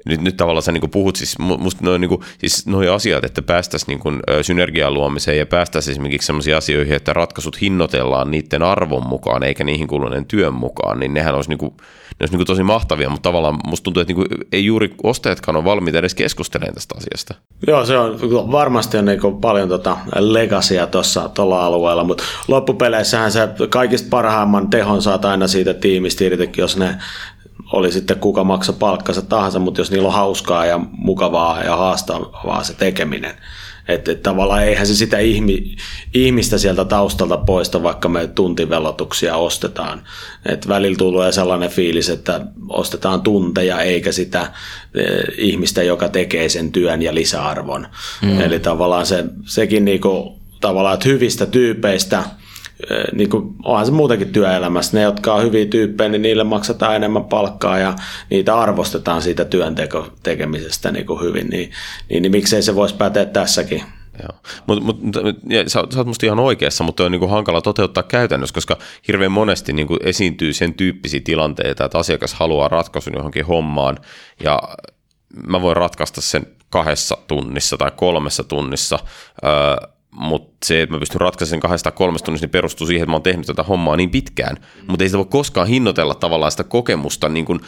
[0.07, 4.01] nyt, nyt tavallaan sä niin puhut siis, musta noin, niin siis noi asiat, että päästäisiin
[4.05, 9.65] niin synergian luomiseen ja päästäisiin esimerkiksi sellaisiin asioihin, että ratkaisut hinnoitellaan niiden arvon mukaan eikä
[9.65, 13.29] niihin kuluneen työn mukaan, niin nehän olisi, niin kuin, ne olisi niin tosi mahtavia, mutta
[13.29, 17.35] tavallaan musta tuntuu, että niin kuin, ei juuri ostajatkaan ole valmiita edes keskustelemaan tästä asiasta.
[17.67, 18.19] Joo, se on
[18.53, 25.03] varmasti on niin paljon tota legasia tuossa tuolla alueella, mutta loppupeleissähän se kaikista parhaimman tehon
[25.03, 26.25] saat aina siitä tiimistä
[26.57, 26.97] jos ne
[27.73, 32.65] oli sitten kuka maksa palkkansa tahansa, mutta jos niillä on hauskaa ja mukavaa ja haastavaa
[32.65, 33.35] se tekeminen.
[33.89, 35.77] Että et tavallaan eihän se sitä ihmi,
[36.15, 40.03] ihmistä sieltä taustalta poista, vaikka me tuntivelotuksia ostetaan.
[40.47, 44.53] Et välillä tulee sellainen fiilis, että ostetaan tunteja eikä sitä
[44.95, 45.03] e,
[45.39, 47.87] ihmistä, joka tekee sen työn ja lisäarvon.
[48.23, 48.41] Mm.
[48.41, 52.25] Eli tavallaan se, sekin niinku, tavallaan, että hyvistä tyypeistä–
[53.13, 57.25] niin kuin, onhan se muutenkin työelämässä, ne jotka on hyviä tyyppejä, niin niille maksetaan enemmän
[57.25, 57.95] palkkaa ja
[58.31, 61.71] niitä arvostetaan siitä työnteko tekemisestä niin kuin hyvin, niin,
[62.09, 63.83] niin, niin miksei se voisi päteä tässäkin.
[64.23, 64.41] Joo.
[64.67, 64.97] Mut, mut,
[65.49, 68.79] ja sä, sä oot musta ihan oikeassa, mutta on niin kuin hankala toteuttaa käytännössä, koska
[69.09, 73.99] hirveän monesti niin kuin esiintyy sen tyyppisiä tilanteita, että asiakas haluaa ratkaisun johonkin hommaan
[74.45, 74.63] ja
[75.47, 78.99] mä voin ratkaista sen kahdessa tunnissa tai kolmessa tunnissa,
[79.45, 79.51] öö,
[80.21, 83.23] mutta se, että mä pystyn ratkaisemaan kahdesta kolmesta tunnista, niin perustuu siihen, että mä oon
[83.23, 84.57] tehnyt tätä hommaa niin pitkään.
[84.57, 84.85] Mm.
[84.89, 87.61] Mutta ei sitä voi koskaan hinnoitella tavallaan sitä kokemusta niin kuin,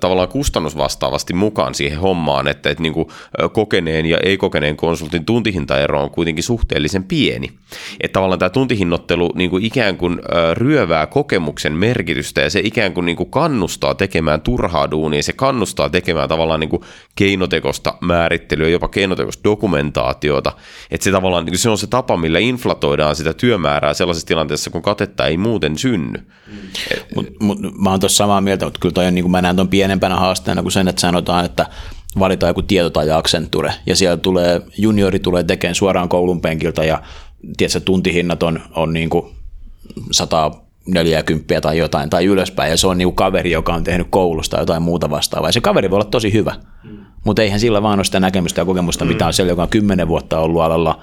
[0.00, 3.08] tavallaan kustannusvastaavasti mukaan siihen hommaan, että, että niin kuin,
[3.52, 7.48] kokeneen ja ei-kokeneen konsultin tuntihintaero on kuitenkin suhteellisen pieni.
[8.00, 10.18] Että tavallaan tämä tuntihinnoittelu niin kuin ikään kuin
[10.54, 15.90] ryövää kokemuksen merkitystä ja se ikään kuin, niin kuin kannustaa tekemään turhaa duunia, se kannustaa
[15.90, 16.82] tekemään tavallaan niin kuin
[17.14, 20.52] keinotekosta määrittelyä, jopa keinotekosta dokumentaatiota,
[20.90, 24.70] että se tavallaan niin kuin se on se tapa, millä inflatoidaan sitä työmäärää sellaisessa tilanteessa,
[24.70, 26.18] kun katetta ei muuten synny.
[26.46, 26.54] Mm.
[27.14, 29.56] Mut, mut, mä oon tuossa samaa mieltä, mutta kyllä toi on, niin kuin mä näen
[29.56, 31.66] tuon pienempänä haasteena kuin sen, että sanotaan, että
[32.18, 37.02] valitaan joku tietotaja-aksenture, ja siellä tulee, juniori tulee tekemään suoraan koulun penkiltä, ja
[37.56, 39.26] tiedätkö, tuntihinnat on, on niin kuin
[40.10, 44.82] 140 tai jotain, tai ylöspäin, ja se on niin kaveri, joka on tehnyt koulusta jotain
[44.82, 46.54] muuta vastaavaa, ja se kaveri voi olla tosi hyvä,
[46.84, 46.98] mm.
[47.24, 49.08] mutta eihän sillä vaan ole sitä näkemystä ja kokemusta, mm.
[49.08, 51.02] mitä on siellä, joka on kymmenen vuotta ollut alalla,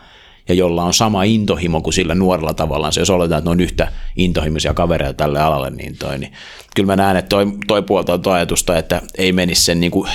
[0.50, 2.94] ja jolla on sama intohimo kuin sillä nuorella tavallaan.
[2.94, 6.34] Se, jos oletetaan, että ne on yhtä intohimoisia kavereita tälle alalle, niin, toi, niin
[6.76, 10.10] kyllä mä näen, että toi, toi puolta on ajatusta, että ei menisi sen niin kuin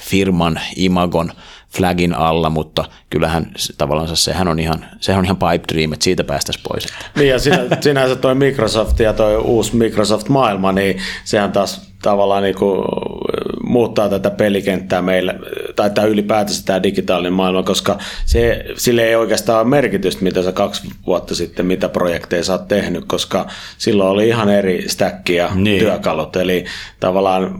[0.00, 1.32] firman imagon
[1.76, 6.24] flagin alla, mutta kyllähän tavallaan sehän on ihan, sehän on ihan pipe dream, että siitä
[6.24, 6.86] päästäisiin pois.
[7.16, 12.54] Niin ja sinä, sinänsä toi Microsoft ja toi uusi Microsoft-maailma, niin sehän taas tavallaan niin
[12.54, 12.84] kuin
[13.64, 15.34] muuttaa tätä pelikenttää meille,
[15.76, 20.52] tai tämä ylipäätänsä tämä digitaalinen maailma, koska se, sille ei oikeastaan ole merkitystä, mitä sä
[20.52, 23.46] kaksi vuotta sitten, mitä projekteja sä oot tehnyt, koska
[23.78, 25.78] silloin oli ihan eri stäkki ja niin.
[25.80, 26.64] työkalut, eli
[27.00, 27.54] tavallaan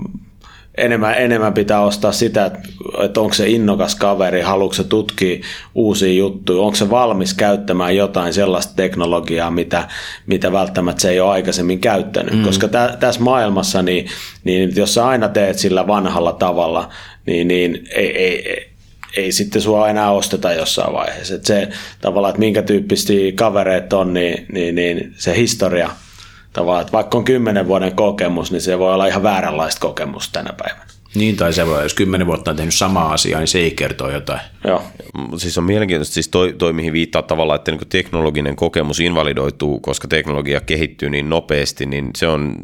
[0.80, 2.58] enemmän, enemmän pitää ostaa sitä, että,
[3.04, 5.40] että onko se innokas kaveri, haluatko se tutkia
[5.74, 9.88] uusia juttuja, onko se valmis käyttämään jotain sellaista teknologiaa, mitä,
[10.26, 12.34] mitä välttämättä se ei ole aikaisemmin käyttänyt.
[12.34, 12.42] Mm.
[12.42, 14.06] Koska tä, tässä maailmassa, niin,
[14.44, 16.88] niin jos sä aina teet sillä vanhalla tavalla,
[17.26, 18.66] niin, niin ei, ei,
[19.16, 21.34] ei sitten sua enää osteta jossain vaiheessa.
[21.34, 21.68] Et se
[22.00, 25.90] tavallaan, että minkä tyyppisiä kavereita on, niin, niin, niin se historia–
[26.52, 30.52] tavallaan, että vaikka on kymmenen vuoden kokemus, niin se voi olla ihan vääränlaista kokemusta tänä
[30.52, 30.99] päivänä.
[31.14, 34.10] Niin, tai se voi, jos kymmenen vuotta on tehnyt samaa asiaa, niin se ei kertoo
[34.10, 34.40] jotain.
[34.64, 34.82] Joo.
[35.36, 40.08] Siis on mielenkiintoista, siis toi, toi mihin viittaa tavallaan, että niin teknologinen kokemus invalidoituu, koska
[40.08, 42.56] teknologia kehittyy niin nopeasti, niin se on,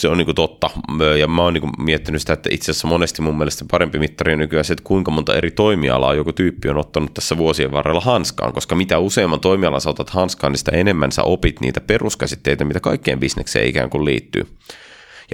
[0.00, 0.70] se on niin totta.
[1.18, 4.38] Ja mä oon niin miettinyt sitä, että itse asiassa monesti mun mielestä parempi mittari on
[4.38, 8.52] nykyään se, että kuinka monta eri toimialaa joku tyyppi on ottanut tässä vuosien varrella hanskaan,
[8.52, 12.80] koska mitä useamman toimialan sä otat hanskaan, niin sitä enemmän sä opit niitä peruskäsitteitä, mitä
[12.80, 14.46] kaikkeen bisnekseen ikään kuin liittyy.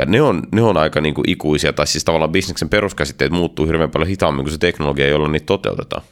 [0.00, 3.66] Ja ne on, ne on aika niin kuin ikuisia, tai siis tavallaan bisneksen peruskäsitteet muuttuu
[3.66, 6.02] hirveän paljon hitaammin kuin se teknologia, jolla niitä toteutetaan.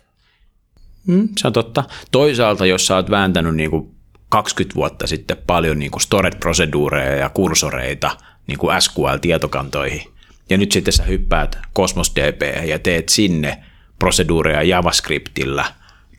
[1.06, 1.84] Mm, se on totta.
[2.10, 3.90] Toisaalta, jos sä oot vääntänyt niin kuin
[4.28, 8.10] 20 vuotta sitten paljon niin kuin storage-proseduureja ja kursoreita
[8.46, 10.02] niin kuin SQL-tietokantoihin,
[10.50, 13.62] ja nyt sitten sä hyppäät Cosmos DB ja teet sinne
[13.98, 15.64] proseduureja JavaScriptillä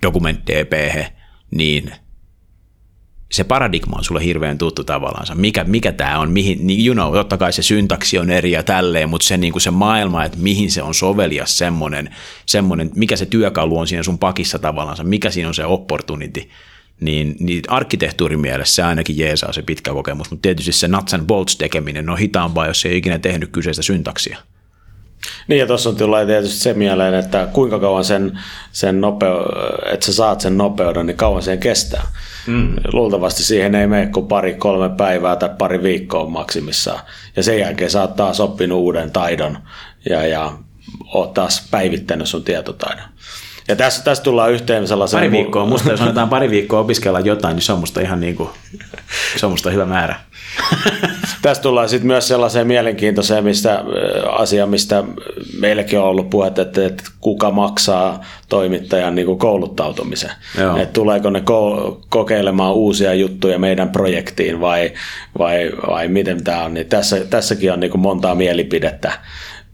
[0.03, 0.73] Document DB,
[1.51, 1.91] niin
[3.31, 5.27] se paradigma on sulle hirveän tuttu tavallaan.
[5.35, 8.63] Mikä, mikä tämä on, mihin, niin you know, totta kai se syntaksi on eri ja
[8.63, 12.15] tälleen, mutta se, niin kuin se maailma, että mihin se on sovelias semmoinen,
[12.45, 16.49] semmoinen, mikä se työkalu on siinä sun pakissa tavallaan, mikä siinä on se opportunity,
[16.99, 21.55] niin, niin arkkitehtuurin mielessä ainakin jeesaa se pitkä kokemus, mutta tietysti se nuts and bolts
[21.55, 24.37] tekeminen on hitaampaa, jos ei ikinä tehnyt kyseistä syntaksia.
[25.47, 28.39] Niin ja tuossa tulee tietysti se mieleen, että kuinka kauan sen,
[28.71, 29.37] sen nopeu,
[29.85, 32.07] että sä saat sen nopeuden, niin kauan sen kestää.
[32.47, 32.75] Mm.
[32.93, 36.99] Luultavasti siihen ei mene kuin pari, kolme päivää tai pari viikkoa maksimissaan.
[37.35, 39.57] Ja sen jälkeen sä oot taas oppinut uuden taidon
[40.09, 40.57] ja, ja
[41.13, 43.05] oot taas päivittänyt sun tietotaidon.
[43.69, 45.17] Ja tässä, tässä tullaan yhteen sellaisen...
[45.17, 48.35] Pari viikkoa, musta jos annetaan pari viikkoa opiskella jotain, niin se on musta ihan niin
[48.35, 48.49] kuin,
[49.37, 50.15] se on musta hyvä määrä.
[51.41, 53.83] Tässä tullaan sitten myös sellaiseen mielenkiintoiseen mistä,
[54.29, 55.03] asia, mistä
[55.59, 60.31] meilläkin on ollut puhetta, että, että kuka maksaa toimittajan niin kuin kouluttautumisen.
[60.81, 64.91] Että tuleeko ne ko- kokeilemaan uusia juttuja meidän projektiin vai,
[65.37, 66.73] vai, vai miten tämä on.
[66.73, 69.11] Niin tässä, tässäkin on niin kuin montaa mielipidettä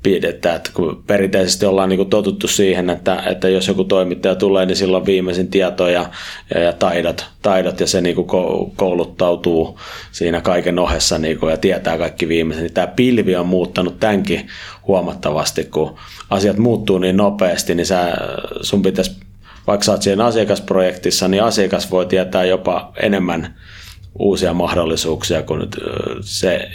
[0.06, 0.56] pidetään.
[0.56, 4.76] Että kun perinteisesti ollaan niin kuin totuttu siihen, että, että jos joku toimittaja tulee, niin
[4.76, 6.10] silloin viimeisin tieto ja,
[6.56, 8.27] ja, taidot, taidot ja se niin kuin
[8.76, 9.80] kouluttautuu
[10.11, 12.64] siinä kaiken ohessa niin kuin, ja tietää kaikki viimeisin.
[12.64, 14.48] Niin tämä pilvi on muuttanut tämänkin
[14.88, 15.95] huomattavasti, kun
[16.30, 18.14] asiat muuttuu niin nopeasti, niin sä,
[18.61, 19.15] sun pitäisi
[19.68, 23.56] vaikka sä oot siinä asiakasprojektissa, niin asiakas voi tietää jopa enemmän
[24.19, 25.77] uusia mahdollisuuksia kuin nyt
[26.22, 26.69] se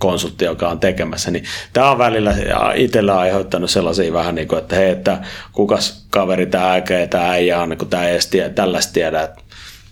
[0.00, 2.34] konsultti, joka on tekemässä, niin tämä on välillä
[2.74, 5.18] itsellä aiheuttanut sellaisia vähän niin kuin, että hei, että
[5.52, 9.42] kukas kaveri tämä äkeä, tämä äijä on, kun tämä ei edes tiedä, tällaista tiedä, että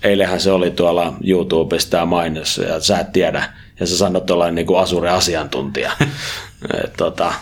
[0.03, 4.51] eilähän se oli tuolla YouTubessa tämä mainos, ja sä et tiedä, ja sä sanot olla
[4.51, 5.93] niin kuin Asure asiantuntija,
[6.85, 7.33] että tota,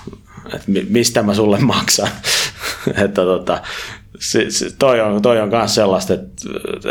[0.54, 2.08] et mistä mä sulle maksan,
[3.04, 3.62] että tota,
[4.18, 6.32] se, se, toi on, toi on myös sellaista, että,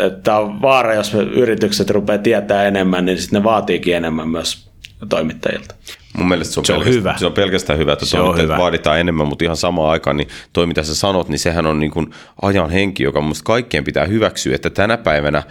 [0.06, 4.65] että on vaara, jos yritykset rupeaa tietää enemmän, niin sitten ne vaatiikin enemmän myös
[5.08, 5.74] toimittajilta.
[6.16, 7.14] Mun mielestä se on, se on hyvä.
[7.18, 8.58] Se on pelkästään hyvä, että se toimittajat hyvä.
[8.58, 11.90] vaaditaan enemmän, mutta ihan samaan aikaan, niin toi mitä sä sanot, niin sehän on niin
[11.90, 15.42] kuin ajan henki, joka mun kaikkien pitää hyväksyä, että tänä päivänä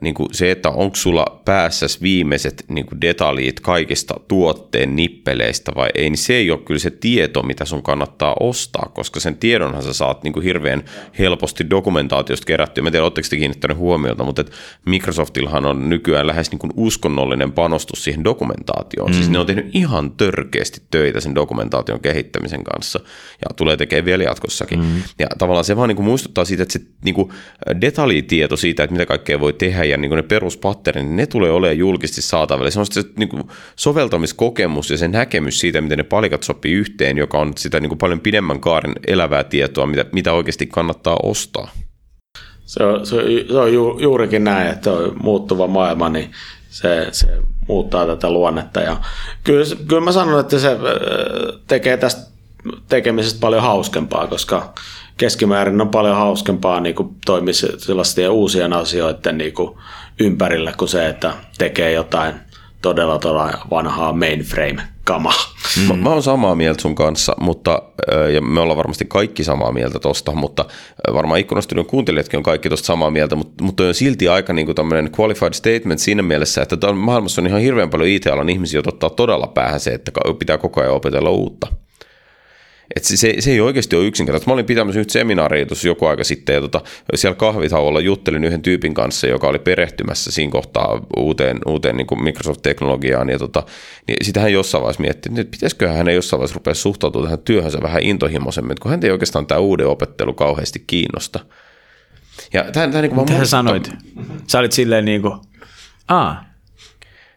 [0.00, 5.88] niin kuin se, että onko sulla päässä viimeiset niin kuin detaljit kaikista tuotteen nippeleistä vai
[5.94, 9.82] ei, niin se ei ole kyllä se tieto, mitä sun kannattaa ostaa, koska sen tiedonhan
[9.82, 10.84] sä saat niin kuin hirveän
[11.18, 12.84] helposti dokumentaatiosta kerättyä.
[12.84, 14.44] Mä tiedän, oletteko te kiinnittäneet huomiota, mutta
[14.86, 19.10] Microsoftillahan on nykyään lähes niin kuin uskonnollinen panostus siihen dokumentaatioon.
[19.10, 19.14] Mm.
[19.14, 23.00] Siis ne on tehnyt ihan törkeästi töitä sen dokumentaation kehittämisen kanssa
[23.40, 24.80] ja tulee tekemään vielä jatkossakin.
[24.80, 25.02] Mm.
[25.18, 27.32] Ja tavallaan se vaan niin kuin muistuttaa siitä, että se niin kuin
[27.80, 31.78] detaljitieto siitä, että mitä kaikkea voi tehdä ja niin ne peruspatterit, niin ne tulee olemaan
[31.78, 32.70] julkisesti saatavilla.
[32.70, 33.42] Se on se niin kuin
[33.76, 37.98] soveltamiskokemus ja se näkemys siitä, miten ne palikat sopii yhteen, joka on sitä niin kuin
[37.98, 41.70] paljon pidemmän kaaren elävää tietoa, mitä, mitä oikeasti kannattaa ostaa.
[42.64, 46.30] Se on, se on, se on ju, juurikin näin, että on muuttuva maailma, niin
[46.70, 47.26] se, se
[47.68, 48.80] muuttaa tätä luonnetta.
[48.80, 48.96] Ja
[49.44, 50.78] kyllä, kyllä mä sanon, että se äh,
[51.66, 52.32] tekee tästä
[52.88, 54.74] tekemisestä paljon hauskempaa, koska
[55.16, 59.78] keskimäärin on paljon hauskempaa niin kuin toimia sellaisten uusien asioiden niin kuin
[60.20, 62.34] ympärillä kuin se, että tekee jotain
[62.82, 65.34] todella todella vanhaa mainframe-kamaa.
[65.88, 65.98] Mm.
[65.98, 67.82] Mä, oon samaa mieltä sun kanssa, mutta,
[68.34, 70.64] ja me ollaan varmasti kaikki samaa mieltä tosta, mutta
[71.12, 75.10] varmaan ikkunastudion kuuntelijatkin on kaikki tosta samaa mieltä, mutta, mutta on silti aika niin tämmöinen
[75.20, 79.46] qualified statement siinä mielessä, että maailmassa on ihan hirveän paljon IT-alan ihmisiä, jotka ottaa todella
[79.46, 81.66] päähän se, että pitää koko ajan opetella uutta.
[82.96, 84.50] Et se, se, se ei oikeasti ole yksinkertaista.
[84.50, 86.80] Mä olin pitämässä nyt seminaaria tuossa joku aika sitten, ja tota,
[87.14, 93.28] siellä kahvitauolla juttelin yhden tyypin kanssa, joka oli perehtymässä siinä kohtaa uuteen, uuteen niin Microsoft-teknologiaan,
[93.28, 93.62] ja tota,
[94.06, 97.78] niin sitä hän jossain vaiheessa mietti, että pitäisikö hän jossain vaiheessa rupea suhtautumaan tähän työhönsä
[97.82, 101.40] vähän intohimoisemmin, kun hän ei oikeastaan tämä uuden opettelu kauheasti kiinnosta.
[102.52, 103.90] Ja tämä, tämä niin kuin Mitä sä sanoit?
[104.46, 105.34] Sä olit silleen niin kuin,
[106.08, 106.51] aa,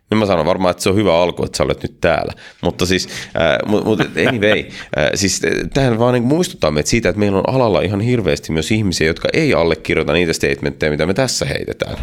[0.10, 2.34] niin mä sanon varmaan, että se on hyvä alku, että sä olet nyt täällä.
[2.61, 4.64] Mutta siis, äh, mutta anyway,
[4.98, 5.41] äh, siis
[5.73, 9.27] tähän vaan niin muistuttaa meitä siitä, että meillä on alalla ihan hirveästi myös ihmisiä, jotka
[9.34, 11.98] ei allekirjoita niitä statementteja, mitä me tässä heitetään.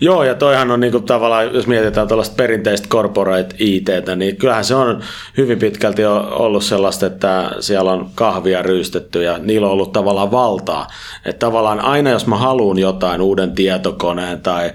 [0.00, 4.64] Joo, ja toihan on niin kuin tavallaan, jos mietitään tällaista perinteistä corporate ITtä, niin kyllähän
[4.64, 5.02] se on
[5.36, 10.86] hyvin pitkälti ollut sellaista, että siellä on kahvia ryystetty ja niillä on ollut tavallaan valtaa.
[11.24, 14.72] Että tavallaan aina jos mä haluan jotain, uuden tietokoneen tai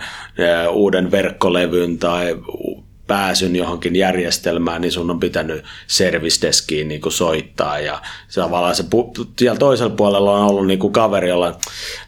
[0.72, 2.38] uuden verkkolevyn tai
[3.08, 7.80] pääsyn johonkin järjestelmään, niin sun on pitänyt service deskiin niin soittaa.
[7.80, 8.84] Ja se tavallaan se,
[9.40, 11.56] siellä toisella puolella on ollut niin kuin kaveri, jolla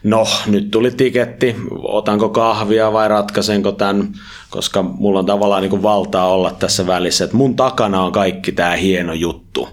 [0.02, 4.12] no nyt tuli tiketti, otanko kahvia vai ratkaisenko tämän,
[4.50, 8.52] koska mulla on tavallaan niin kuin valtaa olla tässä välissä, että mun takana on kaikki
[8.52, 9.68] tämä hieno juttu.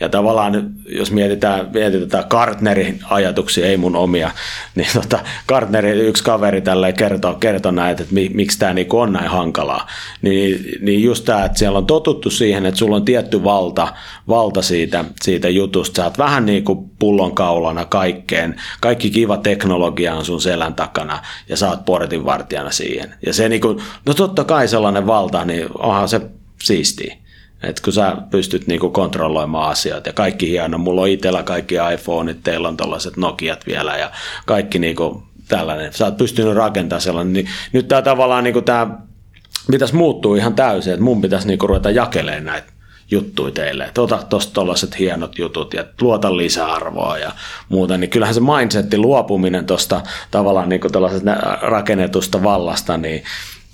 [0.00, 4.30] Ja tavallaan, jos mietitään, mietitään Kartnerin ajatuksia, ei mun omia,
[4.74, 9.30] niin tota, Kartnerin yksi kaveri tälle kertoo, kertoo näitä, että miksi tämä niinku on näin
[9.30, 9.86] hankalaa.
[10.22, 13.88] Niin, niin just tämä, että siellä on totuttu siihen, että sulla on tietty valta,
[14.28, 15.96] valta siitä, siitä jutusta.
[15.96, 18.60] Sä oot vähän niin kuin pullonkaulana kaikkeen.
[18.80, 21.18] Kaikki kiva teknologia on sun selän takana
[21.48, 23.14] ja sä oot portinvartijana siihen.
[23.26, 26.20] Ja se niin kuin, no totta kai sellainen valta, niin onhan se
[26.62, 27.16] siistiä.
[27.62, 32.42] että kun sä pystyt niinku kontrolloimaan asioita ja kaikki hieno, mulla on itsellä kaikki iPhoneit,
[32.42, 34.10] teillä on tällaiset Nokiat vielä ja
[34.46, 38.98] kaikki niinku tällainen, sä oot pystynyt rakentamaan sellainen, niin nyt tämä tavallaan niinku tämä
[39.70, 42.76] pitäisi muuttua ihan täysin, että mun pitäisi niinku ruveta jakelemaan näitä
[43.10, 47.32] juttuja teille, että ota tuosta tuollaiset hienot jutut ja luota lisäarvoa ja
[47.68, 50.00] muuta, niin kyllähän se mindsetti luopuminen tuosta
[50.30, 50.80] tavallaan niin
[51.60, 53.22] rakennetusta vallasta, niin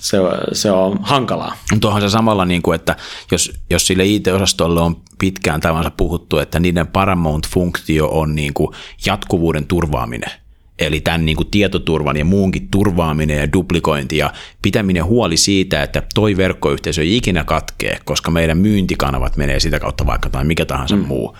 [0.02, 0.18] se,
[0.52, 1.56] se on hankalaa.
[1.72, 2.96] Mutta onhan se samalla, niin kuin, että
[3.30, 8.74] jos, jos sille IT-osastolle on pitkään tavansa puhuttu, että niiden Paramount-funktio on niin kuin
[9.06, 10.30] jatkuvuuden turvaaminen,
[10.78, 16.02] eli tämän niin kuin tietoturvan ja muunkin turvaaminen ja duplikointi ja pitäminen huoli siitä, että
[16.14, 20.96] toi verkkoyhteisö ei ikinä katkee, koska meidän myyntikanavat menee sitä kautta vaikka tai mikä tahansa
[20.96, 21.06] mm.
[21.06, 21.36] muu.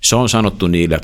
[0.00, 1.00] Se on sanottu niille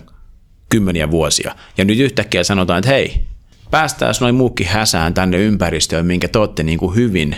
[0.69, 1.55] kymmeniä vuosia.
[1.78, 3.30] Ja nyt yhtäkkiä sanotaan, että hei,
[3.70, 7.36] päästään noin muukin häsään tänne ympäristöön, minkä te olette niin kuin hyvin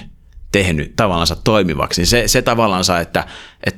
[0.52, 3.26] tehnyt tavallaan toimivaksi, se, se tavallaan, että,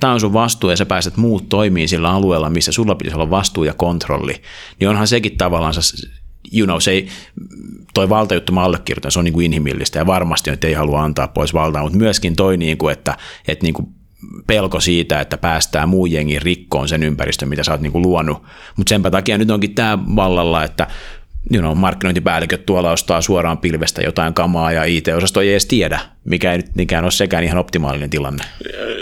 [0.01, 3.31] tämä on sun vastuu ja sä pääset muut toimiin sillä alueella, missä sulla pitäisi olla
[3.31, 4.43] vastuu ja kontrolli,
[4.81, 5.75] niin onhan sekin tavallaan,
[6.53, 7.09] you know, se ei,
[7.95, 11.29] toi valtajuttu mä allekirjoitan, se on niin kuin inhimillistä ja varmasti että ei halua antaa
[11.29, 13.17] pois valtaa, mutta myöskin toi, niin kuin, että,
[13.49, 13.89] että niin kuin
[14.47, 18.43] pelko siitä, että päästään muu jengi rikkoon sen ympäristön, mitä sä oot niin kuin luonut.
[18.77, 20.87] Mutta senpä takia nyt onkin tämä vallalla, että
[21.53, 26.53] you know, markkinointipäälliköt tuolla ostaa suoraan pilvestä jotain kamaa ja IT-osasto ei edes tiedä, mikä
[26.53, 28.45] ei nyt niinkään ole sekään ihan optimaalinen tilanne.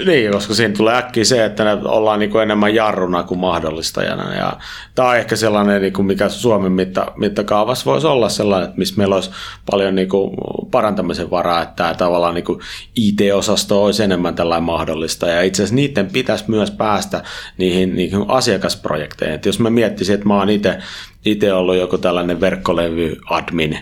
[0.07, 4.35] Niin, koska siinä tulee äkkiä se, että ne ollaan niin kuin enemmän jarruna kuin mahdollistajana.
[4.35, 4.57] Ja
[4.95, 8.95] tämä on ehkä sellainen, niin kuin mikä Suomen mitta, mittakaavassa voisi olla sellainen, että missä
[8.97, 9.31] meillä olisi
[9.71, 10.37] paljon niin kuin
[10.71, 12.61] parantamisen varaa, että tämä tavallaan niin kuin
[12.97, 15.29] IT-osasto olisi enemmän tällainen mahdollista.
[15.29, 17.23] Ja itse asiassa niiden pitäisi myös päästä
[17.59, 19.35] niihin, niihin asiakasprojekteihin.
[19.35, 20.79] Että jos mä miettisin, että mä oon itse
[21.25, 23.79] itse ollut joku tällainen verkkolevy-admin,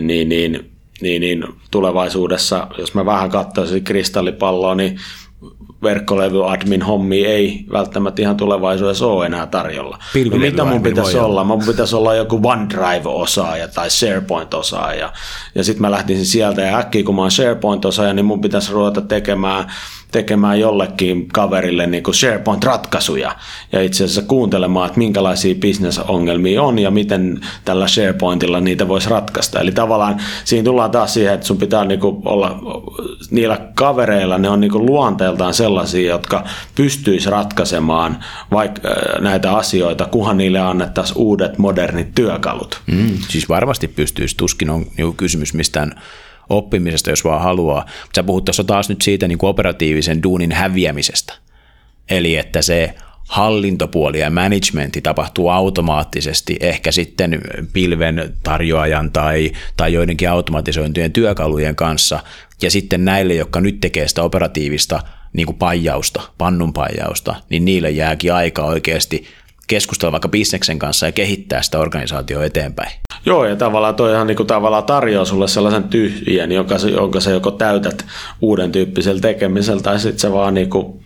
[0.00, 4.98] niin, niin, niin, niin tulevaisuudessa, jos mä vähän katsoisin kristallipalloa, niin
[5.82, 9.98] verkkolevy-admin hommi ei välttämättä ihan tulevaisuudessa ole enää tarjolla.
[10.30, 11.44] No, mitä mun pitäisi olla?
[11.44, 15.12] Mun pitäisi olla joku OneDrive-osaaja tai SharePoint-osaaja.
[15.54, 19.00] Ja sitten mä lähtisin sieltä ja äkkiä kun mä oon SharePoint-osaaja, niin mun pitäisi ruveta
[19.00, 19.66] tekemään
[20.12, 23.36] tekemään jollekin kaverille niin kuin SharePoint-ratkaisuja
[23.72, 29.60] ja itse asiassa kuuntelemaan, että minkälaisia bisnesongelmia on ja miten tällä SharePointilla niitä voisi ratkaista.
[29.60, 32.58] Eli tavallaan siinä tullaan taas siihen, että sun pitää niin kuin olla
[33.30, 36.44] niillä kavereilla, ne on niin kuin luonteeltaan sellaisia, jotka
[36.74, 42.80] pystyisi ratkaisemaan vaikka äh, näitä asioita, kunhan niille annettaisiin uudet modernit työkalut.
[42.86, 45.92] Mm, siis varmasti pystyisi, tuskin on niin kysymys mistään
[46.48, 47.80] oppimisesta, jos vaan haluaa.
[47.80, 51.34] Mutta sä puhut tuossa taas nyt siitä niin operatiivisen duunin häviämisestä.
[52.10, 52.94] Eli että se
[53.28, 57.40] hallintopuoli ja managementti tapahtuu automaattisesti ehkä sitten
[57.72, 62.20] pilven tarjoajan tai, tai joidenkin automatisointujen työkalujen kanssa.
[62.62, 65.00] Ja sitten näille, jotka nyt tekee sitä operatiivista
[65.36, 69.26] niin kuin paijausta, pannun paijausta, niin niille jääkin aika oikeasti
[69.66, 72.90] keskustella vaikka bisneksen kanssa ja kehittää sitä organisaatioa eteenpäin.
[73.26, 77.50] Joo, ja tavallaan toihan niin kuin tavallaan tarjoaa sulle sellaisen tyhjän, jonka, jonka sä joko
[77.50, 78.04] täytät
[78.40, 81.00] uuden tyyppisellä tekemisellä, tai sitten se vaan niin kuin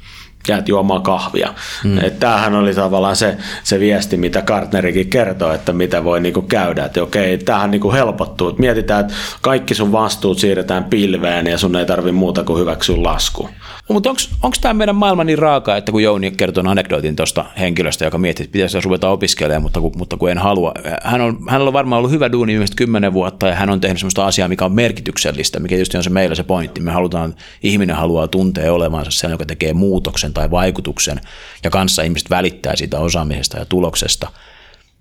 [0.51, 1.55] jäät juomaan kahvia.
[1.85, 1.99] Mm.
[1.99, 6.85] Et tämähän oli tavallaan se, se viesti, mitä Kartnerikin kertoo, että mitä voi niinku käydä.
[6.85, 8.49] Että okei, tämähän niinku helpottuu.
[8.49, 13.03] Et mietitään, että kaikki sun vastuut siirretään pilveen ja sun ei tarvi muuta kuin hyväksyä
[13.03, 13.49] lasku.
[13.89, 14.11] No, mutta
[14.43, 18.45] onko tämä meidän maailma niin raaka, että kun Jouni kertoo anekdootin tuosta henkilöstä, joka miettii,
[18.45, 20.73] että pitäisi ruveta opiskelemaan, mutta kun, mutta kun en halua.
[21.03, 23.99] Hän on, hänellä on varmaan ollut hyvä duuni viimeiset kymmenen vuotta ja hän on tehnyt
[23.99, 26.81] sellaista asiaa, mikä on merkityksellistä, mikä tietysti on se meillä se pointti.
[26.81, 31.21] Me halutaan, ihminen haluaa tuntea olevansa sen, joka tekee muutoksen tai vaikutuksen
[31.65, 34.29] ja kanssa ihmiset välittää siitä osaamisesta ja tuloksesta.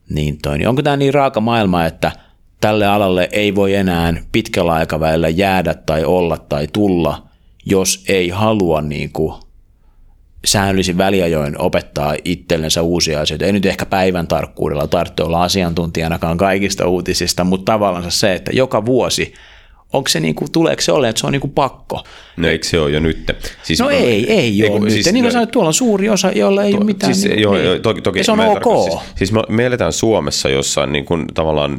[0.10, 2.12] Niin, toi, niin onko tämä niin raaka maailma, että
[2.62, 7.24] tälle alalle ei voi enää pitkällä aikavälillä jäädä tai olla tai tulla–
[7.66, 9.34] jos ei halua niin kuin
[10.46, 13.46] säännöllisin väliajoin opettaa itsellensä uusia asioita.
[13.46, 18.86] Ei nyt ehkä päivän tarkkuudella tarvitse olla asiantuntijanakaan kaikista uutisista, mutta tavallaan se, että joka
[18.86, 19.34] vuosi
[19.94, 22.04] onko se niinku, tuleeko se olemaan, että se on niinku pakko?
[22.38, 23.32] No eikö se ole jo nyt?
[23.64, 24.94] Siis, no ei, ei ole nyt.
[24.94, 27.16] Siis, niin kuin no, sanoit, tuolla on suuri osa, jolla ei to, ole mitään.
[27.16, 27.82] Siis, niin, joo, niin.
[27.82, 28.90] toki, toki, ja se on ok.
[28.90, 31.78] Siis, siis me, me eletään Suomessa, jossa niin kuin, tavallaan,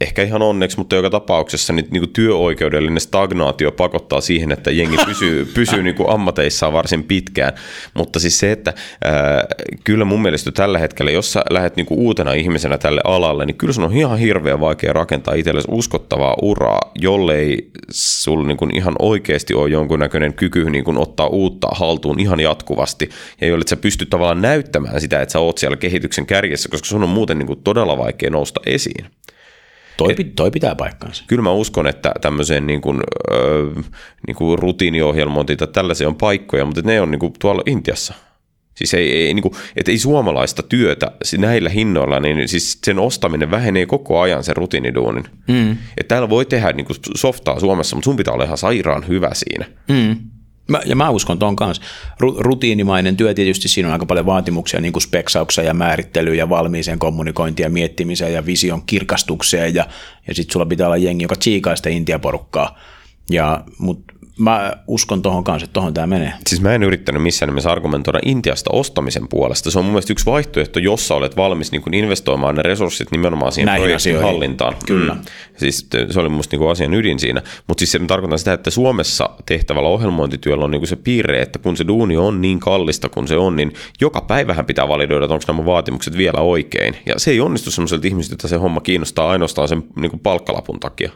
[0.00, 4.96] ehkä ihan onneksi, mutta joka tapauksessa niin, niin kuin työoikeudellinen stagnaatio pakottaa siihen, että jengi
[5.06, 7.52] pysyy, pysyy niin kuin ammateissaan varsin pitkään.
[7.94, 8.74] Mutta siis se, että
[9.04, 9.44] ää,
[9.84, 13.56] kyllä mun mielestä tällä hetkellä, jos sä lähdet niin kuin uutena ihmisenä tälle alalle, niin
[13.56, 18.94] kyllä se on ihan hirveän vaikea rakentaa itsellesi uskottavaa uraa, jollei sulla niin kuin ihan
[18.98, 23.10] oikeasti ole jonkunnäköinen kyky niin kuin ottaa uutta haltuun ihan jatkuvasti,
[23.40, 27.02] ja jolle sä pystyt tavallaan näyttämään sitä, että sä oot siellä kehityksen kärjessä, koska sun
[27.02, 29.06] on muuten niin kuin todella vaikea nousta esiin.
[29.96, 31.24] Toi, Et, toi pitää paikkaansa.
[31.26, 33.00] Kyllä mä uskon, että tämmöiseen niin kuin,
[33.32, 33.84] äh,
[34.26, 38.14] niin kuin rutiiniohjelmointiin tai tällaisia on paikkoja, mutta ne on niin kuin tuolla Intiassa–
[38.74, 43.50] Siis ei, ei, niin kuin, että ei suomalaista työtä näillä hinnoilla, niin siis sen ostaminen
[43.50, 45.24] vähenee koko ajan sen rutiiniduunin.
[45.48, 45.70] Mm.
[45.70, 49.30] Että täällä voi tehdä niin kuin softaa Suomessa, mutta sun pitää olla ihan sairaan hyvä
[49.32, 49.66] siinä.
[49.88, 50.16] Mm.
[50.68, 51.82] Mä, ja mä uskon ton kanssa.
[52.38, 56.98] Rutiinimainen työ tietysti siinä on aika paljon vaatimuksia, niin kuin speksauksia ja määrittelyä ja valmiiseen
[56.98, 59.86] kommunikointia ja miettimiseen ja vision kirkastukseen ja,
[60.28, 62.78] ja sitten sulla pitää olla jengi, joka tsiikaa sitä intiaporukkaa.
[63.30, 66.32] Ja, mutta mä uskon tuohon kanssa, että tuohon tämä menee.
[66.46, 69.70] Siis mä en yrittänyt missään nimessä argumentoida Intiasta ostamisen puolesta.
[69.70, 73.52] Se on mun mielestä yksi vaihtoehto, jossa olet valmis niin kuin investoimaan ne resurssit nimenomaan
[73.52, 74.32] siihen Näihin projektin asioihin.
[74.32, 74.74] hallintaan.
[74.86, 75.14] Kyllä.
[75.14, 75.20] Mm.
[75.56, 77.42] Siis se oli mun niin asian ydin siinä.
[77.66, 81.76] Mutta siis se tarkoittaa sitä, että Suomessa tehtävällä ohjelmointityöllä on niin se piirre, että kun
[81.76, 85.44] se duuni on niin kallista kuin se on, niin joka päivähän pitää validoida, että onko
[85.48, 86.96] nämä vaatimukset vielä oikein.
[87.06, 90.80] Ja se ei onnistu semmoiselta ihmiseltä, että se homma kiinnostaa ainoastaan sen niin kuin palkkalapun
[90.80, 91.10] takia.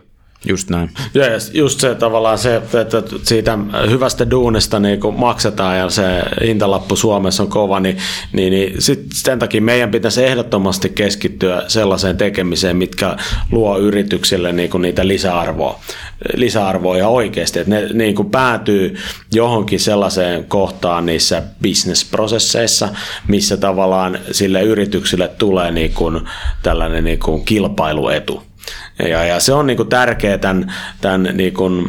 [0.49, 0.91] Just näin.
[1.15, 3.59] Ja just se tavallaan se, että siitä
[3.91, 7.97] hyvästä duunista niin kun maksetaan ja se hintalappu Suomessa on kova, niin,
[8.33, 13.17] niin, niin sit sen takia meidän pitäisi ehdottomasti keskittyä sellaiseen tekemiseen, mitkä
[13.53, 15.81] luo yrityksille niin kuin niitä lisäarvoa,
[16.35, 18.97] lisäarvoa ja oikeasti, että ne niin kuin päätyy
[19.35, 22.89] johonkin sellaiseen kohtaan niissä bisnesprosesseissa,
[23.29, 26.21] missä tavallaan sille yrityksille tulee niin kuin
[26.63, 28.43] tällainen niin kuin kilpailuetu.
[28.99, 31.87] Ja, ja se on niin kuin tärkeä tämän, tämän niin kuin,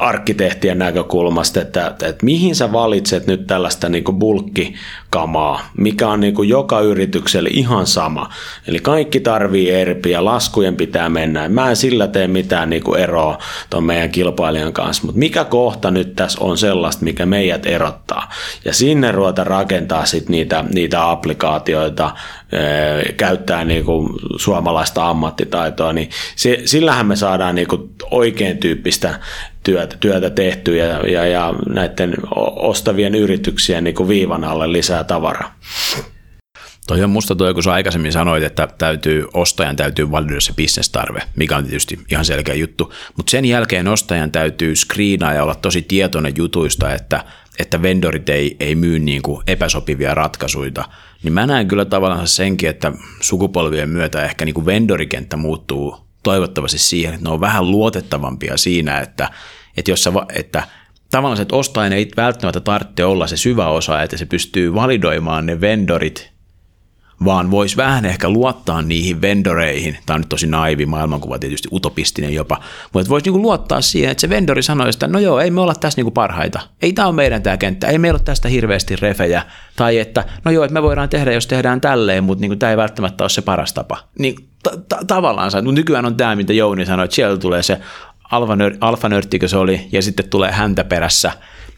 [0.00, 6.80] arkkitehtien näkökulmasta, että, että mihin sä valitset nyt tällaista niin bulkkikamaa, mikä on niin joka
[6.80, 8.28] yritykselle ihan sama.
[8.66, 11.48] Eli kaikki tarvii erpiä, laskujen pitää mennä.
[11.48, 13.38] Mä en sillä tee mitään niin eroa
[13.70, 18.30] tuon meidän kilpailijan kanssa, mutta mikä kohta nyt tässä on sellaista, mikä meidät erottaa.
[18.64, 22.10] Ja sinne ruveta rakentaa sit niitä, niitä applikaatioita,
[23.16, 23.84] käyttää niin
[24.36, 26.10] suomalaista ammattitaitoa, niin
[26.64, 27.68] sillähän me saadaan niin
[28.10, 29.20] oikein tyyppistä
[29.62, 32.14] työtä, työtä tehty ja, ja, ja näiden
[32.56, 35.54] ostavien yrityksien niin kuin viivan alle lisää tavaraa.
[36.88, 41.22] Toi on musta toi, kun sä aikaisemmin sanoit, että täytyy, ostajan täytyy validoida se bisnestarve,
[41.36, 45.82] mikä on tietysti ihan selkeä juttu, mutta sen jälkeen ostajan täytyy screenaa ja olla tosi
[45.82, 47.24] tietoinen jutuista, että,
[47.58, 50.84] että vendorit ei, ei myy niin kuin epäsopivia ratkaisuja,
[51.22, 56.78] niin mä näen kyllä tavallaan senkin, että sukupolvien myötä ehkä niin kuin vendorikenttä muuttuu toivottavasti
[56.78, 59.30] siihen, että ne on vähän luotettavampia siinä, että,
[59.76, 60.62] että, jos sä, että
[61.10, 65.46] tavallaan se, että ostajan ei välttämättä tarvitse olla se syvä osa, että se pystyy validoimaan
[65.46, 66.37] ne vendorit
[67.24, 69.98] vaan voisi vähän ehkä luottaa niihin vendoreihin.
[70.06, 72.60] Tämä on nyt tosi naivi maailmankuva, tietysti utopistinen jopa,
[72.92, 75.74] mutta voisi niinku luottaa siihen, että se vendori sanoisi, että no joo, ei me olla
[75.74, 76.60] tässä niinku parhaita.
[76.82, 79.42] Ei tämä ole meidän tämä kenttä, ei meillä ole tästä hirveästi refejä.
[79.76, 82.76] Tai että no joo, että me voidaan tehdä, jos tehdään tälleen, mutta niinku tämä ei
[82.76, 83.98] välttämättä ole se paras tapa.
[84.18, 87.80] Niin t- tavallaan, nykyään on tämä, mitä Jouni sanoi, että siellä tulee se
[88.80, 91.32] alfanörttikö se oli, ja sitten tulee häntä perässä,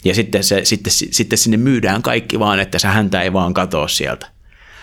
[0.05, 3.89] ja sitten, se, sitten, sitten sinne myydään kaikki vaan, että se häntä ei vaan katoa
[3.89, 4.27] sieltä.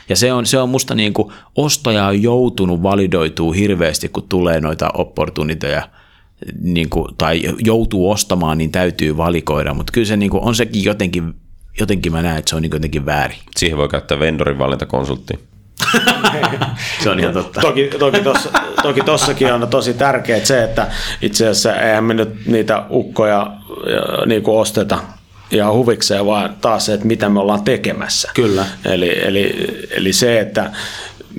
[0.10, 4.62] Ja se on, se on musta niin kuin ostaja on joutunut validoituu hirveästi, kun tulee
[4.62, 5.90] noita opportuniteja,
[6.62, 10.84] niin kuin, tai joutuu ostamaan, niin täytyy valikoida, mutta kyllä se niin kuin, on sekin
[10.84, 11.34] jotenkin,
[11.80, 13.40] jotenkin mä näen, että se on niin jotenkin väärin.
[13.58, 15.38] Siihen voi käyttää vendorin valintakonsulttia.
[17.04, 17.62] se on ihan totta.
[17.62, 18.50] Toki, toki, tossa,
[18.82, 20.88] toki tossakin on tosi tärkeää se, että
[21.22, 23.52] itse asiassa eihän me nyt niitä ukkoja
[24.26, 25.00] niin kuin osteta
[25.52, 28.32] ja huvikseen, vaan taas se, että mitä me ollaan tekemässä.
[28.34, 28.66] Kyllä.
[28.86, 29.56] Eli, eli,
[29.92, 30.72] eli se, että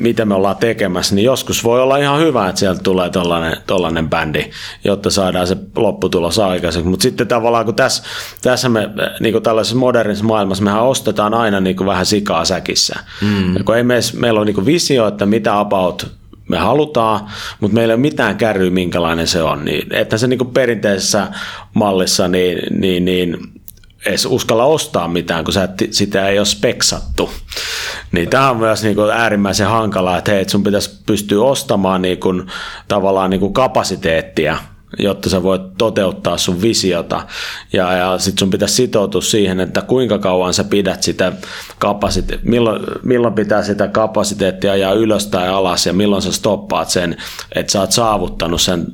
[0.00, 4.10] mitä me ollaan tekemässä, niin joskus voi olla ihan hyvä, että sieltä tulee tollainen, tollainen
[4.10, 4.50] bändi,
[4.84, 6.88] jotta saadaan se lopputulos aikaiseksi.
[6.88, 8.02] Mutta sitten tavallaan, kun tässä,
[8.42, 8.90] tässä me
[9.20, 12.98] niin kuin tällaisessa modernissa maailmassa, mehän ostetaan aina niin kuin vähän sikaa säkissä.
[13.22, 13.56] Mm.
[13.56, 16.06] Ja kun ei me, meillä ole niin kuin visio, että mitä about
[16.48, 17.20] me halutaan,
[17.60, 19.64] mutta meillä ei ole mitään kärryä, minkälainen se on.
[19.64, 21.28] Niin, että se niin kuin perinteisessä
[21.74, 23.36] mallissa, niin, niin, niin
[24.06, 27.30] edes uskalla ostaa mitään, kun sä et, sitä ei ole speksattu.
[28.12, 32.18] Niin tämä on myös niin kuin äärimmäisen hankalaa, että hei, sun pitäisi pystyä ostamaan niin
[32.18, 32.46] kuin,
[32.88, 34.58] tavallaan niin kuin kapasiteettia
[34.98, 37.26] jotta sä voit toteuttaa sun visiota.
[37.72, 41.32] Ja, ja sit sun pitäisi sitoutua siihen, että kuinka kauan sä pidät sitä
[41.78, 47.16] kapasiteettia, milloin, milloin pitää sitä kapasiteettia ja ylös tai alas ja milloin sä stoppaat sen,
[47.54, 48.86] että sä oot saavuttanut sen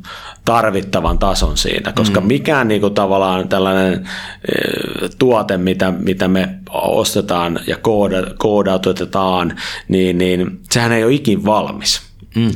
[0.44, 2.26] tarvittavan tason siitä, koska mm.
[2.26, 4.08] mikään niin kuin, tavallaan tällainen
[4.48, 9.56] e, tuote, mitä, mitä me ostetaan ja kooda, koodautetaan,
[9.88, 12.02] niin, niin sehän ei ole ikin valmis.
[12.36, 12.50] Mm.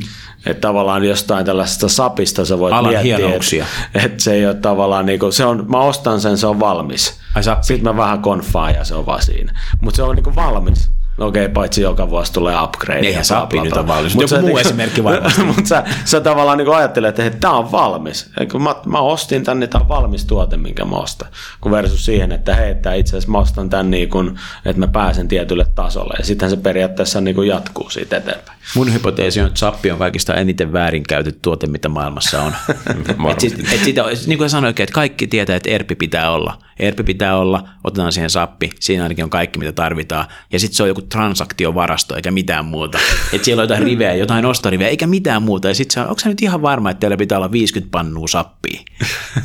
[0.45, 3.65] Että tavallaan jostain tällaisesta sapista sä voit Alan miettiä, hienouksia.
[3.85, 6.59] että, että se ei ole tavallaan, niin kuin, se on, mä ostan sen, se on
[6.59, 7.19] valmis.
[7.35, 7.65] Ai sappi.
[7.65, 9.59] Sitten mä vähän konfaan ja se on vaan siinä.
[9.81, 10.91] Mutta se on niin kuin valmis.
[11.19, 12.99] No okei, okay, paitsi joka vuosi tulee upgrade.
[12.99, 14.15] Eihän bla, bla, nyt ole valmis.
[14.15, 15.43] Mut Joku muu niinku- esimerkki varmasti.
[15.55, 18.29] Mutta sä, sä tavallaan niin ajattelet, että tämä on valmis.
[18.39, 21.29] Ja kun mä, mä ostin tän, niin tämä on valmis tuote, minkä mä ostan.
[21.61, 24.87] Kun versus siihen, että hei, että itse asiassa mä ostan tän niin kuin, että mä
[24.87, 26.13] pääsen tietylle tasolle.
[26.17, 28.59] Ja sittenhän se periaatteessa niin jatkuu siitä eteenpäin.
[28.75, 32.53] Mun hypoteesi on, että sappi on kaikista eniten väärinkäytetty tuote, mitä maailmassa on.
[33.31, 36.57] et sit, et sitä, niin kuin sanoin, että kaikki tietää, että ERPi pitää olla.
[36.79, 40.25] ERPi pitää olla, otetaan siihen sappi, siinä ainakin on kaikki, mitä tarvitaan.
[40.51, 42.99] Ja sitten se on joku transaktiovarasto, eikä mitään muuta.
[43.33, 45.67] Että siellä on jotain rivejä, jotain ostorivejä, eikä mitään muuta.
[45.67, 48.81] Ja sitten onko se nyt ihan varma, että teillä pitää olla 50 pannua sappia?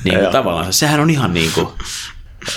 [0.05, 1.69] Niin kuin tavallaan, sehän on ihan niin kuin,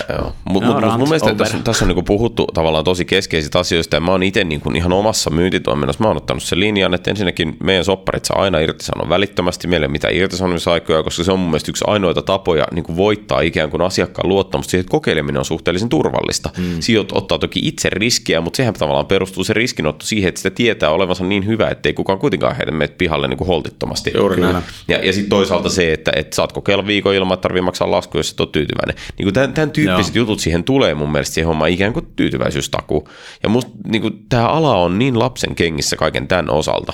[0.08, 0.32] Joo.
[0.44, 3.96] Mut, No, mut, mut mun mielestä tässä, tässä on niinku puhuttu tavallaan tosi keskeisistä asioista
[3.96, 7.56] ja mä oon itse niinku ihan omassa myyntitoiminnassa, mä oon ottanut sen linjan, että ensinnäkin
[7.62, 11.48] meidän sopparit saa aina irtisanoa välittömästi, meillä ei ole mitään irtisanomisaikoja, koska se on mun
[11.50, 15.88] mielestä yksi ainoita tapoja niinku voittaa ikään kuin asiakkaan luottamusta siihen, että kokeileminen on suhteellisen
[15.88, 16.50] turvallista.
[16.58, 16.80] Mm.
[16.80, 20.90] Siinä ottaa toki itse riskiä, mutta sehän tavallaan perustuu se riskinotto siihen, että sitä tietää
[20.90, 24.12] olevansa niin hyvä, ettei kukaan kuitenkaan heitä meitä pihalle niinku holtittomasti.
[24.16, 24.56] Juuri näin.
[24.88, 28.18] Ja, ja sitten toisaalta se, että, että saat kokeilla viikon ilman, että tarvii maksaa lasku,
[28.18, 28.96] jos et ole tyytyväinen.
[29.18, 30.22] Niin kuin tämän, tämän tyyppiset Joo.
[30.22, 33.08] jutut siihen tulee mun mielestä siihen hommaan ikään kuin tyytyväisyystaku.
[33.42, 36.92] Ja musta niin kuin, tämä ala on niin lapsen kengissä kaiken tämän osalta.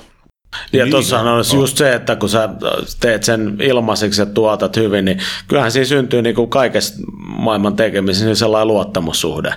[0.73, 2.49] Ja tuossa on just se, että kun sä
[3.01, 6.95] teet sen ilmaiseksi ja tuotat hyvin, niin kyllähän siinä syntyy niin kuin kaikessa
[7.27, 9.55] maailman tekemisessä niin sellainen luottamussuhde.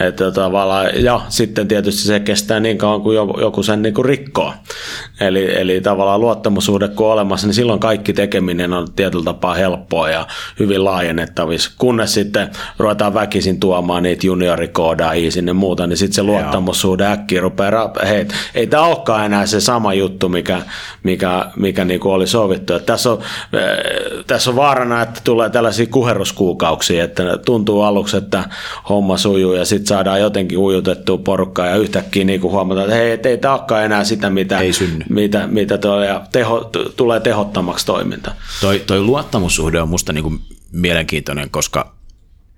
[0.00, 4.04] Että tavallaan, ja sitten tietysti se kestää niin kauan kuin jo- joku sen niin kuin
[4.04, 4.52] rikkoo.
[5.20, 10.10] Eli, eli tavallaan luottamussuhde kun on olemassa, niin silloin kaikki tekeminen on tietyllä tapaa helppoa
[10.10, 10.26] ja
[10.58, 11.70] hyvin laajennettavissa.
[11.78, 17.90] Kunnes sitten ruvetaan väkisin tuomaan niitä juniorikoodaajia sinne muuta, niin sitten se luottamussuhde äkkiä rupeaa,
[18.08, 20.62] hei, ei tämä olekaan enää se sama juttu, mikä,
[21.02, 22.74] mikä, mikä niin kuin oli sovittu.
[22.74, 23.18] Että tässä, on,
[24.26, 28.44] tässä on vaarana, että tulee tällaisia kuherruskuukauksia, että tuntuu aluksi, että
[28.88, 33.10] homma sujuu ja sitten saadaan jotenkin ujutettua porukkaa ja yhtäkkiä niin kuin huomataan, että hei,
[33.10, 35.04] et ei tämä enää sitä, mitä, Ei synny.
[35.08, 38.34] mitä, mitä tuo, ja teho, t- tulee tehottomaksi toiminta.
[38.60, 40.32] Toi, toi luottamussuhde on musta niinku
[40.72, 41.96] mielenkiintoinen, koska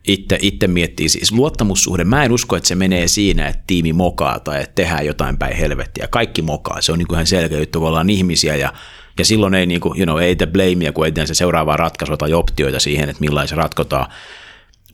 [0.08, 2.04] itse, itse miettii siis luottamussuhde.
[2.04, 5.56] Mä en usko, että se menee siinä, että tiimi mokaa tai että tehdään jotain päin
[5.56, 6.08] helvettiä.
[6.10, 6.80] Kaikki mokaa.
[6.80, 8.72] Se on niinku ihan selkeä juttu, kun ollaan ihmisiä ja,
[9.18, 12.32] ja silloin ei, niinku, you know, ei te blamea, kun ei se seuraavaa ratkaisua tai
[12.32, 14.06] optioita siihen, että millainen se ratkotaan.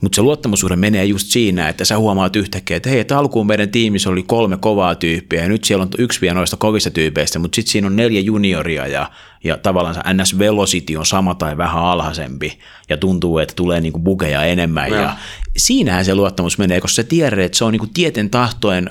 [0.01, 3.69] Mutta se luottamussuhde menee just siinä, että sä huomaat yhtäkkiä, että hei, että alkuun meidän
[3.69, 7.55] tiimissä oli kolme kovaa tyyppiä ja nyt siellä on yksi vielä noista kovista tyypeistä, mutta
[7.55, 9.11] sitten siinä on neljä junioria ja,
[9.43, 12.59] ja tavallaan se NS Velocity on sama tai vähän alhaisempi
[12.89, 15.15] ja tuntuu, että tulee niinku bugeja enemmän ja, ja
[15.57, 18.89] siinähän se luottamus menee, koska sä tiedät, että se on niinku tieten tahtoen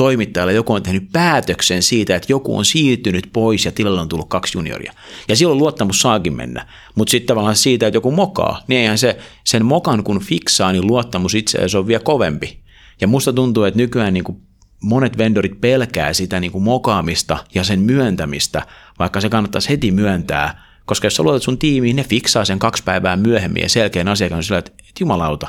[0.00, 4.28] toimittajalle joku on tehnyt päätöksen siitä, että joku on siirtynyt pois ja tilalle on tullut
[4.28, 4.92] kaksi junioria.
[5.28, 6.66] Ja silloin luottamus saakin mennä.
[6.94, 10.86] Mutta sitten tavallaan siitä, että joku mokaa, niin eihän se sen mokan kun fiksaa, niin
[10.86, 12.60] luottamus itse on vielä kovempi.
[13.00, 14.40] Ja musta tuntuu, että nykyään niin kuin
[14.82, 18.62] monet vendorit pelkää sitä niin kuin mokaamista ja sen myöntämistä,
[18.98, 22.82] vaikka se kannattaisi heti myöntää, koska jos sä luotat sun tiimiin, ne fiksaa sen kaksi
[22.84, 25.48] päivää myöhemmin ja selkeän asiakas on sillä, että, että jumalauta,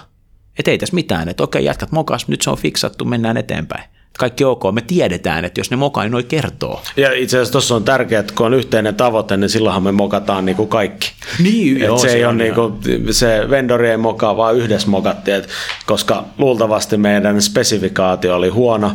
[0.59, 4.00] että ei tässä mitään, että okei, jatkat mokas, nyt se on fiksattu, mennään eteenpäin.
[4.17, 6.81] Kaikki ok, me tiedetään, että jos ne mokaa, niin noi kertoo.
[6.97, 10.45] Ja itse asiassa tuossa on tärkeää, että kun on yhteinen tavoite, niin silloinhan me mokataan
[10.45, 11.11] niin kuin kaikki.
[11.39, 12.73] Niin, Et se, ei on niin kuin,
[13.11, 15.49] se vendori ei mokaa, vaan yhdessä mokattiin, et,
[15.85, 18.91] koska luultavasti meidän spesifikaatio oli huono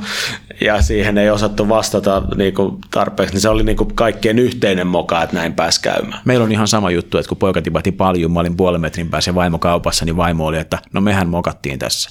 [0.61, 4.87] ja siihen ei osattu vastata niin kuin tarpeeksi, niin se oli niin kuin kaikkien yhteinen
[4.87, 6.21] moka, että näin pääsi käymään.
[6.25, 9.35] Meillä on ihan sama juttu, että kun poika tipahti paljon, mä olin puolen metrin päässä
[9.35, 12.11] vaimo kaupassa, niin vaimo oli, että no mehän mokattiin tässä.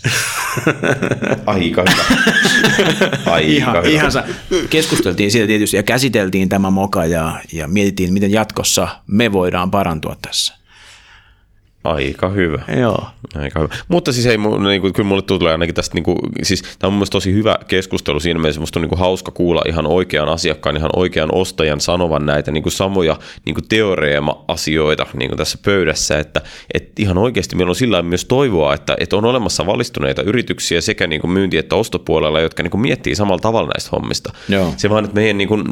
[1.45, 2.03] Aika hyvä.
[3.34, 3.88] Aika ihan, hyvä.
[3.88, 4.23] ihan sa-
[4.69, 10.15] keskusteltiin siitä tietysti ja käsiteltiin tämä moka ja, ja mietittiin, miten jatkossa me voidaan parantua
[10.22, 10.65] tässä.
[11.86, 12.62] Aika hyvä.
[12.80, 13.06] Joo.
[13.36, 13.76] Aika hyvä.
[13.88, 16.94] Mutta siis ei, niin kuin, kyllä mulle tulee ainakin tästä, niin kuin, siis tämä on
[16.94, 20.78] mun tosi hyvä keskustelu siinä mielessä, musta on niin kuin, hauska kuulla ihan oikean asiakkaan,
[20.78, 26.20] ihan oikean ostajan sanovan näitä niin kuin, samoja niin kuin teoreema-asioita niin kuin tässä pöydässä,
[26.20, 26.41] että,
[26.74, 31.07] että ihan oikeasti meillä on sillä myös toivoa, että, että on olemassa valistuneita yrityksiä sekä
[31.07, 34.34] niin kuin myynti- että ostopuolella, jotka niin kuin, miettii samalla tavalla näistä hommista.
[34.49, 34.74] Joo.
[34.78, 35.64] Se vaan, että meidän niin kuin,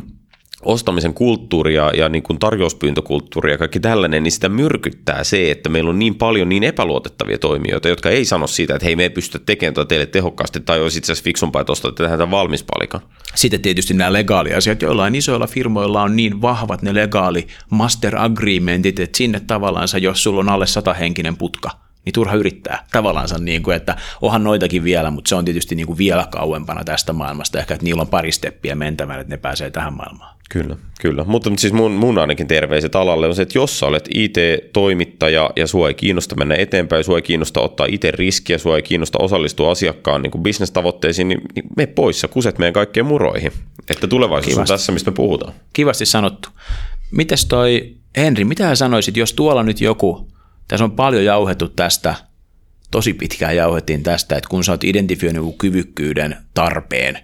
[0.66, 5.90] ostamisen kulttuuria ja niin kuin tarjouspyyntökulttuuria ja kaikki tällainen, niin sitä myrkyttää se, että meillä
[5.90, 9.46] on niin paljon niin epäluotettavia toimijoita, jotka ei sano siitä, että hei me ei pystytä
[9.46, 13.02] tekemään tätä teille tehokkaasti tai olisi itse asiassa fiksumpaa, että ostatte tähän valmis palikan.
[13.36, 19.18] Sitten tietysti nämä legaaliasiat, joillain isoilla firmoilla on niin vahvat ne legaali master agreementit, että
[19.18, 21.70] sinne tavallaan jos sulla on alle sata henkinen putka,
[22.06, 25.88] niin turha yrittää tavallaan niin kuin, että onhan noitakin vielä, mutta se on tietysti niin
[25.88, 27.60] kuin vielä kauempana tästä maailmasta.
[27.60, 30.36] Ehkä, että niillä on pari steppiä mentävänä, että ne pääsee tähän maailmaan.
[30.50, 31.24] Kyllä, kyllä.
[31.24, 35.68] Mutta siis mun, mun ainakin terveiset alalle on se, että jos sä olet IT-toimittaja ja
[35.68, 39.72] sua ei kiinnosta mennä eteenpäin, sua ei kiinnosta ottaa itse riskiä, sua ei kiinnosta osallistua
[39.72, 43.52] asiakkaan niin kuin bisnestavoitteisiin, niin, niin me pois sä kuset meidän kaikkeen muroihin.
[43.90, 44.74] Että tulevaisuus Kivasti.
[44.74, 45.54] on tässä, mistä me puhutaan.
[45.74, 46.50] Kivasti sanottu.
[47.12, 50.33] Mites toi, Henri, mitä sanoisit, jos tuolla nyt joku
[50.68, 52.16] tässä on paljon jauhettu tästä,
[52.92, 57.20] tosi pitkään jauhettiin tästä, että kun sä oot identifioinut kyvykkyyden tarpeen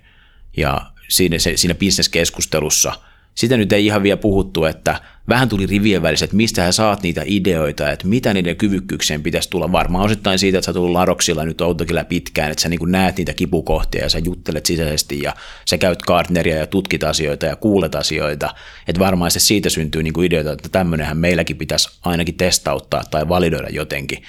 [0.57, 2.93] ja siinä, siinä bisneskeskustelussa–
[3.35, 7.03] sitä nyt ei ihan vielä puhuttu, että vähän tuli rivien välissä, että mistä hän saat
[7.03, 9.71] niitä ideoita, että mitä niiden kyvykkyyksien pitäisi tulla.
[9.71, 13.33] Varmaan osittain siitä, että sä tullut Laroksilla nyt autokilla pitkään, että sä niin näet niitä
[13.33, 15.33] kipukohtia ja sä juttelet sisäisesti ja
[15.65, 18.49] sä käyt partneria ja tutkit asioita ja kuulet asioita.
[18.87, 23.67] Että varmaan se siitä syntyy niin ideoita, että tämmöinenhän meilläkin pitäisi ainakin testauttaa tai validoida
[23.69, 24.23] jotenkin.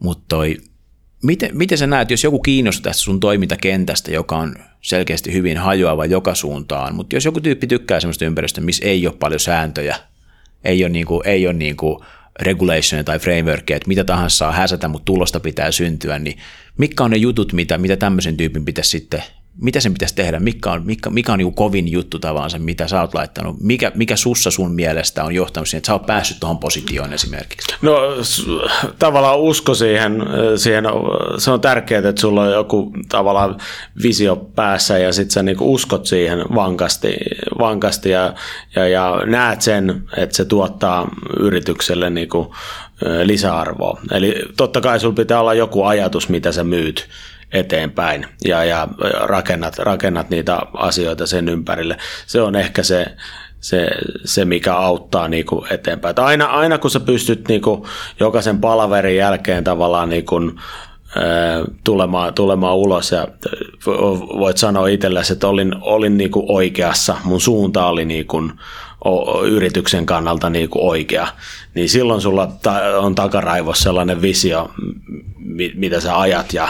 [0.00, 0.56] Mutta toi
[1.22, 4.54] miten, miten sä näet, jos joku kiinnostaa tästä sun toimintakentästä, joka on
[4.84, 9.16] selkeästi hyvin hajoava joka suuntaan, mutta jos joku tyyppi tykkää sellaista ympäristöä, missä ei ole
[9.20, 9.96] paljon sääntöjä,
[10.64, 12.04] ei ole, niin kuin, ei ole niin kuin
[12.40, 16.38] regulation tai frameworkia, että mitä tahansa saa häsätä, mutta tulosta pitää syntyä, niin
[16.78, 19.22] mitkä on ne jutut, mitä, mitä tämmöisen tyypin pitäisi sitten
[19.60, 23.00] mitä sen pitäisi tehdä, mikä on, mikä, mikä on niin kovin juttu tavallaan, mitä sä
[23.00, 26.58] oot laittanut, mikä, mikä sussa sun mielestä on johtanut siihen, että sä oot päässyt tuohon
[26.58, 27.74] positioon esimerkiksi?
[27.82, 27.98] No
[28.98, 30.22] tavallaan usko siihen,
[30.56, 30.84] siihen,
[31.38, 33.56] se on tärkeää, että sulla on joku tavallaan
[34.02, 37.16] visio päässä ja sitten sä niinku uskot siihen vankasti,
[37.58, 38.34] vankasti ja,
[38.76, 41.08] ja, ja näet sen, että se tuottaa
[41.40, 42.54] yritykselle niinku
[43.24, 44.00] lisäarvoa.
[44.10, 47.08] Eli totta kai sulla pitää olla joku ajatus, mitä sä myyt
[47.54, 48.88] eteenpäin ja, ja
[49.20, 51.96] rakennat, rakennat niitä asioita sen ympärille.
[52.26, 53.06] Se on ehkä se,
[53.60, 53.88] se,
[54.24, 56.18] se mikä auttaa niinku eteenpäin.
[56.18, 57.86] aina, aina kun sä pystyt niinku
[58.20, 60.36] jokaisen palaverin jälkeen tavallaan niinku,
[61.84, 63.28] tulemaan, tulemaan ulos ja
[64.38, 68.42] voit sanoa itsellesi, että olin, olin niinku oikeassa, mun suunta oli niinku
[69.46, 71.28] yrityksen kannalta niinku oikea,
[71.74, 72.48] niin silloin sulla
[72.98, 74.70] on takaraivossa sellainen visio,
[75.74, 76.68] mitä sä ajat ja,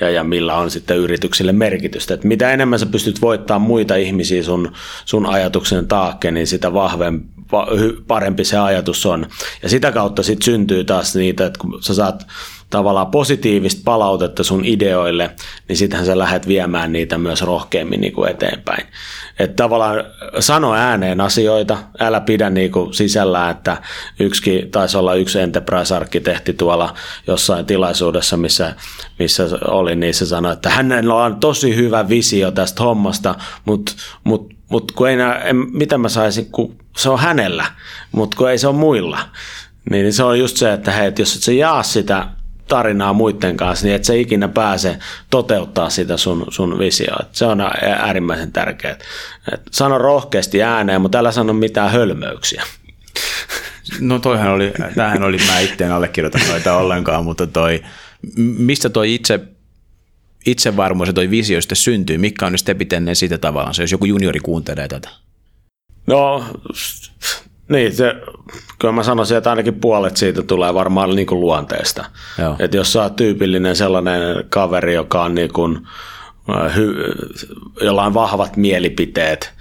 [0.00, 2.14] ja, ja millä on sitten yrityksille merkitystä.
[2.14, 4.72] Et mitä enemmän sä pystyt voittamaan muita ihmisiä sun,
[5.04, 7.33] sun ajatuksen taakke, niin sitä vahvempi,
[8.06, 9.26] parempi se ajatus on.
[9.62, 12.26] Ja sitä kautta sitten syntyy taas niitä, että kun sä saat
[12.70, 15.30] tavallaan positiivista palautetta sun ideoille,
[15.68, 18.86] niin sittenhän sä lähdet viemään niitä myös rohkeammin niin kuin eteenpäin.
[19.38, 20.04] Että tavallaan
[20.38, 23.76] sano ääneen asioita, älä pidä niin kuin sisällä, että
[24.20, 26.94] yksi taisi olla yksi enterprise-arkkitehti tuolla
[27.26, 28.74] jossain tilaisuudessa, missä,
[29.18, 33.92] missä oli, niin se sanoi, että hänellä on tosi hyvä visio tästä hommasta, mutta
[34.24, 37.66] mut, mut kun ei nää, en, mitä mä saisin, kun se on hänellä,
[38.12, 39.18] mutta kun ei se ole muilla.
[39.90, 42.28] Niin se on just se, että hei, että jos et sä jaa sitä
[42.68, 44.98] tarinaa muiden kanssa, niin et sä ikinä pääse
[45.30, 47.20] toteuttaa sitä sun, sun visioa.
[47.32, 47.60] Se on
[47.98, 48.96] äärimmäisen tärkeää.
[49.52, 52.62] Et sano rohkeasti ääneen, mutta älä sano mitään hölmöyksiä.
[54.00, 57.82] No toihan oli, tämähän oli, mä itse en allekirjoita noita ollenkaan, mutta toi,
[58.36, 59.40] mistä toi itse
[60.46, 62.18] itsevarmuus ja toi visio sitten syntyy?
[62.18, 65.08] Mikä on ne stepit ennen sitä tavallaan, jos joku juniori kuuntelee tätä?
[66.06, 66.44] No
[67.68, 68.14] niin, se,
[68.78, 72.04] kyllä mä sanoisin, että ainakin puolet siitä tulee varmaan niin kuin luonteesta.
[72.58, 75.86] Että jos sä oot tyypillinen sellainen kaveri, joka on niin kuin,
[76.76, 76.94] hy,
[77.80, 79.52] jolla on vahvat mielipiteet,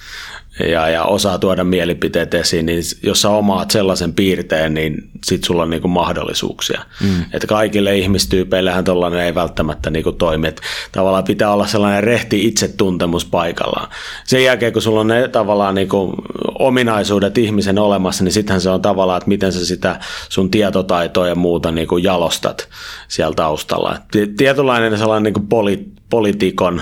[0.59, 5.63] ja, ja osaa tuoda mielipiteet esiin, niin jos sä omaat sellaisen piirteen, niin sit sulla
[5.63, 6.81] on niinku mahdollisuuksia.
[7.01, 7.25] Mm.
[7.33, 10.47] Että kaikille ihmistyypeillähän tollainen ei välttämättä niinku toimi.
[10.47, 10.61] Että
[10.91, 13.89] tavallaan pitää olla sellainen rehti itsetuntemus paikallaan.
[14.25, 16.13] Sen jälkeen, kun sulla on ne tavallaan niinku
[16.59, 19.99] ominaisuudet ihmisen olemassa, niin sittenhän se on tavallaan, että miten sä sitä
[20.29, 22.67] sun tietotaitoa ja muuta niinku jalostat
[23.07, 23.97] siellä taustalla.
[24.37, 26.81] Tietynlainen sellainen niinku poli, poliitikon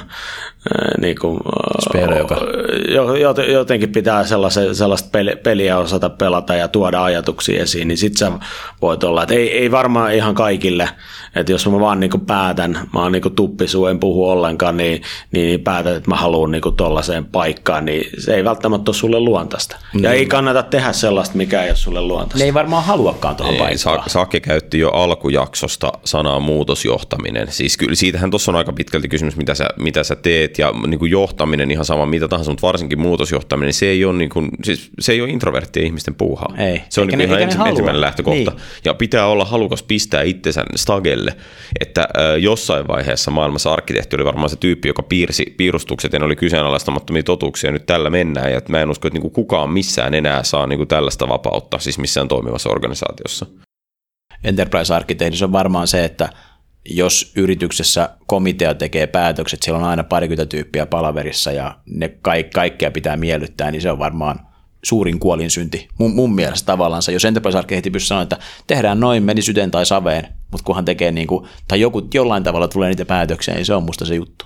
[1.01, 1.39] niin kuin,
[1.89, 2.37] Spero, joka...
[2.93, 4.23] jo, jo, jotenkin pitää
[4.73, 5.09] sellaista
[5.43, 8.31] peliä osata pelata ja tuoda ajatuksia esiin, niin sit sä
[8.81, 10.89] voit olla, että ei, ei varmaan ihan kaikille,
[11.35, 15.01] että jos mä vaan niin päätän, mä oon niin tuppisu, en puhu ollenkaan, niin,
[15.31, 19.77] niin päätän, että mä haluan niin tollaiseen paikkaan, niin se ei välttämättä ole sulle luontaista.
[19.93, 20.15] Ja mm.
[20.15, 22.37] ei kannata tehdä sellaista, mikä ei ole sulle luontaista.
[22.37, 24.09] Ne ei varmaan haluakaan tuohon paikkaan.
[24.09, 27.51] Sake käytti jo alkujaksosta sanaa muutosjohtaminen.
[27.51, 30.99] Siis kyllä siitähän tuossa on aika pitkälti kysymys, mitä sä, mitä sä teet ja niin
[30.99, 34.49] kuin johtaminen ihan sama mitä tahansa, mutta varsinkin muutosjohtaminen, niin se ei ole, niin kuin,
[34.63, 36.53] siis se ei ole introverttien ihmisten puuhaa.
[36.57, 36.81] Ei.
[36.89, 38.51] Se on niin ihan ensi, ensimmäinen lähtökohta.
[38.51, 38.61] Niin.
[38.85, 41.20] Ja pitää olla halukas pistää itsensä stagelle,
[41.79, 46.25] että äh, jossain vaiheessa maailmassa arkkitehti oli varmaan se tyyppi, joka piirsi piirustukset ja ne
[46.25, 48.51] oli kyseenalaistamattomia totuuksia, nyt tällä mennään.
[48.51, 51.79] Ja mä en usko, että niin kuin kukaan missään enää saa niin kuin tällaista vapautta,
[51.79, 53.45] siis missään toimivassa organisaatiossa.
[54.43, 56.29] Enterprise-arkkitehdissä on varmaan se, että
[56.85, 62.91] jos yrityksessä komitea tekee päätökset, siellä on aina parikymmentä tyyppiä palaverissa ja ne ka- kaikkea
[62.91, 64.50] pitää miellyttää, niin se on varmaan
[64.83, 67.01] suurin kuolinsynti mun, mun mielestä tavallaan.
[67.11, 68.37] Jos enterprise arkkitehti pystyy sanoa, että
[68.67, 72.67] tehdään noin, meni syteen tai saveen, mutta kunhan tekee niin kuin, tai joku jollain tavalla
[72.67, 74.45] tulee niitä päätöksiä, niin se on musta se juttu.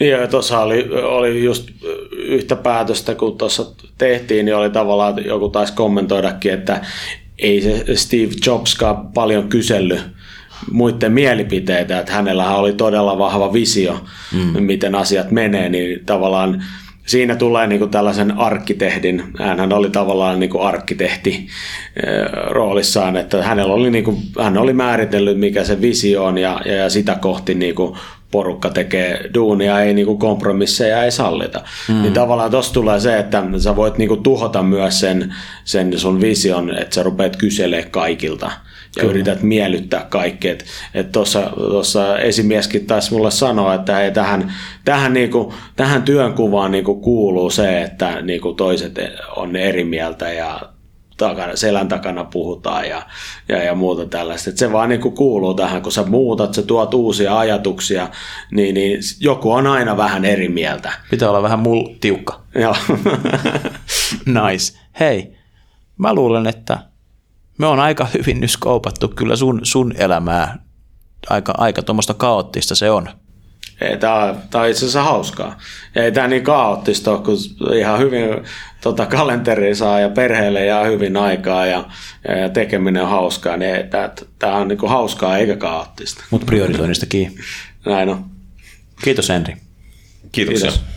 [0.00, 1.70] Niin ja tuossa oli, oli just
[2.12, 3.66] yhtä päätöstä, kun tuossa
[3.98, 6.84] tehtiin, niin oli tavallaan, joku taisi kommentoidakin, että
[7.38, 10.00] ei se Steve Jobskaan paljon kysellyt
[10.70, 14.62] muiden mielipiteitä, että hänellä oli todella vahva visio, mm.
[14.62, 16.64] miten asiat menee, niin tavallaan
[17.06, 21.46] siinä tulee niin kuin tällaisen arkkitehdin, hän oli tavallaan niin kuin arkkitehti
[22.48, 26.90] roolissaan, että hänellä oli, niin kuin, hän oli määritellyt, mikä se visio on ja, ja
[26.90, 27.96] sitä kohti niin kuin
[28.30, 31.60] porukka tekee duunia, ei niinku kompromisseja ei sallita.
[31.88, 32.02] Mm.
[32.02, 35.34] Niin tavallaan tuossa tulee se, että sä voit niinku tuhota myös sen,
[35.64, 38.50] sen sun vision, että sä rupeat kyselemään kaikilta
[38.96, 40.48] ja yrität miellyttää kaikki.
[40.48, 40.64] Että
[40.94, 44.52] et tuossa esimieskin taisi mulle sanoa, että hei, tähän,
[44.84, 48.98] tähän, niinku, tähän työnkuvaan niinku kuuluu se, että niinku toiset
[49.36, 50.60] on eri mieltä ja
[51.16, 53.02] takana, selän takana puhutaan ja,
[53.48, 54.50] ja, ja muuta tällaista.
[54.50, 58.08] Et se vaan niin kuuluu tähän, kun sä muutat, sä tuot uusia ajatuksia,
[58.50, 60.92] niin, niin joku on aina vähän eri mieltä.
[61.10, 62.40] Pitää olla vähän mul tiukka.
[62.54, 62.76] Joo.
[64.50, 64.78] nice.
[65.00, 65.36] Hei,
[65.98, 66.78] mä luulen, että
[67.58, 70.58] me on aika hyvin nyt skoupattu kyllä sun, sun elämää.
[71.30, 73.08] Aika, aika tuommoista kaoottista se on.
[73.80, 75.58] Ei, tämä, on, tämä on itse asiassa hauskaa.
[75.94, 77.36] Ja ei tämä niin kaoottista ole, kun
[77.76, 78.24] ihan hyvin
[78.80, 81.84] tota, kalenteri saa ja perheelle jää hyvin aikaa ja,
[82.42, 83.56] ja tekeminen on hauskaa.
[83.56, 86.24] Niin tämä, tämä on niin kuin hauskaa eikä kaoottista.
[86.30, 87.38] Mutta priorisoinnista kiinni.
[87.86, 88.24] Näin on.
[89.04, 89.56] Kiitos Henri.
[90.32, 90.70] Kiitoksia.
[90.70, 90.95] Kiitos.